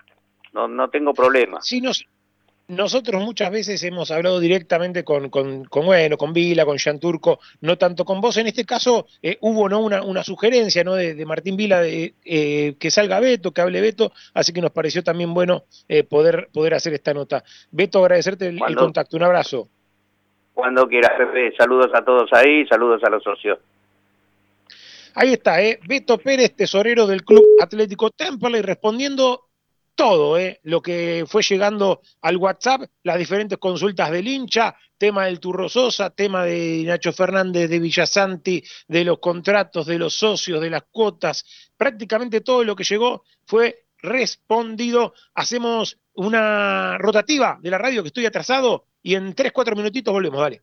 [0.52, 1.60] no, no tengo problema.
[1.62, 2.04] Sí, nos,
[2.72, 7.38] nosotros muchas veces hemos hablado directamente con, con, con bueno, con Vila, con Jean Turco,
[7.60, 8.36] no tanto con vos.
[8.38, 9.80] En este caso eh, hubo ¿no?
[9.80, 10.94] una, una sugerencia ¿no?
[10.94, 14.70] de, de Martín Vila de eh, que salga Beto, que hable Beto, así que nos
[14.70, 17.44] pareció también bueno eh, poder, poder hacer esta nota.
[17.70, 19.16] Beto, agradecerte el, el contacto.
[19.16, 19.68] Un abrazo.
[20.54, 21.54] Cuando quieras, Pepe.
[21.56, 23.58] Saludos a todos ahí, saludos a los socios.
[25.14, 25.78] Ahí está, ¿eh?
[25.86, 29.42] Beto Pérez, tesorero del Club Atlético Temple, respondiendo
[29.94, 35.40] todo eh, lo que fue llegando al WhatsApp, las diferentes consultas del hincha, tema del
[35.40, 40.70] Turro Sosa, tema de Nacho Fernández, de Villasanti, de los contratos, de los socios, de
[40.70, 41.44] las cuotas,
[41.76, 45.14] prácticamente todo lo que llegó fue respondido.
[45.34, 50.40] Hacemos una rotativa de la radio que estoy atrasado y en 3, 4 minutitos volvemos,
[50.40, 50.62] dale.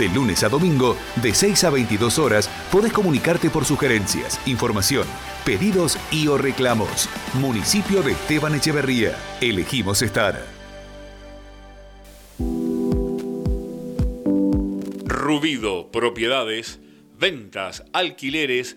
[0.00, 5.06] De lunes a domingo, de 6 a 22 horas, podés comunicarte por sugerencias, información,
[5.44, 7.08] pedidos y o reclamos.
[7.34, 9.16] Municipio de Esteban Echeverría.
[9.40, 10.44] Elegimos estar.
[15.06, 16.80] Rubido Propiedades,
[17.16, 18.76] ventas, alquileres,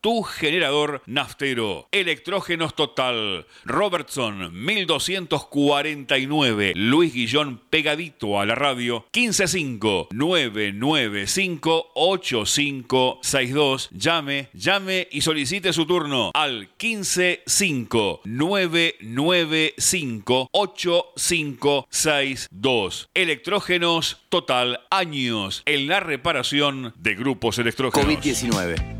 [0.00, 1.88] tu generador naftero.
[1.92, 3.46] Electrógenos Total.
[3.64, 6.72] Robertson 1249.
[6.76, 9.04] Luis Guillón pegadito a la radio.
[9.12, 13.90] 155 995 8562.
[13.92, 23.08] Llame, llame y solicite su turno al 155 995 8562.
[23.14, 24.80] Electrógenos Total.
[24.90, 28.06] Años en la reparación de grupos electrógenos.
[28.06, 28.99] COVID-19.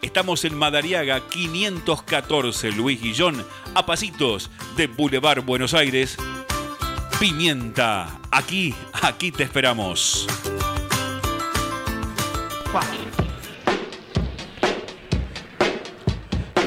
[0.02, 6.16] Estamos en Madariaga 514, Luis Guillón, a pasitos de Boulevard Buenos Aires.
[7.18, 10.26] Pimienta, aquí, aquí te esperamos.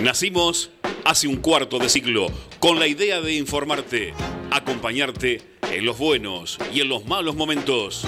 [0.01, 0.69] Nacimos
[1.05, 2.27] hace un cuarto de siglo
[2.59, 4.13] con la idea de informarte,
[4.51, 8.07] acompañarte en los buenos y en los malos momentos.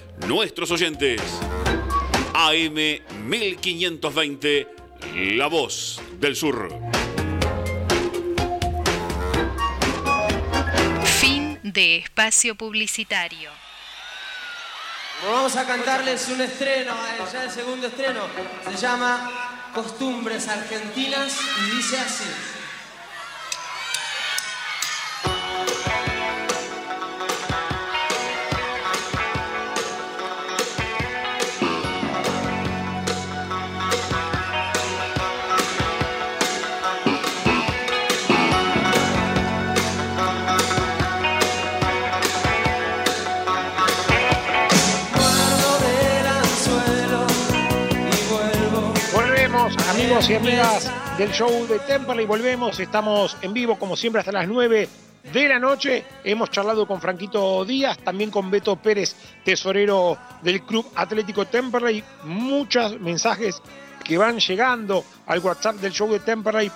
[0.27, 1.21] nuestros oyentes.
[2.33, 2.75] AM
[3.27, 4.67] 1520,
[5.35, 6.69] la voz del sur.
[11.19, 13.51] Fin de espacio publicitario.
[15.23, 18.21] Vamos a cantarles un estreno, eh, ya el segundo estreno.
[18.65, 22.60] Se llama Costumbres Argentinas y dice así.
[50.11, 52.25] Amigos y amigas del show de Temperley.
[52.25, 54.89] Volvemos, estamos en vivo como siempre hasta las 9
[55.31, 56.03] de la noche.
[56.25, 62.03] Hemos charlado con Franquito Díaz, también con Beto Pérez, tesorero del Club Atlético Temperley.
[62.25, 63.61] Muchos mensajes
[64.03, 66.69] que van llegando al WhatsApp del show de Temperley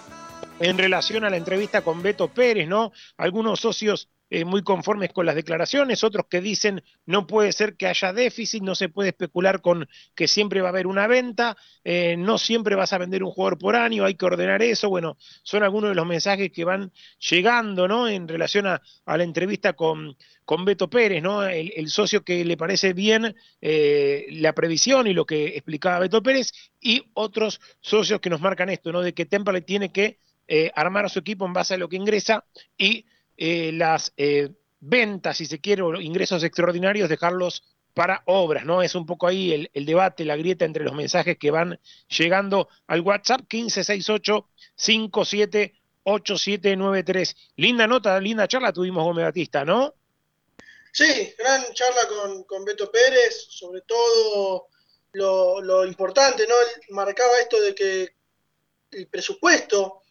[0.61, 2.93] en relación a la entrevista con Beto Pérez, ¿no?
[3.17, 7.85] Algunos socios eh, muy conformes con las declaraciones, otros que dicen no puede ser que
[7.85, 12.17] haya déficit, no se puede especular con que siempre va a haber una venta, eh,
[12.17, 14.89] no siempre vas a vender un jugador por año, hay que ordenar eso.
[14.89, 18.07] Bueno, son algunos de los mensajes que van llegando, ¿no?
[18.07, 21.43] En relación a, la entrevista con, con Beto Pérez, ¿no?
[21.43, 26.51] El, socio que le parece bien eh, la previsión y lo que explicaba Beto Pérez,
[26.81, 29.03] y otros socios que nos marcan esto, ¿no?
[29.03, 30.17] De que Temperley tiene que
[30.75, 32.45] armar a su equipo en base a lo que ingresa
[32.77, 33.05] y
[33.37, 37.63] eh, las eh, ventas, si se quiere, o ingresos extraordinarios, dejarlos
[37.93, 38.81] para obras, ¿no?
[38.81, 41.79] Es un poco ahí el, debate, la grieta entre los mensajes que van
[42.09, 47.35] llegando al WhatsApp 1568 578793.
[47.55, 49.93] Linda nota, linda charla tuvimos con Batista, ¿no?
[50.91, 54.67] Sí, gran charla con, con Beto Pérez, sobre todo
[55.13, 56.53] lo, lo importante, ¿no?
[56.53, 58.13] Él marcaba esto de que
[58.91, 60.01] el presupuesto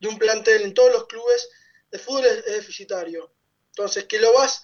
[0.00, 1.50] de un plantel en todos los clubes
[1.94, 3.30] de fútbol es, deficitario.
[3.70, 4.60] Entonces, que lo vas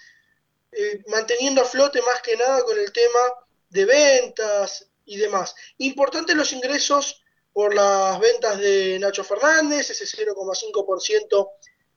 [0.72, 3.20] eh, manteniendo a flote más que nada con el tema
[3.68, 5.55] de ventas y demás.
[5.78, 7.22] Importantes los ingresos
[7.53, 11.51] por las ventas de Nacho Fernández, ese 0,5%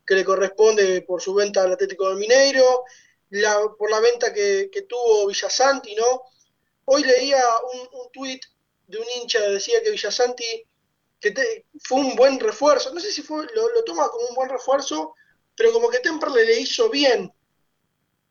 [0.05, 2.83] que le corresponde por su venta al Atlético del Mineiro,
[3.31, 6.25] la, por la venta que, que tuvo Villasanti, ¿no?
[6.85, 7.41] Hoy leía
[7.73, 8.43] un, un tuit
[8.85, 10.67] de un hincha que decía que Villasanti
[11.23, 14.35] que te, fue un buen refuerzo, no sé si fue, lo, lo toma como un
[14.35, 15.15] buen refuerzo,
[15.55, 17.31] pero como que Temperley le hizo bien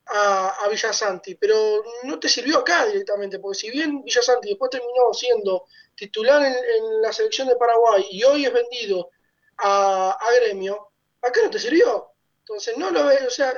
[0.07, 5.13] a, a, Villasanti, pero no te sirvió acá directamente, porque si bien Villasanti después terminó
[5.15, 9.11] siendo titular en, la selección de Paraguay y hoy es vendido
[9.59, 10.91] a, a, Gremio,
[11.21, 12.09] acá no te sirvió.
[12.41, 13.55] Entonces no lo veo, o sea,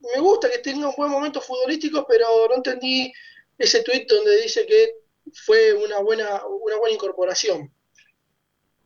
[0.00, 3.12] me gusta que tenga un buen momento futbolístico, pero no entendí
[3.58, 5.00] ese tuit donde dice que
[5.32, 7.72] fue una buena, una buena incorporación.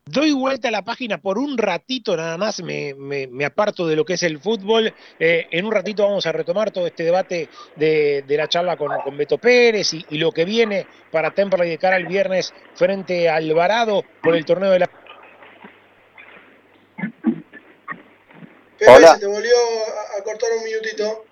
[0.07, 3.97] Doy vuelta a la página por un ratito nada más, me, me, me aparto de
[3.97, 4.93] lo que es el fútbol.
[5.19, 8.91] Eh, en un ratito vamos a retomar todo este debate de, de la charla con,
[9.01, 13.31] con, Beto Pérez y, y, lo que viene para Temperley de cara al viernes frente
[13.31, 14.91] a Alvarado por el torneo de la...
[18.87, 19.15] Hola.
[19.15, 19.57] se te volvió
[20.19, 21.25] a cortar un minutito.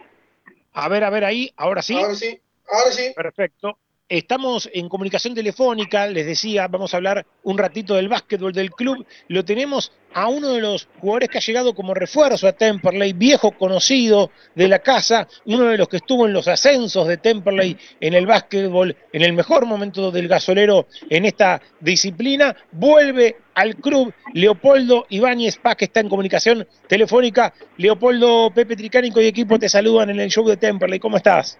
[0.72, 1.94] A ver, a ver ahí, ahora sí.
[1.94, 3.12] Ahora sí, ahora sí.
[3.14, 3.76] Perfecto.
[4.08, 9.06] Estamos en comunicación telefónica, les decía, vamos a hablar un ratito del básquetbol del club.
[9.28, 13.52] Lo tenemos a uno de los jugadores que ha llegado como refuerzo a Temperley, viejo
[13.52, 18.12] conocido de la casa, uno de los que estuvo en los ascensos de Temperley en
[18.12, 22.54] el básquetbol, en el mejor momento del gasolero en esta disciplina.
[22.70, 27.54] Vuelve al club Leopoldo Ibáñez Paz, que está en comunicación telefónica.
[27.78, 30.98] Leopoldo, Pepe Tricánico y equipo te saludan en el show de Temperley.
[30.98, 31.58] ¿Cómo estás?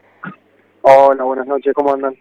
[0.82, 2.14] Hola, buenas noches, ¿cómo andan?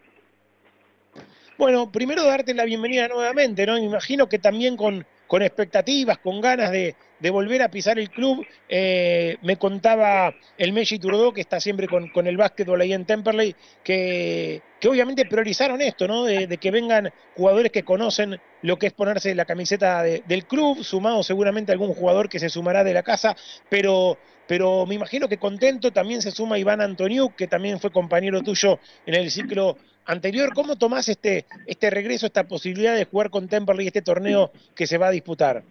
[1.61, 3.73] Bueno, primero darte la bienvenida nuevamente, ¿no?
[3.75, 6.95] Me imagino que también con, expectativas, con ganas de,
[7.29, 8.43] volver a pisar el club.
[8.67, 13.05] Eh, me contaba el Messi Turdó, que está siempre con, con, el básquetbol ahí en
[13.05, 16.23] Temperley, que, obviamente priorizaron esto, ¿no?
[16.23, 20.83] De, que vengan jugadores que conocen lo que es ponerse la camiseta de, del club,
[20.83, 23.35] sumado seguramente algún jugador que se sumará de la casa,
[23.69, 24.17] pero
[24.51, 28.79] pero me imagino que contento también se suma Iván Antoniuk, que también fue compañero tuyo
[29.05, 30.49] en el ciclo anterior.
[30.53, 34.97] ¿Cómo tomás este, este regreso, esta posibilidad de jugar con Temperley este torneo que se
[34.97, 35.63] va a disputar?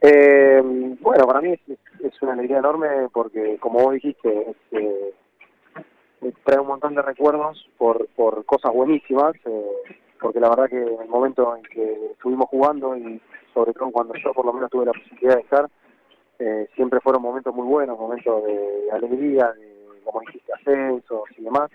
[0.00, 0.62] Eh,
[1.02, 5.12] bueno, para mí es, una alegría enorme porque, como vos dijiste, este,
[6.44, 11.02] trae un montón de recuerdos por, por cosas buenísimas, eh, porque la verdad que en
[11.02, 13.20] el momento en que estuvimos jugando y
[13.52, 15.68] sobre todo cuando yo por lo menos tuve la posibilidad de estar,
[16.44, 21.70] eh, siempre fueron momentos muy buenos, momentos de alegría, de, como dijiste, ascensos y demás.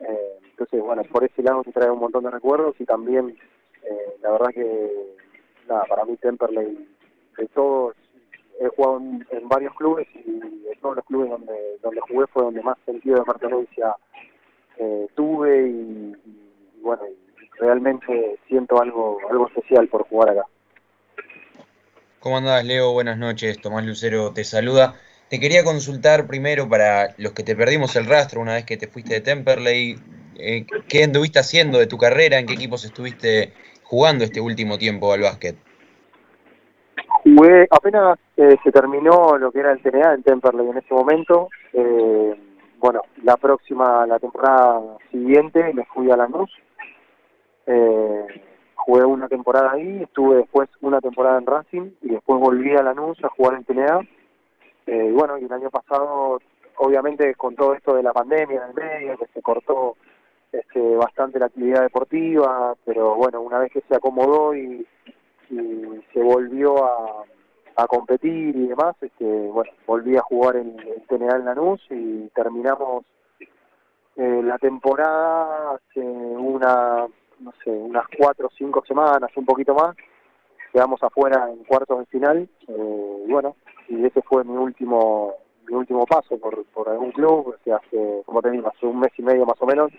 [0.00, 3.36] Eh, entonces, bueno, por ese lado te trae un montón de recuerdos y también
[3.84, 4.90] eh, la verdad que,
[5.68, 6.88] nada, para mí Temperley,
[7.38, 7.94] de todos,
[8.58, 12.62] he jugado en, varios clubes y de todos los clubes donde, donde jugué fue donde
[12.62, 13.94] más sentido de pertenencia
[14.78, 20.46] eh, tuve y, y, bueno, y realmente siento algo, algo especial por jugar acá.
[22.22, 22.92] ¿Cómo andás, Leo?
[22.92, 23.60] Buenas noches.
[23.60, 24.94] Tomás Lucero te saluda.
[25.28, 28.86] Te quería consultar primero para los que te perdimos el rastro una vez que te
[28.86, 29.96] fuiste de Temperley,
[30.36, 32.38] eh, ¿qué anduviste haciendo de tu carrera?
[32.38, 35.56] ¿En qué equipos estuviste jugando este último tiempo al básquet?
[37.24, 41.48] Jugué, apenas eh, se terminó lo que era el TNA en Temperley en ese momento.
[41.72, 42.36] Eh,
[42.78, 44.80] bueno, la próxima, la temporada
[45.10, 46.52] siguiente, me fui a Lanús.
[47.66, 48.26] Eh,
[48.84, 53.22] jugué una temporada ahí, estuve después una temporada en Racing y después volví a Lanús
[53.24, 54.00] a jugar en TNA.
[54.86, 56.40] Eh, y bueno, y el año pasado,
[56.76, 59.96] obviamente con todo esto de la pandemia en el medio, que se cortó
[60.50, 64.86] este, bastante la actividad deportiva, pero bueno, una vez que se acomodó y,
[66.14, 67.24] se volvió a,
[67.76, 72.28] a competir y demás, este, bueno, volví a jugar en el TNA en Lanús y
[72.28, 73.04] terminamos
[74.16, 77.06] eh, la temporada hace una,
[77.42, 79.96] no sé, unas cuatro o cinco semanas, un poquito más,
[80.72, 83.56] quedamos afuera en cuartos de final, eh, y bueno,
[83.88, 85.34] y ese fue mi último
[85.68, 88.98] mi último paso por, por algún club, o sea, hace, como te digo, hace un
[88.98, 89.92] mes y medio más o menos,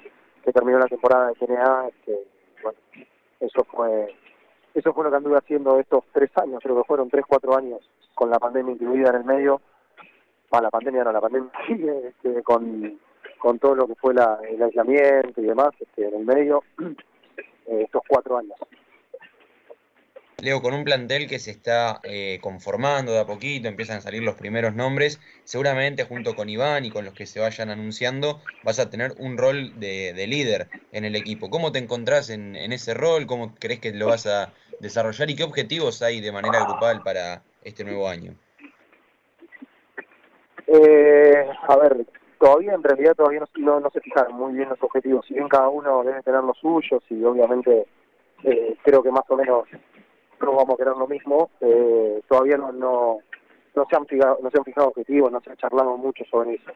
[0.43, 2.19] que terminó la temporada de TNA, este,
[2.61, 2.77] bueno,
[3.39, 4.13] eso fue
[4.73, 7.79] eso fue lo que anduve haciendo estos tres años, creo que fueron tres, cuatro años,
[8.15, 9.61] con la pandemia incluida en el medio,
[10.49, 11.51] para la pandemia no, la pandemia
[12.07, 12.99] este, con,
[13.37, 16.63] con todo lo que fue la, el aislamiento y demás, este, en el medio,
[17.67, 18.57] estos cuatro años.
[20.43, 24.23] Leo, con un plantel que se está eh, conformando de a poquito, empiezan a salir
[24.23, 28.77] los primeros nombres, seguramente junto con Iván y con los que se vayan anunciando, vas
[28.79, 31.49] a tener un rol de, de líder en el equipo.
[31.49, 33.25] ¿Cómo te encontrás en, en, ese rol?
[33.25, 35.29] ¿Cómo crees que lo vas a desarrollar?
[35.29, 38.35] ¿Y qué objetivos hay de manera grupal para este nuevo año?
[40.67, 42.05] Eh, a ver,
[42.43, 45.69] todavía en realidad todavía no, no, se fijaron muy bien los objetivos, si bien cada
[45.69, 47.87] uno debe tener los suyos y obviamente
[48.43, 49.63] eh, creo que más o menos
[50.37, 53.19] todos vamos a querer lo mismo, eh, todavía no, no,
[53.75, 56.55] no, se han fijado, no se han fijado objetivos, no se ha charlado mucho sobre
[56.55, 56.69] eso.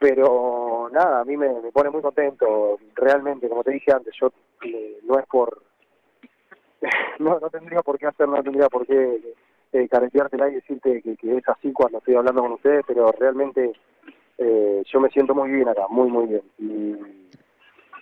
[0.00, 4.32] Pero nada, a mí me, me pone muy contento, realmente, como te dije antes, yo
[4.64, 5.62] eh, no es por...
[7.20, 9.36] no, no tendría por qué hacer, no tendría por qué
[9.72, 13.74] eh, careteártela y decirte que, que es así cuando estoy hablando con ustedes, pero realmente
[14.38, 16.42] eh, yo me siento muy bien acá, muy, muy bien.
[16.58, 16.92] Y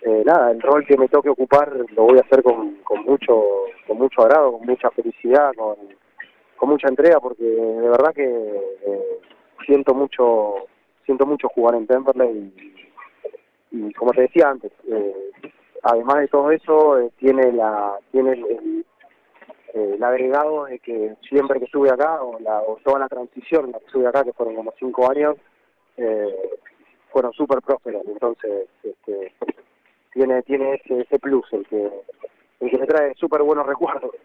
[0.03, 3.43] eh, nada, el rol que me toque ocupar lo voy a hacer con, con mucho
[3.87, 5.75] con mucho agrado, con mucha felicidad, con,
[6.55, 9.19] con mucha entrega, porque de verdad que eh,
[9.65, 10.67] siento mucho
[11.05, 12.53] siento mucho jugar en Temperley
[13.71, 15.15] y, y como te decía antes, eh,
[15.83, 18.85] además de todo eso eh, tiene la tiene el, el,
[19.73, 23.79] el, agregado de que siempre que estuve acá o, la, o toda la transición la
[23.79, 25.37] que estuve acá que fueron como cinco años
[25.97, 26.59] eh,
[27.11, 29.33] fueron súper prósperos entonces este,
[30.13, 31.89] tiene tiene ese, ese plus el que
[32.59, 34.15] el que me trae súper buenos recuerdos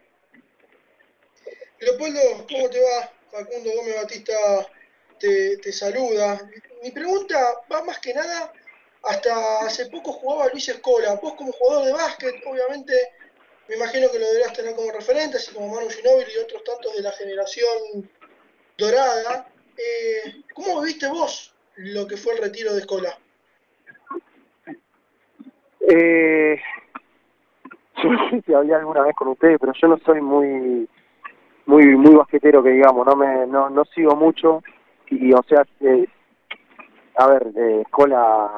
[1.83, 3.11] Leopoldo, ¿cómo te va?
[3.33, 4.35] Facundo Gómez Batista
[5.19, 6.49] te, te saluda.
[6.81, 7.37] Mi pregunta
[7.73, 8.53] va más que nada,
[9.03, 11.19] hasta hace poco jugaba Luis Escola.
[11.21, 12.93] Vos como jugador de básquet, obviamente,
[13.67, 16.95] me imagino que lo deberás tener como referente, así como Manu Ginóbili y otros tantos
[16.95, 18.09] de la generación
[18.79, 19.49] dorada.
[19.77, 23.19] Eh, ¿Cómo viste vos lo que fue el retiro de Escola?
[25.81, 26.61] Eh,
[28.03, 30.89] yo no sé si hablé alguna vez con ustedes, pero yo no soy muy
[31.67, 34.63] muy muy basquetero que digamos, no me no, no sigo mucho
[35.09, 36.07] y o sea, eh,
[37.17, 38.51] a ver, eh, Escola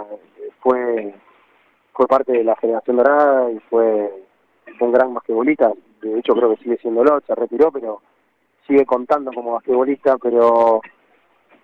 [0.61, 1.15] fue
[1.95, 4.11] fue parte de la generación dorada y fue,
[4.81, 5.73] un gran basquetbolista,
[6.03, 8.03] de hecho creo que sigue siéndolo, se retiró, pero
[8.67, 10.81] sigue contando como basquetbolista, pero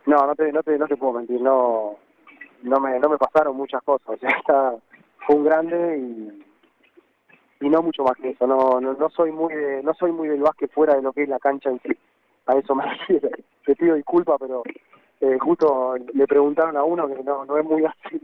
[0.06, 1.96] no, no te, no te, no te puedo mentir, no,
[2.62, 4.74] no me, no me pasaron muchas cosas, o sea, está,
[5.26, 6.44] fue un grande y,
[7.66, 10.28] y no mucho más que eso, no, no, no soy muy de, no soy muy
[10.28, 11.96] del básquet fuera de lo que es la cancha en sí,
[12.46, 13.28] a eso me refiero,
[13.64, 14.62] te pido disculpas, pero
[15.20, 18.20] eh, justo le preguntaron a uno que no, no es muy así.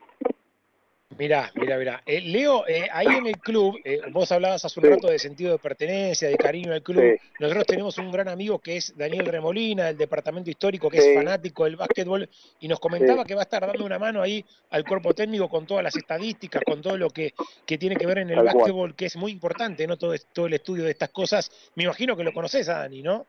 [1.19, 2.03] Mirá, mirá, mirá.
[2.05, 4.91] Eh, Leo, eh, ahí en el club, eh, vos hablabas hace un Sí.
[4.93, 7.03] rato de sentido de pertenencia, de cariño al club.
[7.03, 7.29] Sí.
[7.41, 11.09] Nosotros tenemos un gran amigo que es Daniel Remolina, del departamento histórico, que Sí.
[11.11, 12.29] es fanático del básquetbol,
[12.61, 15.67] y nos comentaba que va a estar dando una mano ahí al cuerpo técnico con
[15.67, 17.33] todas las estadísticas, con todo lo que,
[17.65, 18.55] que tiene que ver en el Tal cual.
[18.57, 19.97] básquetbol, que es muy importante, ¿no?
[19.97, 21.51] Todo, todo el estudio de estas cosas.
[21.77, 23.27] Me imagino que lo conoces a Dani, ¿no?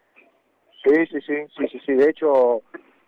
[0.84, 1.94] Sí, sí, sí, sí, sí, sí.
[1.94, 2.62] De hecho,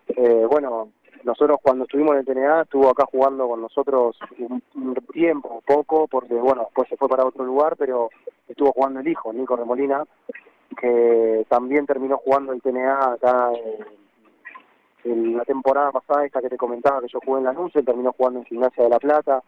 [0.08, 0.92] eh, bueno,
[1.24, 6.06] nosotros cuando estuvimos en el TNA estuvo acá jugando con nosotros un, un tiempo, poco,
[6.08, 8.10] porque bueno, después se fue para otro lugar, pero
[8.48, 10.04] estuvo jugando el hijo, Nico Remolina,
[10.80, 13.50] que también terminó jugando el TNA acá
[15.04, 18.12] en, la temporada pasada, esta que te comentaba que yo jugué en la Lanús, terminó
[18.12, 19.42] jugando en Gimnasia de la Plata.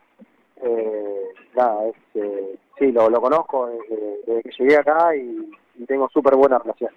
[0.62, 5.85] Eh, nada, es, eh, sí, lo, lo conozco desde, desde que llegué acá y, y
[5.86, 6.90] tengo súper buena relación.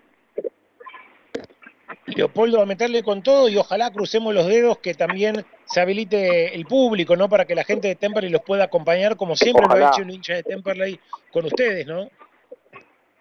[2.07, 6.65] Leopoldo a meterle con todo y ojalá crucemos los dedos que también se habilite el
[6.65, 7.29] público, ¿no?
[7.29, 9.87] Para que la gente de Temperley los pueda acompañar, como siempre lo Ojalá.
[9.87, 10.99] ha hecho un hincha de Temperley
[11.31, 12.07] con ustedes, ¿no?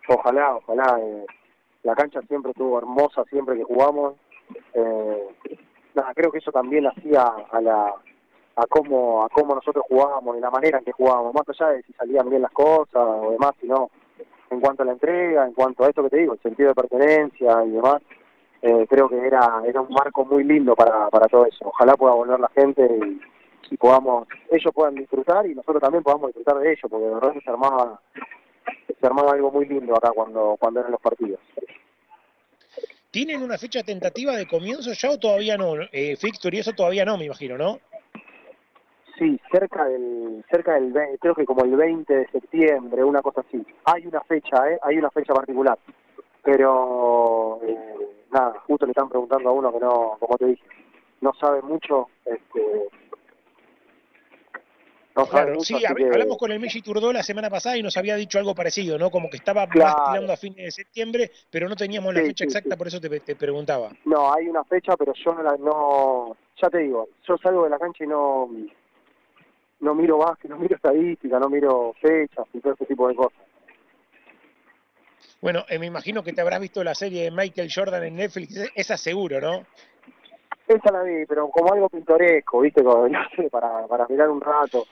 [0.09, 0.99] Ojalá, ojalá.
[1.01, 1.25] eh,
[1.83, 4.15] la cancha siempre estuvo hermosa, siempre que jugamos.
[4.75, 5.29] Eh,
[5.95, 7.95] nada, creo que eso también hacía a la
[8.57, 11.83] a cómo a cómo nosotros jugábamos y la manera en que jugábamos, más allá de
[11.83, 13.91] si salían bien las cosas o demás, sino
[14.51, 16.75] en cuanto a la entrega, en cuanto a esto que te digo, el sentido de
[16.75, 18.01] pertenencia y demás,
[18.67, 21.67] eh, creo que era era un marco muy lindo para, para todo eso.
[21.67, 23.21] Ojalá pueda volver la gente y,
[23.75, 27.33] y podamos ellos puedan disfrutar y nosotros también podamos disfrutar de ello, porque de verdad
[27.33, 28.01] que se armaba
[28.99, 31.41] se armaba algo muy lindo acá cuando cuando eran los partidos.
[33.11, 35.75] ¿Tienen una fecha tentativa de comienzo ya o todavía no?
[35.93, 37.79] Eh, Victor y eso todavía no, me imagino, ¿no?
[39.19, 43.65] Sí, cerca del, cerca del, creo que como el 20 de septiembre, una cosa así.
[43.85, 44.79] Hay una fecha, ¿eh?
[44.83, 45.79] Hay una fecha particular.
[46.43, 50.65] Pero, eh, nada, justo le están preguntando a uno que no, como te dije,
[51.21, 52.89] no sabe mucho, este,
[55.17, 57.83] no sabe Claro, mucho, sí, que- hablamos con el Messi Turdó la semana pasada y
[57.83, 59.11] nos había dicho algo parecido, ¿no?
[59.11, 59.95] Como que estaba Claro.
[59.95, 63.01] más tirando a fines de septiembre, pero no teníamos la fecha sí, exacta, por eso
[63.01, 63.91] te, te preguntaba.
[64.05, 67.71] No, hay una fecha, pero yo no, la, no, ya te digo, yo salgo de
[67.71, 68.51] la cancha y no,
[69.81, 73.41] no miro básquet, no miro estadística, no miro fechas y todo ese tipo de cosas.
[75.45, 78.57] Bueno, eh, me imagino que te habrás visto la serie de Michael Jordan en Netflix,
[78.57, 79.67] e- esa seguro, ¿no?
[80.67, 82.83] Esa la vi, pero como algo pintoresco, ¿viste?
[82.83, 84.87] Como, no sé, para, para mirar un rato.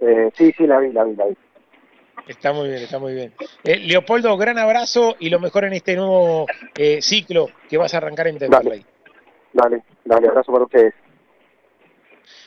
[0.00, 1.36] Eh, sí, sí, la vi, la vi, la vi.
[2.26, 3.32] Está muy bien, está muy bien.
[3.62, 6.46] Eh, Leopoldo, gran abrazo y lo mejor en este nuevo
[6.76, 8.84] eh, ciclo que vas a arrancar en Temperley.
[9.52, 10.94] Dale, dale, abrazo para ustedes.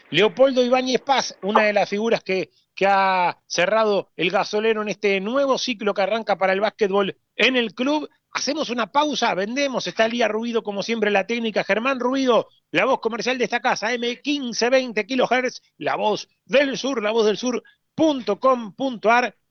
[0.09, 5.19] Leopoldo Ibáñez Paz, una de las figuras que, que ha cerrado el gasolero en este
[5.19, 8.07] nuevo ciclo que arranca para el básquetbol en el club.
[8.31, 12.99] Hacemos una pausa, vendemos, está Lía Ruido como siempre la técnica, Germán Ruido, la voz
[12.99, 17.65] comercial de esta casa, M1520 kHz, la voz del sur, la voz del sur.com.ar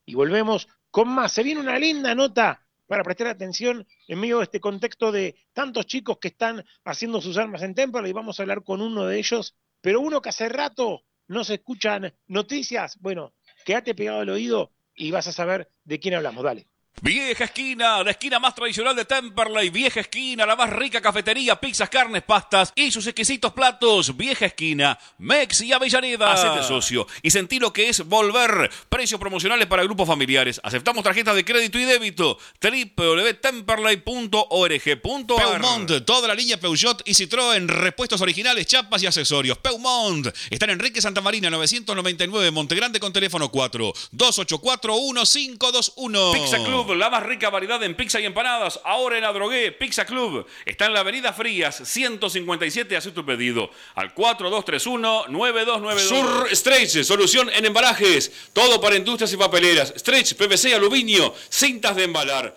[0.06, 1.32] y volvemos con más.
[1.32, 5.86] Se viene una linda nota para prestar atención en medio de este contexto de tantos
[5.86, 9.18] chicos que están haciendo sus armas en Temple y vamos a hablar con uno de
[9.18, 12.96] ellos, pero uno que hace rato no se escuchan noticias.
[13.00, 13.34] Bueno,
[13.64, 16.44] quédate pegado al oído y vas a saber de quién hablamos.
[16.44, 16.68] Dale.
[17.00, 19.70] Vieja esquina, la esquina más tradicional de Temperley.
[19.70, 24.16] Vieja esquina, la más rica cafetería, pizzas, carnes, pastas y sus exquisitos platos.
[24.16, 26.32] Vieja esquina, Mex y Avellaneda.
[26.32, 28.70] Hacete socio y sentí lo que es volver.
[28.88, 30.60] Precios promocionales para grupos familiares.
[30.64, 32.38] Aceptamos tarjetas de crédito y débito.
[32.60, 39.58] www.temperley.org.ar Peumont, toda la línea Peugeot y Citroën, repuestos originales, chapas y accesorios.
[39.58, 46.32] Peumont, están en Enrique Santa Marina 999, Montegrande con teléfono 4 284 1521.
[46.32, 48.80] Pizza Club, la más rica variedad en pizza y empanadas.
[48.84, 50.46] Ahora en Adrogué, Pizza Club.
[50.64, 52.96] Está en la Avenida Frías, 157.
[52.96, 55.98] Haz tu pedido al 4231-9292.
[55.98, 58.32] Sur Stretch, solución en embalajes.
[58.52, 59.92] Todo para industrias y papeleras.
[59.96, 62.56] Stretch, PVC, aluminio, cintas de embalar.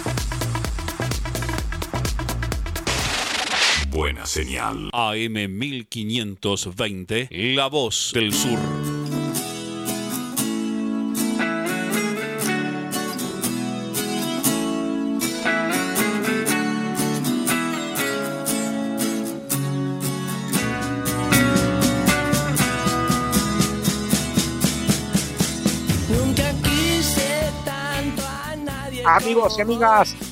[3.91, 4.89] Buena señal.
[4.93, 8.57] AM 1520, La Voz del Sur.
[26.07, 29.03] Nunca quise tanto a nadie.
[29.05, 30.30] Amigos y amigas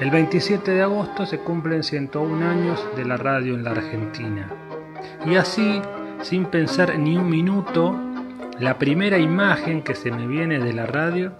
[0.00, 4.48] El 27 de agosto se cumplen 101 años de la radio en la Argentina.
[5.24, 5.80] Y así,
[6.20, 7.94] sin pensar ni un minuto,
[8.58, 11.32] la primera imagen que se me viene de la radio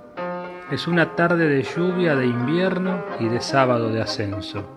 [0.70, 4.76] es una tarde de lluvia de invierno y de sábado de ascenso.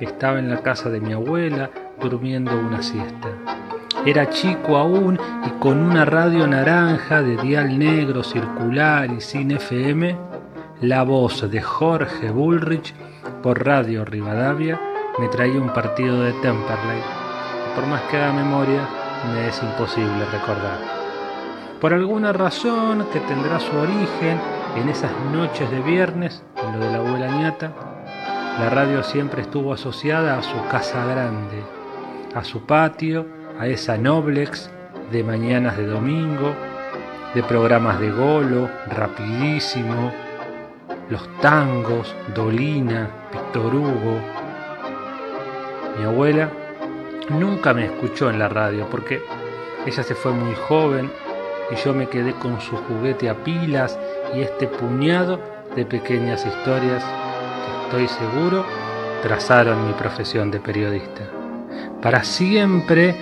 [0.00, 1.70] Estaba en la casa de mi abuela
[2.00, 3.28] durmiendo una siesta.
[4.04, 10.16] Era chico aún y con una radio naranja de dial negro circular y sin FM,
[10.80, 12.94] la voz de Jorge Bullrich
[13.42, 14.78] por Radio Rivadavia
[15.18, 17.00] me traía un partido de Temperley.
[17.74, 18.86] por más que haga memoria,
[19.32, 20.78] me es imposible recordar.
[21.80, 24.38] Por alguna razón que tendrá su origen
[24.76, 27.72] en esas noches de viernes, en lo de la abuela ñata,
[28.58, 31.62] la radio siempre estuvo asociada a su casa grande,
[32.34, 33.26] a su patio,
[33.58, 34.70] a esa Noblex
[35.10, 36.54] de mañanas de domingo,
[37.34, 40.12] de programas de golo, rapidísimo,
[41.10, 44.20] los tangos, Dolina, Víctor Hugo.
[45.98, 46.50] Mi abuela
[47.30, 49.22] nunca me escuchó en la radio porque
[49.86, 51.10] ella se fue muy joven
[51.70, 53.98] y yo me quedé con su juguete a pilas
[54.34, 55.40] y este puñado
[55.74, 57.04] de pequeñas historias
[57.84, 58.64] estoy seguro,
[59.22, 61.22] trazaron mi profesión de periodista.
[62.02, 63.14] Para siempre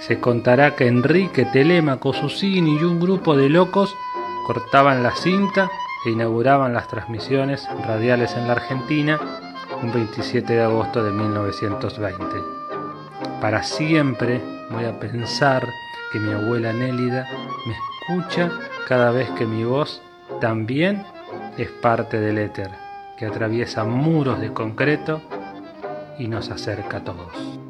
[0.00, 3.94] se contará que Enrique Telemaco, Susini y un grupo de locos
[4.46, 5.70] cortaban la cinta
[6.04, 9.18] e inauguraban las transmisiones radiales en la Argentina
[9.82, 12.24] un 27 de agosto de 1920.
[13.40, 15.66] Para siempre voy a pensar
[16.12, 17.26] que mi abuela Nélida
[17.66, 18.50] me escucha
[18.88, 20.02] cada vez que mi voz
[20.40, 21.04] también
[21.56, 22.70] es parte del éter
[23.16, 25.20] que atraviesa muros de concreto
[26.18, 27.67] y nos acerca a todos.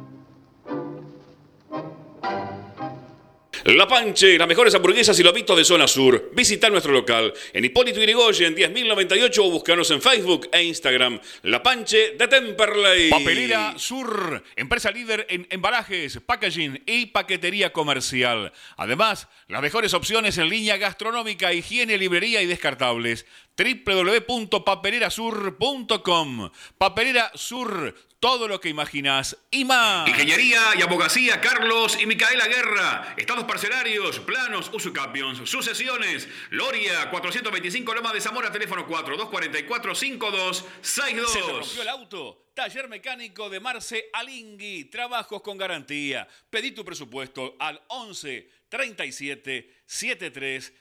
[3.69, 6.31] La Panche, las mejores hamburguesas y lobitos de zona sur.
[6.33, 11.21] Visita nuestro local en Hipólito Yrigoyen 10.098 o búscanos en Facebook e Instagram.
[11.43, 13.11] La Panche de Temperley.
[13.11, 18.55] Papelera Sur, empresa líder en embalajes, packaging y paquetería comercial.
[18.79, 23.25] Además, las mejores opciones en línea gastronómica, higiene, librería y descartables
[23.57, 26.51] www.papelerasur.com.
[26.77, 30.07] Papelera Sur, todo lo que imaginas y más.
[30.07, 33.15] Ingeniería y abogacía Carlos y Micaela Guerra.
[33.17, 36.29] Estados parcelarios, planos, usucapions, sucesiones.
[36.51, 40.63] Loria, 425 Loma de Zamora, teléfono 4244-5262.
[40.83, 42.45] ¿Se te rompió el auto?
[42.53, 44.85] Taller mecánico de Marce Alingui.
[44.85, 46.29] Trabajos con garantía.
[46.51, 50.73] Pedí tu presupuesto al 11 37 73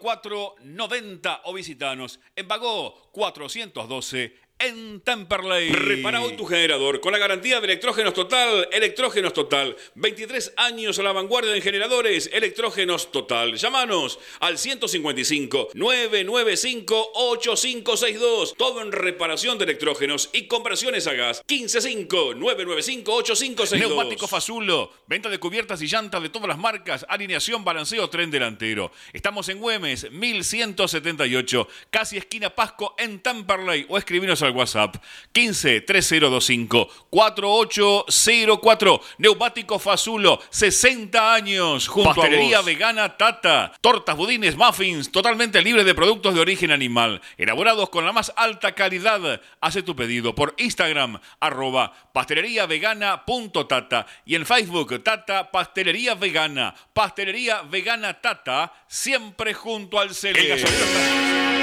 [0.00, 5.70] 04 90 o visitanos en Bagó 412 en Temperley.
[5.70, 8.68] Repara hoy tu generador con la garantía de Electrógenos Total.
[8.72, 9.76] Electrógenos Total.
[9.94, 12.30] 23 años a la vanguardia en generadores.
[12.32, 13.54] Electrógenos Total.
[13.56, 18.54] Llámanos al 155 995 8562.
[18.56, 21.42] Todo en reparación de electrógenos y conversiones a gas.
[21.46, 23.88] 155 995 8562.
[23.88, 24.92] Neumático Fazulo.
[25.06, 27.04] Venta de cubiertas y llantas de todas las marcas.
[27.08, 28.90] Alineación, balanceo, tren delantero.
[29.12, 31.68] Estamos en Güemes, 1178.
[31.90, 33.86] Casi esquina Pasco en Temperley.
[33.88, 34.96] O escribinos al WhatsApp
[35.32, 39.00] 15 3025 4804.
[39.18, 41.88] Neumático Fazulo, 60 años.
[41.88, 43.72] Junto Pastelería vegana Tata.
[43.80, 47.20] Tortas, budines, muffins, totalmente libres de productos de origen animal.
[47.36, 49.40] Elaborados con la más alta calidad.
[49.60, 56.74] Hace tu pedido por Instagram, arroba pasteleriavegana.tata y en Facebook, Tata Pastelería Vegana.
[56.92, 61.55] Pastelería Vegana Tata, siempre junto al Cele.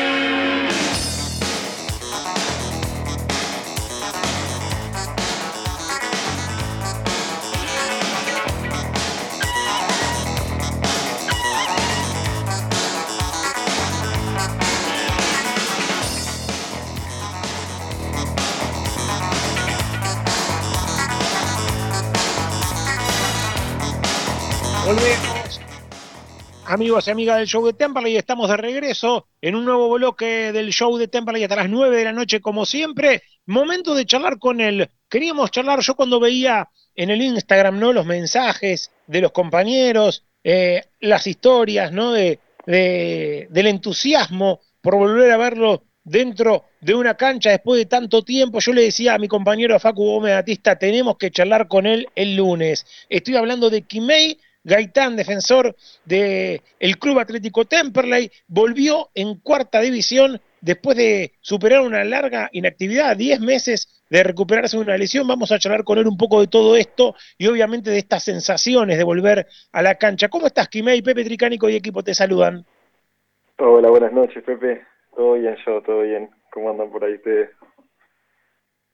[26.74, 30.72] Amigos y amigas del show de Temperley, estamos de regreso en un nuevo bloque del
[30.74, 33.22] show de Temperley hasta las 9 de la noche, como siempre.
[33.45, 34.90] Momento de charlar con él.
[35.08, 37.94] Queríamos charlar, yo cuando veía en el Instagram ¿no?
[37.94, 42.12] los mensajes de los compañeros, eh, las historias ¿no?
[42.12, 48.24] de, de- del entusiasmo por volver a verlo dentro de una cancha después de tanto
[48.24, 48.60] tiempo.
[48.62, 52.36] Yo le decía a mi compañero Facu Gómez Batista, tenemos que charlar con él el
[52.36, 52.84] lunes.
[53.10, 55.76] Estoy hablando de Kimei Gaitán, defensor
[56.06, 56.61] del
[56.99, 64.03] Club Atlético Temperley, volvió en cuarta división después de superar una larga inactividad, 10 meses
[64.10, 65.27] de recuperarse de una lesión.
[65.27, 68.98] Vamos a charlar con él un poco de todo esto y obviamente de estas sensaciones
[68.98, 70.30] de volver a la cancha.
[70.30, 71.02] ¿Cómo estás, Kimei?
[71.02, 72.65] Pepe Tricánico y equipo te saludan.
[73.57, 74.81] Hola, buenas noches, Pepe.
[75.15, 76.30] Todo bien, yo, todo bien.
[76.52, 77.49] ¿Cómo andan por ahí ustedes?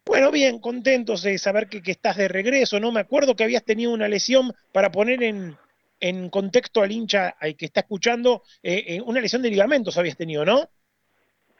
[0.09, 2.91] Bueno, bien, contentos de saber que, que estás de regreso, ¿no?
[2.91, 5.55] Me acuerdo que habías tenido una lesión para poner en,
[5.99, 10.43] en contexto al hincha que está escuchando, eh, eh, una lesión de ligamentos habías tenido,
[10.43, 10.61] ¿no?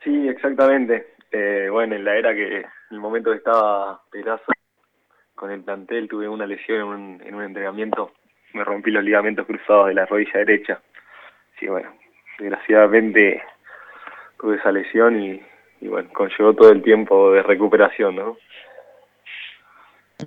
[0.03, 1.13] Sí, exactamente.
[1.31, 4.51] Eh, bueno, en la era que, en el momento que estaba Peraza
[5.35, 8.13] con el plantel, tuve una lesión en un, en un entrenamiento.
[8.53, 10.81] Me rompí los ligamentos cruzados de la rodilla derecha.
[11.59, 11.93] Sí, bueno,
[12.39, 13.43] desgraciadamente
[14.39, 15.39] tuve esa lesión y,
[15.81, 18.37] y bueno, conllevó todo el tiempo de recuperación, ¿no?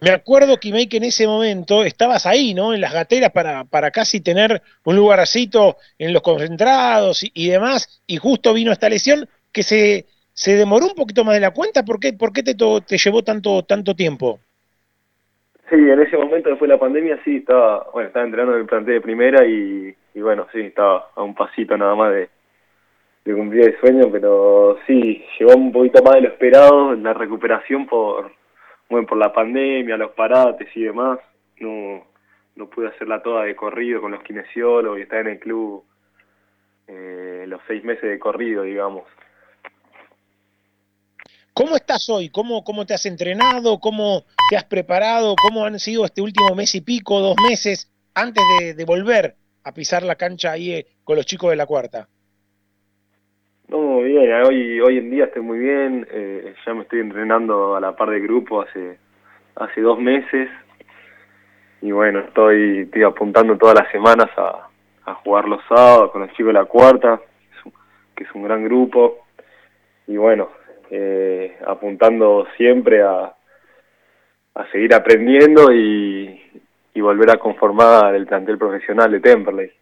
[0.01, 2.73] Me acuerdo, Kimei, que en ese momento estabas ahí, ¿no?
[2.73, 8.03] En las gateras para, para casi tener un lugarcito en los concentrados y, y demás,
[8.07, 11.85] y justo vino esta lesión que se, se demoró un poquito más de la cuenta.
[11.85, 14.41] ¿Por qué, por qué te, to- te llevó tanto, tanto tiempo?
[15.69, 18.67] Sí, en ese momento después de la pandemia sí estaba, bueno, estaba entrenando en el
[18.67, 22.31] plantel de primera y, y bueno, sí, estaba a un pasito nada más de,
[23.25, 27.87] de cumplir el sueño, pero sí, llegó un poquito más de lo esperado la recuperación
[27.87, 28.33] por,
[28.89, 31.19] bueno, por la pandemia, los parates y demás.
[31.61, 32.05] No,
[32.57, 35.85] no pude hacerla toda de corrido con los kinesiólogos y estar en el club
[36.89, 39.05] eh, los seis meses de corrido, digamos.
[41.55, 42.31] ¿Cómo estás hoy?
[42.31, 43.79] ¿Cómo, ¿Cómo te has entrenado?
[43.79, 45.35] ¿Cómo te has preparado?
[45.41, 49.73] ¿Cómo han sido este último mes y pico, dos meses, antes de, de volver a
[49.73, 52.09] pisar la cancha ahí eh, con los chicos de la cuarta?
[53.73, 57.81] No, bien, hoy, hoy en día estoy muy bien, eh, ya me estoy entrenando a
[57.81, 58.99] la par de grupo hace,
[59.57, 60.51] hace dos meses
[61.81, 64.69] y bueno, estoy, apuntando todas las semanas a,
[65.07, 67.73] a jugar los sábados con los chicos de la cuarta, que es un-
[68.15, 69.25] que es un gran grupo
[70.07, 70.51] y bueno,
[70.91, 73.35] eh, apuntando siempre a,
[74.55, 76.63] a seguir aprendiendo y,
[76.93, 79.73] y volver a conformar el plantel profesional de Temperley.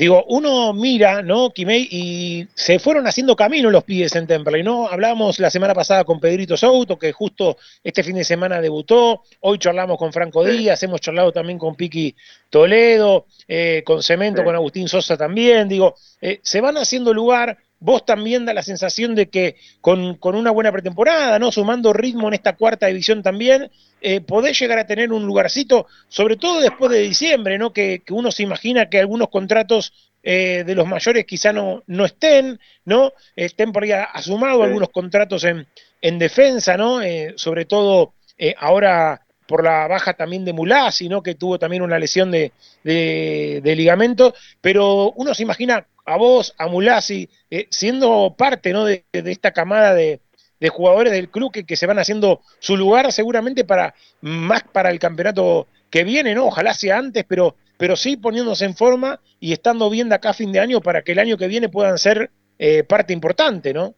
[0.00, 1.86] Digo, uno mira, ¿no, Kimei?
[1.90, 4.88] Y se fueron haciendo camino los pibes en Temperley, ¿no?
[4.88, 9.24] Hablábamos la semana pasada con Pedrito Souto, que justo este fin de semana debutó.
[9.40, 12.16] Hoy charlamos con Franco Díaz, hemos charlado también con Piqui
[12.48, 15.68] Toledo, eh, con Cemento, con Agustín Sosa también.
[15.68, 17.58] Digo, eh, se van haciendo lugar.
[17.80, 21.50] Vos también da la sensación de que con, con una buena pretemporada, ¿no?
[21.50, 23.70] Sumando ritmo en esta cuarta división también,
[24.02, 27.72] eh, podés llegar a tener un lugarcito, sobre todo después de diciembre, ¿no?
[27.72, 29.92] Que, que uno se imagina que algunos contratos
[30.22, 33.12] eh, de los mayores quizá no, no estén, ¿no?
[33.34, 35.66] Estén por ahí a- ha sumado algunos contratos en,
[36.02, 37.00] en defensa, ¿no?
[37.00, 38.12] Eh, sobre todo
[38.58, 41.22] ahora por la baja también de Mulasi, ¿no?
[41.22, 42.52] Que tuvo también una lesión de,
[42.84, 48.84] de, de ligamento, pero uno se imagina a vos, a Mulasi, eh, siendo parte, ¿no?
[48.84, 50.20] De, esta camada de,
[50.58, 54.90] de jugadores del club que, que se van haciendo su lugar seguramente para más para
[54.90, 56.46] el campeonato que viene, ¿no?
[56.46, 60.34] Ojalá sea antes, pero, pero sí poniéndose en forma y estando bien de acá a
[60.34, 63.94] fin de año para que el año que viene puedan ser eh, parte importante, ¿no?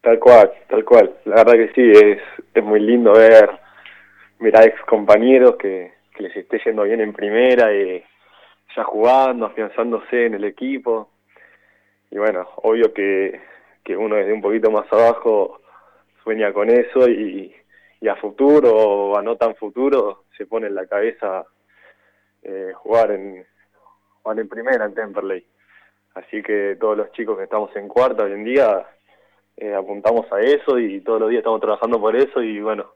[0.00, 1.14] Tal cual, tal cual.
[1.26, 2.22] La verdad que sí, es,
[2.54, 3.50] es muy lindo ver,
[4.54, 8.02] a ex compañeros que, que les esté yendo bien en primera y
[8.74, 11.10] ya jugando, afianzándose en el equipo.
[12.10, 13.40] Y bueno, obvio que,
[13.84, 15.60] que uno desde un poquito más abajo
[16.24, 17.54] sueña con eso y,
[18.00, 21.46] y a futuro o a no tan futuro se pone en la cabeza
[22.42, 23.44] eh, jugar en
[24.22, 25.44] jugar en primera en Temperley.
[26.14, 28.86] Así que todos los chicos que estamos en cuarta hoy en día
[29.56, 32.92] eh, apuntamos a eso y todos los días estamos trabajando por eso y bueno,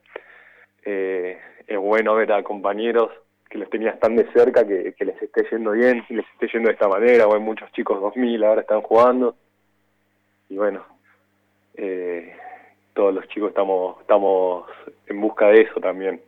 [0.84, 3.10] eh, es bueno ver a compañeros
[3.54, 6.66] que los tenías tan de cerca que, que les esté yendo bien les esté yendo
[6.66, 9.36] de esta manera, o hay muchos chicos 2000 ahora están jugando
[10.48, 10.84] y bueno,
[11.76, 12.34] eh,
[12.94, 14.68] todos los chicos estamos, estamos
[15.06, 16.20] en busca de eso también.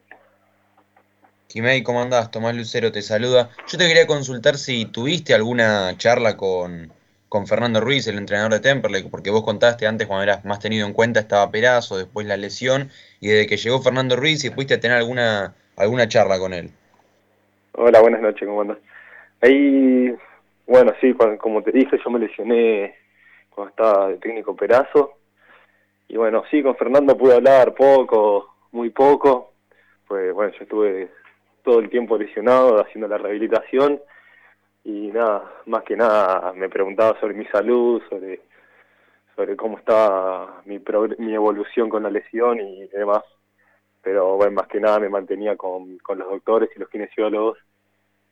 [1.48, 2.30] Jimei, ¿cómo andás?
[2.30, 3.50] Tomás Lucero te saluda.
[3.66, 6.92] Yo te quería consultar si tuviste alguna charla con,
[7.28, 10.86] con Fernando Ruiz, el entrenador de Temperley, porque vos contaste antes cuando eras más tenido
[10.86, 14.78] en cuenta estaba Perazo, después la lesión, y desde que llegó Fernando Ruiz, si pudiste
[14.78, 16.70] tener alguna, alguna charla con él.
[17.78, 18.78] Hola, buenas noches, ¿cómo andas?
[19.42, 20.10] Ahí,
[20.66, 22.96] bueno, sí, cuando- como te dije, yo me lesioné
[23.50, 25.18] cuando estaba de técnico Perazo.
[26.08, 29.52] Y bueno, sí, con Fernando pude hablar poco, muy poco.
[30.08, 31.10] Pues bueno, yo estuve
[31.62, 34.00] todo el tiempo lesionado haciendo la rehabilitación.
[34.84, 38.40] Y nada, más que nada me preguntaba sobre mi salud, sobre,
[39.36, 40.80] sobre cómo estaba mi,
[41.18, 43.22] mi evolución con la lesión y demás
[44.06, 47.58] pero bueno, más que nada me mantenía con, con los doctores y los kinesiólogos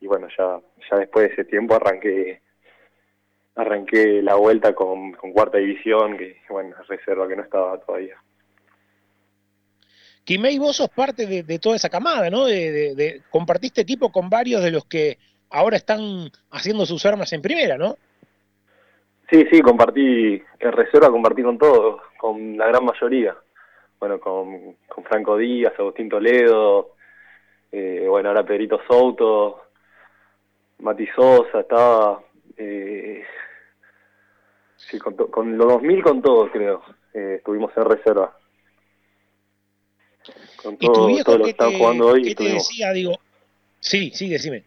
[0.00, 2.40] y bueno, ya, ya después de ese tiempo arranqué
[3.56, 8.14] arranqué la vuelta con, con cuarta división, que bueno, reserva que no estaba todavía.
[10.24, 12.44] Quimei, vos sos parte de, de toda esa camada, ¿no?
[12.44, 15.18] De, de- de- compartiste equipo con varios de los que
[15.50, 17.96] ahora están haciendo sus armas en primera, ¿no?
[19.28, 23.36] Sí, sí, compartí, en reserva compartí con todos, con la gran mayoría.
[24.04, 26.90] Bueno, con, con Franco Díaz, Agustín Toledo,
[27.72, 29.62] eh, bueno, ahora Pedrito Souto,
[30.80, 32.22] Mati Sosa, estaba...
[32.54, 33.24] Eh,
[34.76, 36.82] sí, con, con los 2000 con todos, creo.
[37.14, 38.36] Eh, estuvimos en reserva.
[40.62, 42.68] Con Y tu todo, viejo todos los que están te, jugando hoy que te estuvimos.
[42.68, 43.12] decía, digo,
[43.80, 44.64] sí, sí, decime.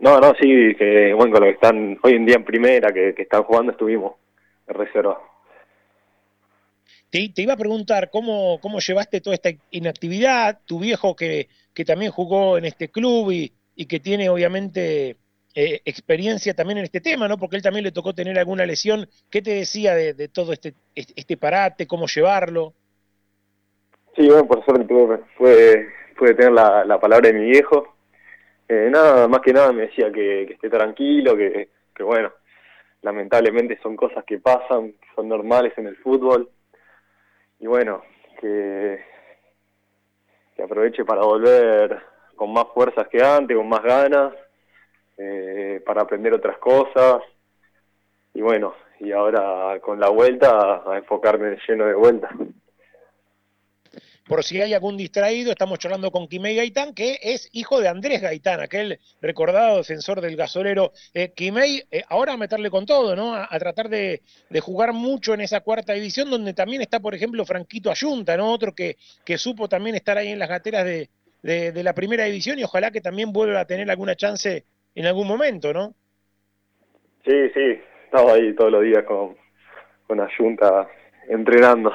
[0.00, 3.14] No, no, sí, que bueno, con los que están hoy en día en primera, que,
[3.14, 4.14] que están jugando, estuvimos
[4.66, 5.29] en reserva.
[7.10, 11.84] Te, te iba a preguntar cómo, cómo llevaste toda esta inactividad, tu viejo que, que
[11.84, 15.16] también jugó en este club y, y que tiene obviamente
[15.54, 17.36] eh, experiencia también en este tema, ¿no?
[17.36, 19.08] Porque él también le tocó tener alguna lesión.
[19.28, 22.74] ¿Qué te decía de, todo este, este, este parate, cómo llevarlo?
[24.16, 25.18] Sí, bueno, por suerte tuve,
[26.16, 27.96] pude tener la, la palabra de mi viejo.
[28.68, 32.32] Eh, nada, más que nada me decía que, que esté tranquilo, que, que bueno,
[33.02, 36.48] lamentablemente son cosas que pasan, que son normales en el fútbol.
[37.60, 38.02] Y bueno,
[38.40, 39.04] que,
[40.62, 42.02] aproveche para volver
[42.36, 44.32] con más fuerzas que antes, con más ganas,
[45.18, 47.22] eh, para aprender otras cosas.
[48.32, 52.30] Y bueno, y ahora con la vuelta, a enfocarme lleno de vuelta.
[54.30, 58.22] Por si hay algún distraído, estamos charlando con Quimei Gaitán, que es hijo de Andrés
[58.22, 60.92] Gaitán, aquel recordado defensor del gasolero.
[61.12, 63.34] Eh, eh, ahora a meterle con todo, ¿no?
[63.34, 64.22] A, tratar de,
[64.60, 68.52] jugar mucho en esa cuarta división, donde también está, por ejemplo, Franquito Ayunta, ¿no?
[68.52, 68.96] Otro que,
[69.36, 71.10] supo también estar ahí en las gateras de,
[71.42, 75.06] de- de la primera división y ojalá que también vuelva a tener alguna chance en
[75.06, 75.92] algún momento, ¿no?
[77.24, 79.36] Sí, sí, estaba ahí todos los días con,
[80.06, 80.86] con la Junta
[81.28, 81.92] entrenando.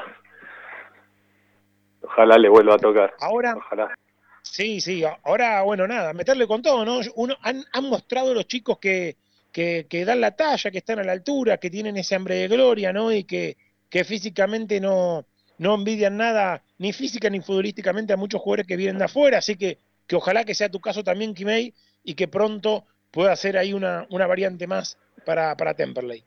[2.06, 3.14] Ojalá le vuelva a tocar.
[3.20, 3.94] Ahora, Ojalá.
[4.42, 7.00] Sí, sí, ahora, bueno, nada, meterle con todo, ¿no?
[7.16, 9.16] Uno, han, han mostrado los chicos que,
[9.52, 12.48] que, que dan la talla, que están a la altura, que tienen ese hambre de
[12.48, 13.12] gloria, ¿no?
[13.12, 13.56] Y que,
[13.90, 15.26] que físicamente no,
[15.58, 19.56] no envidian nada, ni física ni futbolísticamente, a muchos jugadores que vienen de afuera, así
[19.56, 21.74] que, que ojalá que sea tu caso también, Kimei,
[22.04, 26.22] y que pronto pueda ser ahí una, una variante más para, para Temperley.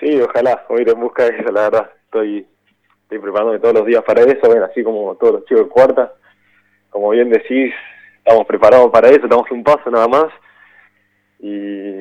[0.00, 1.90] Sí, ojalá, voy a ir en busca de eso, la verdad.
[2.04, 2.46] Estoy,
[3.08, 6.12] estoy preparándome todos los días para eso, bueno, así como todos los chicos de cuarta.
[6.90, 7.72] Como bien decís,
[8.18, 10.26] estamos preparados para eso, estamos un paso nada más.
[11.38, 12.00] Y,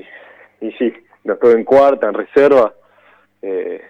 [0.60, 0.94] y sí,
[1.24, 2.74] no estoy en cuarta, en reserva.
[3.42, 3.82] Eh,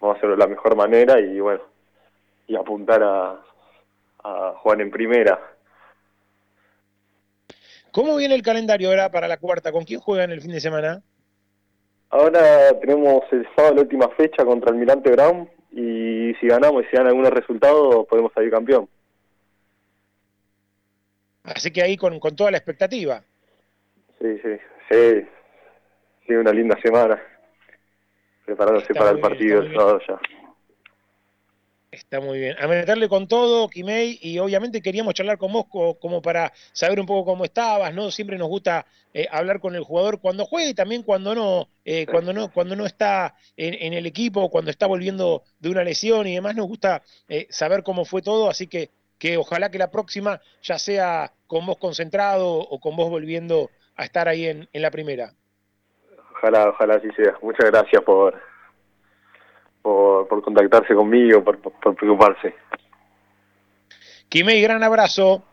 [0.00, 1.62] vamos a hacerlo de la mejor manera y bueno,
[2.46, 3.40] y apuntar a,
[4.22, 5.40] a jugar en primera.
[7.90, 9.72] ¿Cómo viene el calendario ahora para la cuarta?
[9.72, 11.02] ¿Con quién juegan el fin de semana?
[12.10, 16.86] Ahora tenemos el sábado la última fecha contra el Mirante Brown y si ganamos y
[16.86, 18.88] si dan algunos resultados podemos salir campeón.
[21.44, 23.22] Así que ahí con, con toda la expectativa.
[24.18, 24.56] Sí, sí,
[24.90, 25.26] sí,
[26.26, 27.22] sí, una linda semana.
[28.46, 30.18] Preparándose Está para el partido el sábado ya.
[31.96, 32.54] Está muy bien.
[32.60, 37.00] A meterle con todo, Kimei, y obviamente queríamos charlar con vos co- como para saber
[37.00, 38.10] un poco cómo estabas, ¿no?
[38.10, 42.04] Siempre nos gusta eh, hablar con el jugador cuando juega y también cuando no, eh,
[42.06, 46.26] cuando no, cuando no está en, en el equipo, cuando está volviendo de una lesión
[46.26, 49.90] y demás, nos gusta eh, saber cómo fue todo, así que, que ojalá que la
[49.90, 54.82] próxima ya sea con vos concentrado o con vos volviendo a estar ahí en, en
[54.82, 55.32] la primera.
[56.32, 57.38] Ojalá, ojalá así sea.
[57.40, 58.38] Muchas gracias por
[59.86, 62.56] por, por contactarse conmigo, por, por, por preocuparse.
[64.28, 65.44] Kimei, gran abrazo.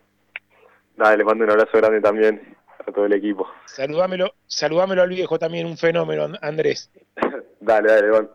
[0.97, 3.47] Dale, le mando un abrazo grande también a todo el equipo.
[3.65, 6.89] Saludámelo, saludámelo al viejo también, un fenómeno, Andrés.
[7.59, 8.29] Dale, dale, Iván.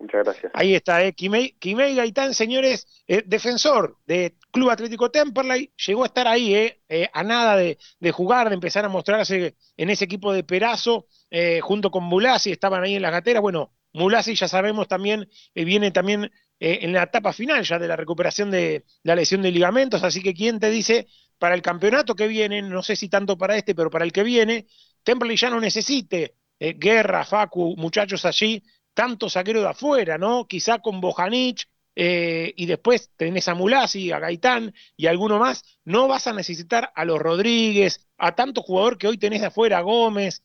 [0.00, 0.52] Muchas gracias.
[0.54, 1.12] Ahí está, eh.
[1.12, 6.80] Quimei, Quimei Gaitán, señores, eh, defensor de Club Atlético Temperley, llegó a estar ahí, eh,
[6.88, 11.06] eh, a nada de, de jugar, de empezar a mostrarse en ese equipo de Perazo,
[11.30, 13.42] eh, junto con Mulasi, estaban ahí en las gateras.
[13.42, 16.24] Bueno, Mulasi ya sabemos también, eh, viene también
[16.58, 20.20] eh, en la etapa final ya de la recuperación de la lesión de ligamentos, así
[20.20, 21.06] que quién te dice
[21.38, 24.24] para el campeonato que viene, no sé si tanto para este, pero para el que
[24.24, 24.66] viene,
[25.04, 28.64] Temperley ya no necesite eh, Guerra, Facu, muchachos allí,
[28.94, 30.46] tanto saquero de afuera, ¿no?
[30.46, 36.26] Quizá con Bojanic, y después tenés a Mulasi, a Gaitán y alguno más, no vas
[36.26, 40.42] a necesitar a los Rodríguez, a tanto jugador que hoy tenés de afuera, Gómez,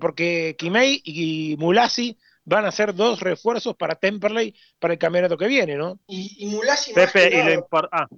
[0.00, 2.18] porque Kimei y Mulasi
[2.48, 6.00] van a ser dos refuerzos para Temperley para el campeonato que viene, ¿no?
[6.06, 8.08] Y, y Mulasi Pepe, y lo ah.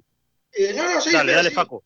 [0.52, 1.55] eh, no, no, sí, dale, dale, sí.
[1.55, 1.82] Facu.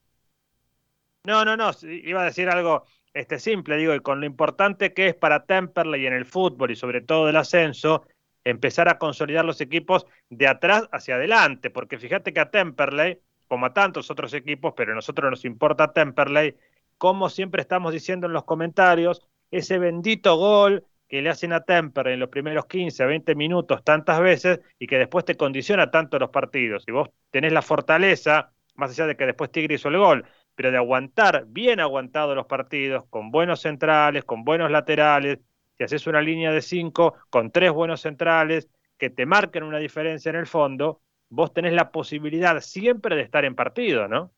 [1.25, 2.85] No, no, no, iba a decir algo
[3.15, 6.77] este, simple, digo, y con lo importante que es para Temperley en el fútbol y
[6.77, 8.05] sobre todo el ascenso,
[8.45, 13.65] empezar a consolidar los equipos de atrás hacia adelante, porque fíjate que a Temperley, como
[13.65, 16.57] a tantos otros equipos, pero a nosotros nos importa Temperley,
[16.99, 20.85] como siempre estamos diciendo en los comentarios, ese bendito gol
[21.15, 24.99] que le hacen a Temperley en los primeros 15, 20 minutos tantas veces y que
[24.99, 26.82] después te condiciona tanto los partidos.
[26.89, 30.27] Y vos tenés la fortaleza, más allá de que después Tigre hizo el gol,
[30.57, 35.39] pero de aguantar bien aguantado los partidos, con buenos centrales, con buenos laterales,
[35.78, 38.66] si haces una línea de cinco con tres buenos centrales
[38.99, 43.45] que te marquen una diferencia en el fondo, vos tenés la posibilidad siempre de estar
[43.45, 44.32] en partido, ¿no?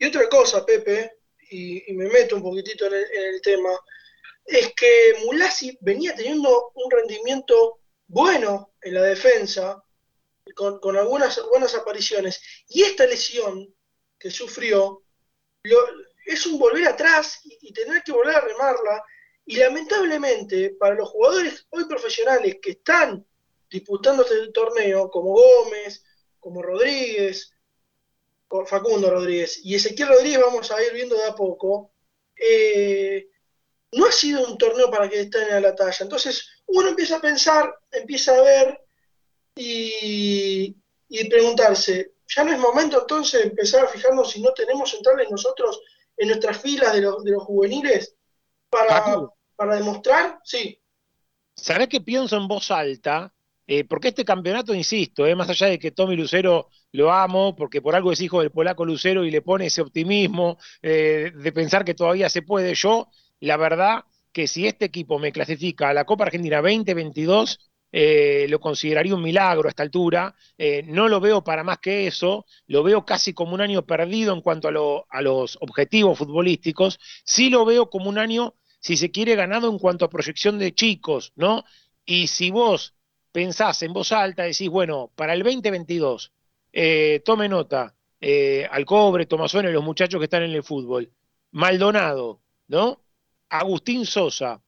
[0.00, 1.12] Y otra cosa, Pepe,
[1.48, 3.70] y, me meto un poquitito en el, tema,
[4.44, 9.82] es que Mulasi venía teniendo un rendimiento bueno en la defensa,
[10.54, 13.74] con, algunas buenas apariciones, y esta lesión
[14.18, 15.02] que sufrió
[16.26, 19.04] es un volver atrás y, y tener que volver a remarla.
[19.44, 23.26] Y lamentablemente, para los jugadores hoy profesionales que están
[23.70, 26.04] disputando este torneo, como Gómez,
[26.38, 27.52] como Rodríguez,
[28.66, 31.90] Facundo Rodríguez y Ezequiel Rodríguez, vamos a ir viendo de a poco,
[32.36, 33.28] eh,
[33.92, 35.98] no ha sido un torneo para que estén a la talla.
[36.00, 38.80] Entonces, uno empieza a pensar, empieza a ver
[39.54, 40.74] y,
[41.08, 45.30] y preguntarse, ¿ya no es momento entonces de empezar a fijarnos si no tenemos centrales
[45.30, 45.80] nosotros
[46.16, 48.16] en nuestras filas de los, de los juveniles?
[48.72, 50.80] para, para demostrar, sí.
[51.54, 53.32] ¿Sabés qué pienso en voz alta?
[53.66, 57.82] Eh, porque este campeonato, insisto, eh, más allá de que Tommy Lucero lo amo, porque
[57.82, 61.84] por algo es hijo del polaco Lucero y le pone ese optimismo eh, de pensar
[61.84, 63.08] que todavía se puede, yo,
[63.42, 67.58] la verdad, que si este equipo me clasifica a la Copa Argentina 2022,
[67.90, 70.34] eh, lo consideraría un milagro a esta altura.
[70.56, 74.32] Eh, no lo veo para más que eso, lo veo casi como un año perdido
[74.32, 77.00] en cuanto a, lo, a los objetivos futbolísticos.
[77.24, 80.74] Sí lo veo como un año si se quiere, ganado en cuanto a proyección de
[80.74, 81.64] chicos, ¿no?
[82.04, 82.94] Y si vos
[83.32, 86.32] pensás en voz alta, decís, bueno, para el 2022,
[86.72, 87.94] eh, tome nota,
[88.70, 91.12] Alcobre, Tomazón y los muchachos que están en el fútbol,
[91.50, 93.01] Maldonado, ¿no?
[93.52, 94.62] Agustín Sosa,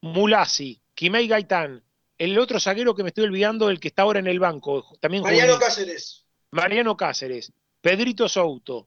[0.00, 1.82] Mulasi, Quimei Gaitán,
[2.16, 5.24] el otro zaguero que me estoy olvidando, el que está ahora en el banco, también
[5.24, 5.58] Mariano.
[5.58, 6.24] Cáceres.
[6.52, 8.86] Mariano Cáceres, Pedrito Souto,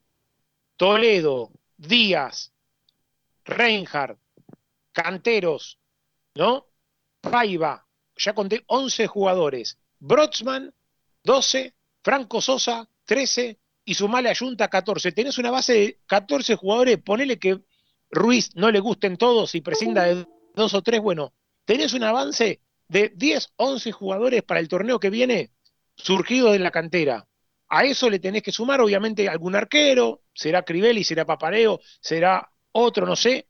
[0.78, 2.54] Toledo, Díaz,
[3.44, 4.18] Reinhardt,
[4.94, 5.78] Canteros,
[6.36, 6.68] ¿no?
[7.20, 9.78] Paiva, ya conté 11 jugadores.
[10.00, 10.74] Brotsman,
[11.26, 15.12] 12, Franco Sosa, 13 y sumale a Junta 14.
[15.12, 17.60] Tenés una base de 14 jugadores, ponele que
[18.12, 21.34] Ruiz no le gusten todos y prescinda de dos o tres, bueno,
[21.66, 25.52] tenés un avance de 10, 11 jugadores para el torneo que viene
[25.96, 27.26] surgido de la cantera.
[27.70, 33.06] A eso le tenés que sumar, obviamente, algún arquero, será Crivelli, será Papareo, será otro,
[33.06, 33.48] no sé,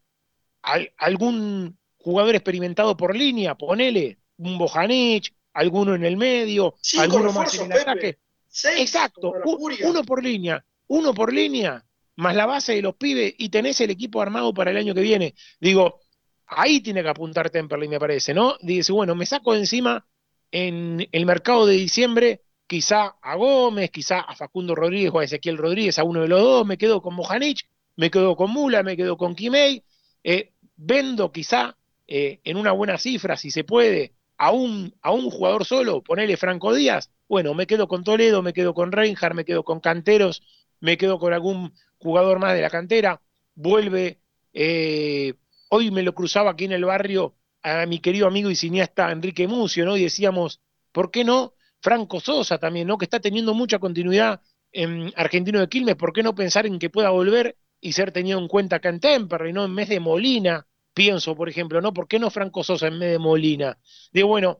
[0.62, 7.34] al, algún jugador experimentado por línea, ponele, un Bojanic, alguno en el medio, Cinco alguno
[7.34, 7.82] más en el Pepe.
[7.82, 8.20] ataque.
[8.48, 11.84] Seis, Exacto, uno por línea, uno por línea,
[12.22, 15.02] más la base de los pibes y tenés el equipo armado para el año que
[15.02, 15.34] viene.
[15.60, 16.02] Digo,
[16.45, 18.57] ahí tiene que apuntar Temperley, me parece, ¿no?
[18.61, 20.06] Dice, bueno, me saco de encima
[20.52, 25.57] en el mercado de diciembre, quizá a Gómez, quizá a Facundo Rodríguez o a Ezequiel
[25.57, 28.95] Rodríguez, a uno de los dos, me quedo con Mojanic, me quedo con Mula, me
[28.95, 29.84] quedo con Kimei,
[30.23, 31.76] eh, vendo quizá
[32.07, 36.38] eh, en una buena cifra, si se puede, a un, a un jugador solo, ponele
[36.38, 40.43] Franco Díaz, bueno, me quedo con Toledo, me quedo con Reinhardt, me quedo con Canteros,
[40.82, 43.22] me quedo con algún jugador más de la cantera,
[43.56, 44.20] vuelve,
[44.53, 45.36] eh,
[45.70, 49.48] hoy me lo cruzaba aquí en el barrio a mi querido amigo y cineasta Enrique
[49.48, 49.95] Mucio, ¿no?
[49.95, 51.53] Y decíamos, ¿por qué no?
[51.80, 52.98] Franco Sosa también, ¿no?
[52.98, 54.41] Que está teniendo mucha continuidad
[54.72, 58.40] en Argentino de Quilmes, ¿por qué no pensar en que pueda volver y ser tenido
[58.40, 59.66] en cuenta acá en Temperley, ¿no?
[59.66, 61.94] En vez de Molina, pienso, por ejemplo, ¿no?
[61.94, 63.78] ¿Por qué no Franco Sosa en vez de Molina?
[64.12, 64.60] Digo, bueno,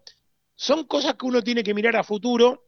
[0.56, 2.68] son cosas que uno tiene que mirar a futuro,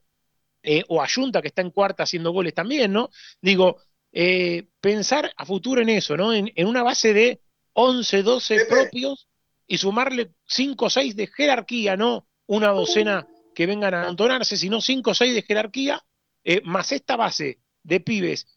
[0.64, 3.10] eh, o a Junta, que está en cuarta haciendo goles también, ¿no?
[3.42, 3.78] Digo,
[4.12, 6.34] eh, pensar a futuro en eso, ¿no?
[6.34, 7.42] En, en una base de
[7.74, 9.28] 11, 12 propios
[9.68, 14.82] y sumarle 5 o 6 de jerarquía, no una docena que vengan a amontonarse, sino
[14.82, 16.04] 5 o 6 de jerarquía,
[16.44, 18.48] eh, más esta base de pibes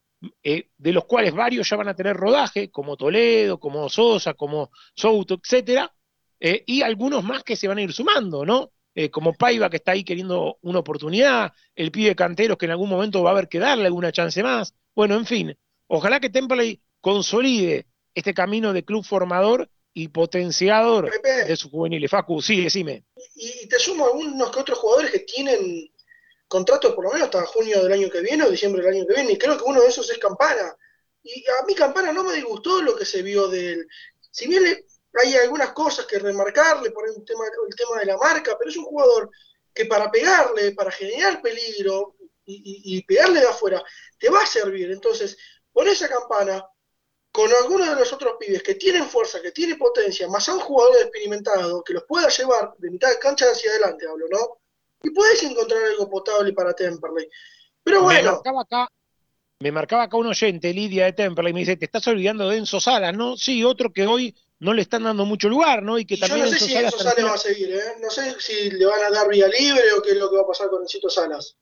[0.42, 4.70] eh, de los cuales varios ya van a tener rodaje, como Toledo, como Sosa, como
[4.94, 5.92] Souto, etcétera,
[6.40, 8.72] eh, y algunos más que se van a ir sumando, ¿no?
[8.98, 12.88] Eh, como Paiva que está ahí queriendo una oportunidad, el pibe Canteros que en algún
[12.88, 14.72] momento va a haber que darle alguna chance más.
[14.94, 15.54] Bueno, en fin,
[15.86, 22.10] ojalá que Temperley consolide este camino de club formador y potenciador de sus juveniles.
[22.10, 23.04] Facu, sí, decime.
[23.34, 25.90] Y te sumo algunos que otros jugadores que tienen
[26.48, 29.14] contratos por lo menos hasta junio del año que viene o diciembre del año que
[29.14, 30.74] viene, y creo que uno de esos es Campana.
[31.22, 33.88] Y a mí Campana no me disgustó lo que se vio de él.
[34.30, 34.64] Si bien
[35.22, 38.76] hay algunas cosas que remarcarle por el tema, el tema de la marca, pero es
[38.76, 39.30] un jugador
[39.74, 43.82] que para pegarle, para generar peligro y, pegarle de afuera,
[44.18, 44.90] te va a servir.
[44.92, 45.36] Entonces,
[45.72, 46.64] por esa campana,
[47.32, 50.60] con algunos de los otros pibes que tienen fuerza, que tienen potencia, más a un
[50.60, 54.60] jugador experimentado que los pueda llevar de mitad de cancha hacia adelante, hablo, ¿no?
[55.02, 57.28] y puedes encontrar algo potable para Temperley.
[57.82, 58.20] Pero bueno.
[58.20, 58.88] Me marcaba acá,
[59.60, 62.80] me marcaba acá un oyente, Lidia de Temperley, me dice, te estás olvidando de Enzo
[62.80, 63.36] Salas, ¿no?
[63.36, 65.98] Sí, otro que hoy no le están dando mucho lugar, ¿no?
[65.98, 67.80] Y que también yo no sé si Enzo Salas va a seguir, ¿eh?
[68.00, 70.42] No sé si le van a dar vía libre o qué es lo que va
[70.42, 71.56] a pasar con Encito Salas.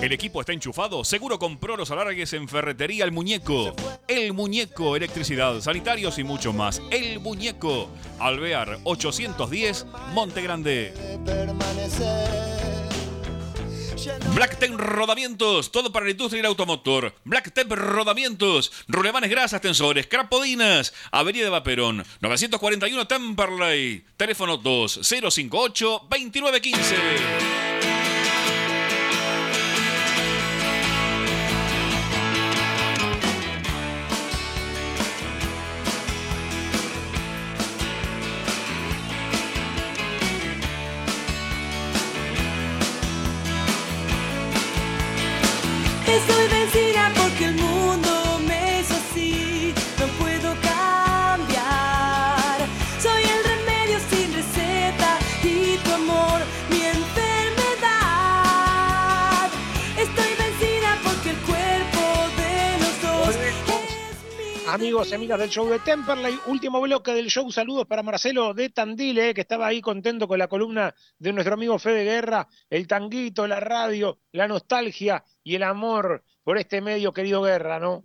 [0.00, 1.04] El equipo está enchufado.
[1.04, 3.74] Seguro compró los alargues en Ferretería El Muñeco.
[4.08, 6.80] El Muñeco, electricidad, sanitarios y mucho más.
[6.90, 7.90] El Muñeco.
[8.18, 10.94] Alvear 810, Monte Grande.
[14.34, 17.14] Blacktep Rodamientos, todo para la industria y el automotor.
[17.24, 27.69] Blacktep Rodamientos, rulemanes grasas, tensores, crapodinas, Avenida de Vaperón, 941 Temperley, teléfono 2058 2915.
[64.72, 67.50] Amigos y amigas del show de Temperley, último bloque del show.
[67.50, 71.76] Saludos para Marcelo de Tandile, que estaba ahí contento con la columna de nuestro amigo
[71.76, 77.42] Fede Guerra, el tanguito, la radio, la nostalgia y el amor por este medio querido
[77.42, 78.04] Guerra, ¿no?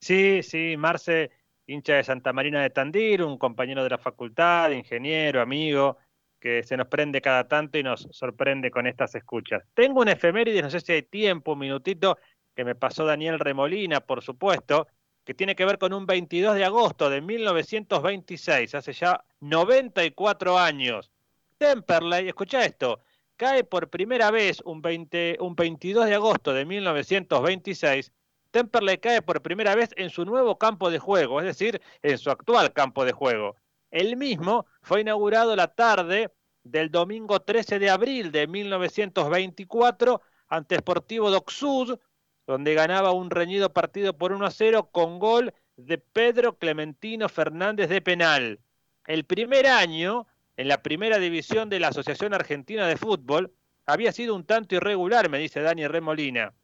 [0.00, 1.30] Sí, sí, Marce,
[1.66, 5.96] hincha de Santa Marina de Tandil, un compañero de la facultad, ingeniero, amigo,
[6.38, 9.62] que se nos prende cada tanto y nos sorprende con estas escuchas.
[9.72, 12.18] Tengo un efeméride, no sé si hay tiempo, un minutito,
[12.54, 14.86] que me pasó Daniel Remolina, por supuesto,
[15.24, 21.10] que tiene que ver con un 22 de agosto de 1926, hace ya 94 años.
[21.58, 23.00] Temperley, escucha esto,
[23.36, 28.12] cae por primera vez un, 20, un 22 de agosto de 1926
[28.54, 32.30] Temperley cae por primera vez en su nuevo campo de juego, es decir, en su
[32.30, 33.56] actual campo de juego.
[33.90, 36.32] El mismo fue inaugurado la tarde
[36.62, 41.98] del domingo 13 de abril de 1924 ante Sportivo Docsud,
[42.46, 47.88] donde ganaba un reñido partido por 1 a 0 con gol de Pedro Clementino Fernández
[47.88, 48.60] de penal.
[49.06, 50.26] El primer año,
[50.56, 53.52] en la primera división de la Asociación Argentina de Fútbol,
[53.86, 56.54] había sido un tanto irregular, me dice Dani Remolina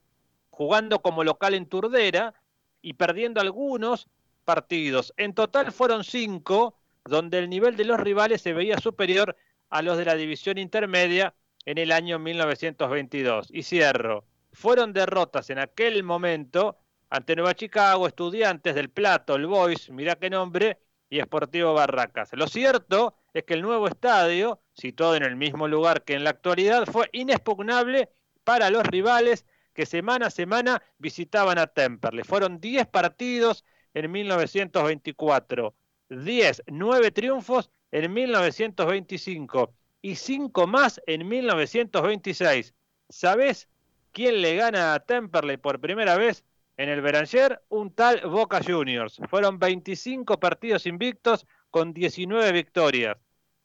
[0.61, 2.35] jugando como local en Turdera
[2.83, 4.09] y perdiendo algunos
[4.45, 5.15] partidos.
[5.17, 6.77] En total fueron cinco,
[7.07, 9.37] donde el nivel de los rivales se veía superior
[9.71, 11.35] a los de la división intermedia
[11.65, 13.49] en el año 1922.
[13.51, 16.79] Y cierro, fueron derrotas en aquel momento
[17.09, 20.79] ante Nueva Chicago, Estudiantes del Plato, el Boys, mirá qué nombre,
[21.11, 22.31] y Esportivo Barracas.
[22.33, 26.31] Lo cierto es que el nuevo estadio, situado en el mismo lugar que en la
[26.31, 28.11] actualidad, fue inexpugnable
[28.45, 29.45] para los rivales
[29.75, 32.25] que semana a semana visitaban a Temperley.
[32.25, 35.75] Fueron 10 partidos en 1924,
[36.11, 42.75] 10, 9 triunfos en 1925 y 5 más en 1926.
[43.09, 43.69] ¿Sabes
[44.13, 46.45] quién le gana a Temperley por primera vez
[46.77, 47.63] en el Beranger?
[47.69, 49.21] Un tal Boca Juniors.
[49.29, 53.17] Fueron 25 partidos invictos con 19 victorias.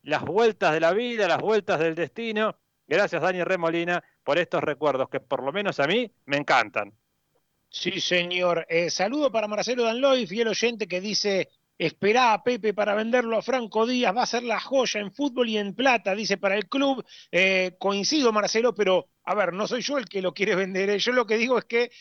[0.01, 2.57] Las vueltas de la vida, las vueltas del destino.
[2.87, 6.91] Gracias, Dani Remolina por estos recuerdos que por lo menos a mí me encantan.
[7.69, 8.65] Sí, señor.
[8.69, 13.41] Eh, saludo para Marcelo Danloy, fiel oyente que dice, esperá a Pepe para venderlo a
[13.41, 16.67] Franco Díaz, va a ser la joya en fútbol y en plata, dice para el
[16.67, 17.05] club.
[17.31, 20.89] Eh, coincido, Marcelo, pero a ver, no soy yo el que lo quiere vender.
[20.89, 20.99] ¿eh?
[20.99, 21.91] Yo lo que digo es que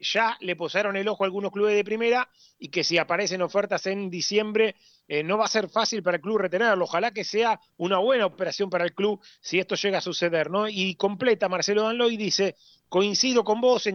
[0.00, 2.28] ya le posaron el ojo a algunos clubes de primera
[2.58, 4.76] y que si aparecen ofertas en diciembre
[5.08, 6.84] eh, no va a ser fácil para el club retenerlo.
[6.84, 10.68] Ojalá que sea una buena operación para el club si esto llega a suceder, ¿no?
[10.68, 12.56] Y completa Marcelo Danloy dice,
[12.88, 13.94] coincido con vos en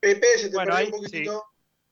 [0.00, 1.44] Pepe, se te bueno, ahí, un poquitito.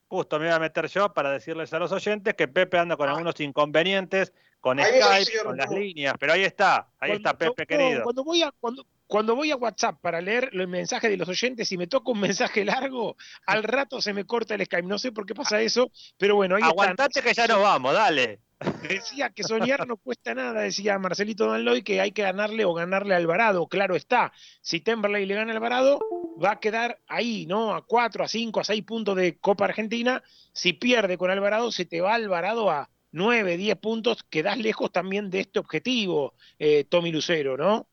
[0.08, 3.08] Justo me iba a meter yo para decirles a los oyentes que Pepe anda con
[3.08, 7.66] algunos inconvenientes con Ahí Skype, con las líneas, pero ahí está, ahí está Pepe no,
[7.66, 8.02] querido.
[8.02, 11.70] Cuando voy a, cuando, cuando voy a WhatsApp para leer los mensajes de los oyentes
[11.70, 13.16] y me toca un mensaje largo,
[13.46, 14.86] al rato se me corta el Skype.
[14.86, 18.40] No sé por qué pasa eso, pero bueno, ahí Aguantate que ya nos vamos, dale.
[18.88, 23.14] Decía que soñar no cuesta nada, decía Marcelito Danloy, que hay que ganarle o ganarle
[23.14, 23.68] a Alvarado.
[23.68, 26.00] Claro está, si Temperley le gana a Alvarado,
[26.42, 27.74] va a quedar ahí, ¿no?
[27.74, 30.24] A 4, a 5, a 6 puntos de Copa Argentina.
[30.52, 35.30] Si pierde con Alvarado, se te va Alvarado a 9, 10 puntos, quedás lejos también
[35.30, 37.88] de este objetivo, eh, Tommy Lucero, ¿no?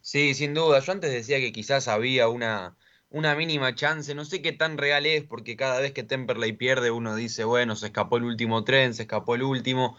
[0.00, 0.80] Sí, sin duda.
[0.80, 2.76] Yo antes decía que quizás había una,
[3.12, 4.14] una mínima chance.
[4.14, 7.76] No sé qué tan real es, porque cada vez que Temperley pierde, uno dice, bueno,
[7.76, 9.96] se escapó el último tren, se escapó el último.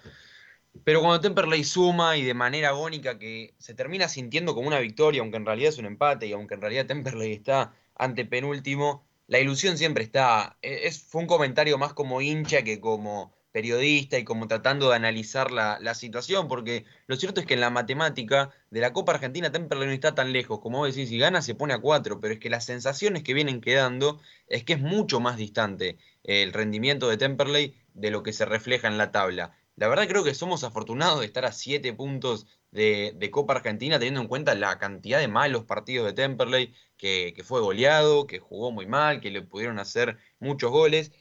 [0.84, 5.22] Pero cuando Temperley suma y de manera agónica que se termina sintiendo como una victoria,
[5.22, 9.40] aunque en realidad es un empate y aunque en realidad Temperley está ante penúltimo, la
[9.40, 10.58] ilusión siempre está.
[10.62, 14.96] E- Es, fue un comentario más como hincha que como periodista y como tratando de
[14.98, 19.52] analizar la, situación, porque lo cierto es que en la matemática de la Copa Argentina
[19.52, 22.34] Temperley no está tan lejos, como vos decís, si gana se pone a cuatro, pero
[22.34, 27.08] es que las sensaciones que vienen quedando es que es mucho más distante el rendimiento
[27.08, 29.56] de Temperley de lo que se refleja en la tabla.
[29.76, 34.00] La verdad creo que somos afortunados de estar a siete puntos de, de Copa Argentina,
[34.00, 38.72] teniendo en cuenta la cantidad de malos partidos de Temperley, que fue goleado, que jugó
[38.72, 41.12] muy mal, que le pudieron hacer muchos goles.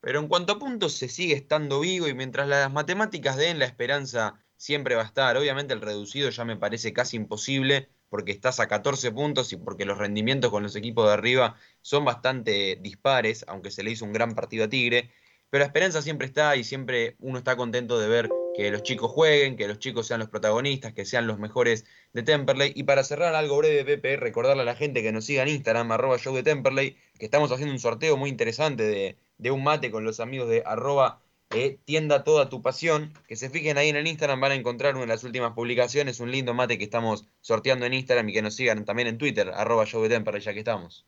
[0.00, 3.64] Pero en cuanto a puntos se sigue estando vivo y mientras las matemáticas den la
[3.66, 5.36] esperanza siempre va a estar.
[5.36, 9.84] Obviamente el reducido ya me parece casi imposible porque estás a 14 puntos y porque
[9.84, 14.12] los rendimientos con los equipos de arriba son bastante dispares, aunque se le hizo un
[14.12, 15.10] gran partido a Tigre.
[15.50, 19.10] Pero la esperanza siempre está y siempre uno está contento de ver que los chicos
[19.10, 22.72] jueguen, que los chicos sean los protagonistas, que sean los mejores de Temperley.
[22.74, 25.92] Y para cerrar algo breve, Pepe, recordarle a la gente que nos siga en Instagram,
[25.92, 29.90] arroba show de Temperley, que estamos haciendo un sorteo muy interesante de, de un mate
[29.90, 31.20] con los amigos de arroba
[31.50, 33.12] eh, tienda toda tu pasión.
[33.26, 36.20] Que se fijen ahí en el Instagram, van a encontrar una de las últimas publicaciones,
[36.20, 39.50] un lindo mate que estamos sorteando en Instagram y que nos sigan también en Twitter,
[39.54, 41.06] arroba de Temperley, ya que estamos.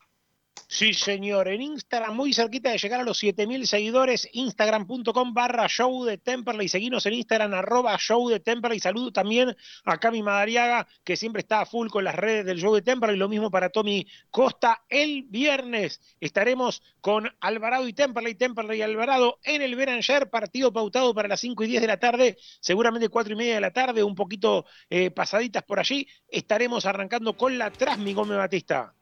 [0.73, 1.49] Sí, señor.
[1.49, 6.69] En Instagram, muy cerquita de llegar a los 7000 seguidores, instagram.com barra show de Temperley.
[6.69, 8.79] Seguimos en Instagram, arroba show de Temperley.
[8.79, 9.53] Saludo también
[9.83, 13.17] a Cami Madariaga, que siempre está a full con las redes del show de Temperley.
[13.17, 14.83] Lo mismo para Tommy Costa.
[14.87, 21.13] El viernes estaremos con Alvarado y Temperley, Temperley y Alvarado en el Beranger, partido pautado
[21.13, 24.03] para las 5 y 10 de la tarde, seguramente 4 y media de la tarde,
[24.03, 26.07] un poquito eh, pasaditas por allí.
[26.29, 28.95] Estaremos arrancando con la Trasmi Gómez Batista.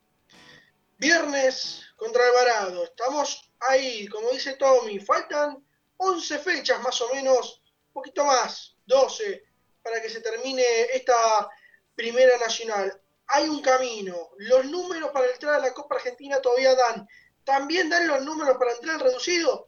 [0.99, 2.83] Viernes contra Alvarado.
[2.83, 4.99] Estamos ahí, como dice Tommy.
[4.99, 5.65] Faltan
[5.95, 9.45] 11 fechas más o menos, un poquito más, 12,
[9.81, 10.61] para que se termine
[10.93, 11.49] esta
[11.95, 13.01] primera nacional.
[13.27, 14.31] Hay un camino.
[14.39, 17.07] Los números para entrar a la Copa Argentina todavía dan.
[17.45, 19.67] ¿También dan los números para entrar al reducido?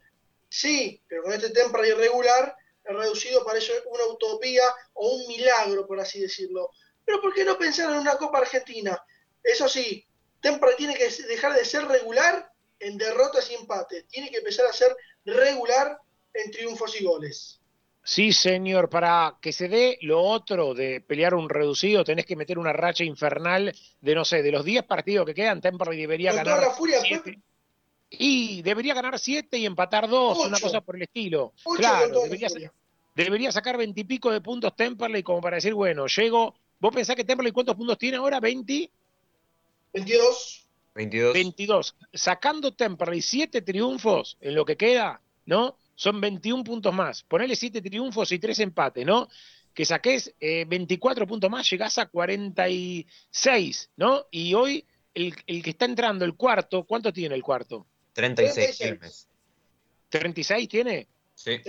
[0.49, 5.97] Sí, pero con este temprano irregular, el reducido parece una utopía o un milagro, por
[5.97, 6.71] así decirlo.
[7.05, 9.01] Pero ¿por qué no pensar en una Copa Argentina?
[9.41, 10.05] Eso sí,
[10.41, 14.07] Temperley tiene que dejar de ser regular en derrotas y empates.
[14.07, 14.95] Tiene que empezar a ser
[15.25, 15.99] regular
[16.33, 17.59] en triunfos y goles.
[18.03, 22.57] Sí, señor, para que se dé lo otro de pelear un reducido, tenés que meter
[22.57, 26.55] una racha infernal de, no sé, de los 10 partidos que quedan, Temperley debería ganar.
[26.55, 27.39] Toda la furia, siete.
[28.09, 31.53] Y debería ganar 7 y empatar 2, una cosa por el estilo.
[31.63, 32.23] Ocho claro,
[33.15, 36.55] debería sacar 20 y pico de puntos Temperley como para decir, bueno, llego.
[36.79, 38.41] ¿Vos pensás que Temperley cuántos puntos tiene ahora?
[38.41, 38.89] ¿20?
[39.93, 40.67] 22.
[40.95, 41.33] 22.
[41.33, 41.95] 22.
[42.13, 45.77] Sacando Temperley 7 triunfos en lo que queda, ¿no?
[45.95, 47.23] Son 21 puntos más.
[47.23, 49.27] Ponele 7 triunfos y 3 empates, ¿no?
[49.73, 54.25] Que saques eh, 24 puntos más, llegás a 46, ¿no?
[54.31, 57.87] Y hoy el, el, que está entrando, el cuarto, ¿cuánto tiene el cuarto?
[58.13, 59.27] 36 Quilmes.
[60.11, 61.07] ¿36 tiene?
[61.35, 61.61] Sí.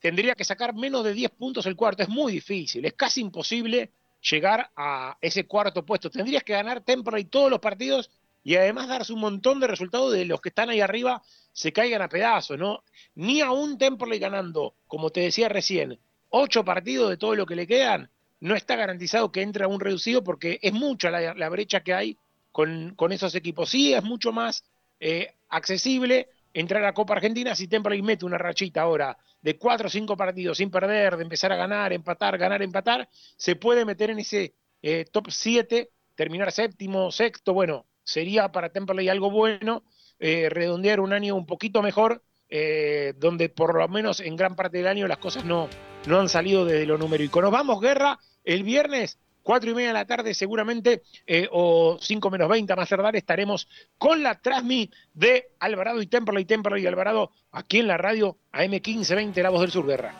[0.00, 2.02] Tendría que sacar menos de 10 puntos el cuarto.
[2.02, 3.90] Es muy difícil, es casi imposible
[4.30, 6.10] llegar a ese cuarto puesto.
[6.10, 8.10] Tendrías que ganar Temperley todos los partidos
[8.42, 11.22] y además darse un montón de resultados de los que están ahí arriba
[11.52, 12.82] se caigan a pedazos, ¿no?
[13.14, 15.98] Ni a un Temperley ganando, como te decía recién,
[16.28, 19.80] ocho partidos de todo lo que le quedan, no está garantizado que entre a un
[19.80, 22.18] reducido porque es mucha la, la brecha que hay
[22.52, 23.70] con, con, esos equipos.
[23.70, 24.64] Sí, es mucho más
[25.00, 29.90] eh, accesible entrar a Copa Argentina si Temperley mete una rachita ahora de cuatro o
[29.90, 34.20] cinco partidos sin perder, de empezar a ganar, empatar, ganar, empatar, se puede meter en
[34.20, 39.84] ese eh, top 7, terminar séptimo, sexto, bueno, sería para Temperley algo bueno,
[40.18, 44.78] eh, redondear un año un poquito mejor, eh, donde por lo menos en gran parte
[44.78, 45.68] del año las cosas no,
[46.06, 47.42] no han salido desde lo numérico.
[47.42, 52.30] Nos vamos, Guerra, el viernes, cuatro y media de la tarde seguramente, eh, o cinco
[52.30, 57.30] menos veinte más tardar, estaremos con la Transmi de Alvarado y Temperley, Temperley y Alvarado,
[57.52, 60.12] aquí en la radio AM1520, La Voz del Sur, Guerra.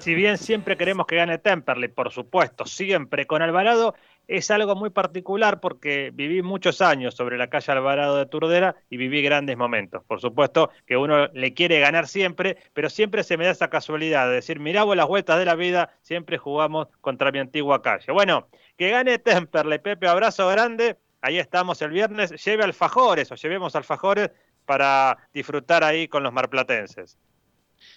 [0.00, 3.94] Si bien siempre queremos que gane Temperley, por supuesto, siempre con Alvarado,
[4.30, 8.96] es algo muy particular porque viví muchos años sobre la calle Alvarado de Turdera y
[8.96, 10.04] viví grandes momentos.
[10.04, 14.28] Por supuesto que uno le quiere ganar siempre, pero siempre se me da esa casualidad
[14.28, 18.12] de decir, mirá vos las vueltas de la vida, siempre jugamos contra mi antigua calle.
[18.12, 18.46] Bueno,
[18.76, 20.96] que gane Temperley, Pepe, abrazo grande.
[21.22, 22.30] Ahí estamos el viernes.
[22.44, 24.30] Lleve alfajores o llevemos alfajores
[24.64, 27.18] para disfrutar ahí con los marplatenses.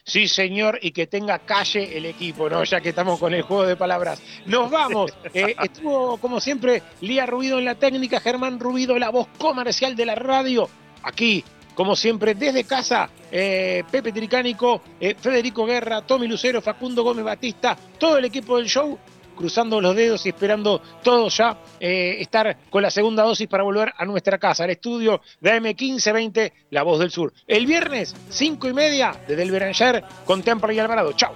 [0.06, 2.64] Sí, señor, y que tenga calle el equipo, ¿no?
[2.66, 4.22] Ya que estamos con el juego de palabras.
[4.46, 5.12] Nos vamos.
[5.36, 10.06] Eh, estuvo, como siempre, Lía Rubido en la técnica, Germán Rubido, la voz comercial de
[10.06, 10.70] la radio.
[11.02, 11.44] Aquí,
[11.74, 17.76] como siempre, desde casa, eh, Pepe Tricánico, eh, Federico Guerra, Tommy Lucero, Facundo Gómez Batista,
[17.98, 19.00] todo el equipo del show
[19.34, 23.94] cruzando los dedos y esperando todos ya eh, estar con la segunda dosis para volver
[23.98, 27.34] a nuestra casa, al estudio de AM1520, La Voz del Sur.
[27.48, 31.14] El viernes, cinco y media, desde el Beranger, con Temple y Alvarado.
[31.14, 31.34] Chao.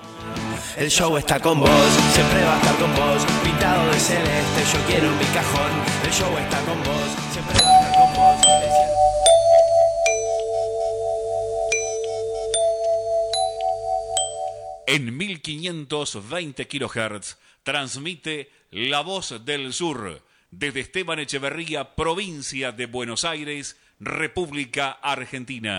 [0.77, 1.69] El show está con vos,
[2.13, 5.71] siempre va a estar con vos, pintado de celeste, yo quiero mi cajón.
[6.05, 8.67] El show está con vos, siempre va a estar con vos.
[14.89, 17.37] En 1520 kHz
[17.67, 25.75] transmite La Voz del Sur desde Esteban Echeverría, provincia de Buenos Aires, República Argentina.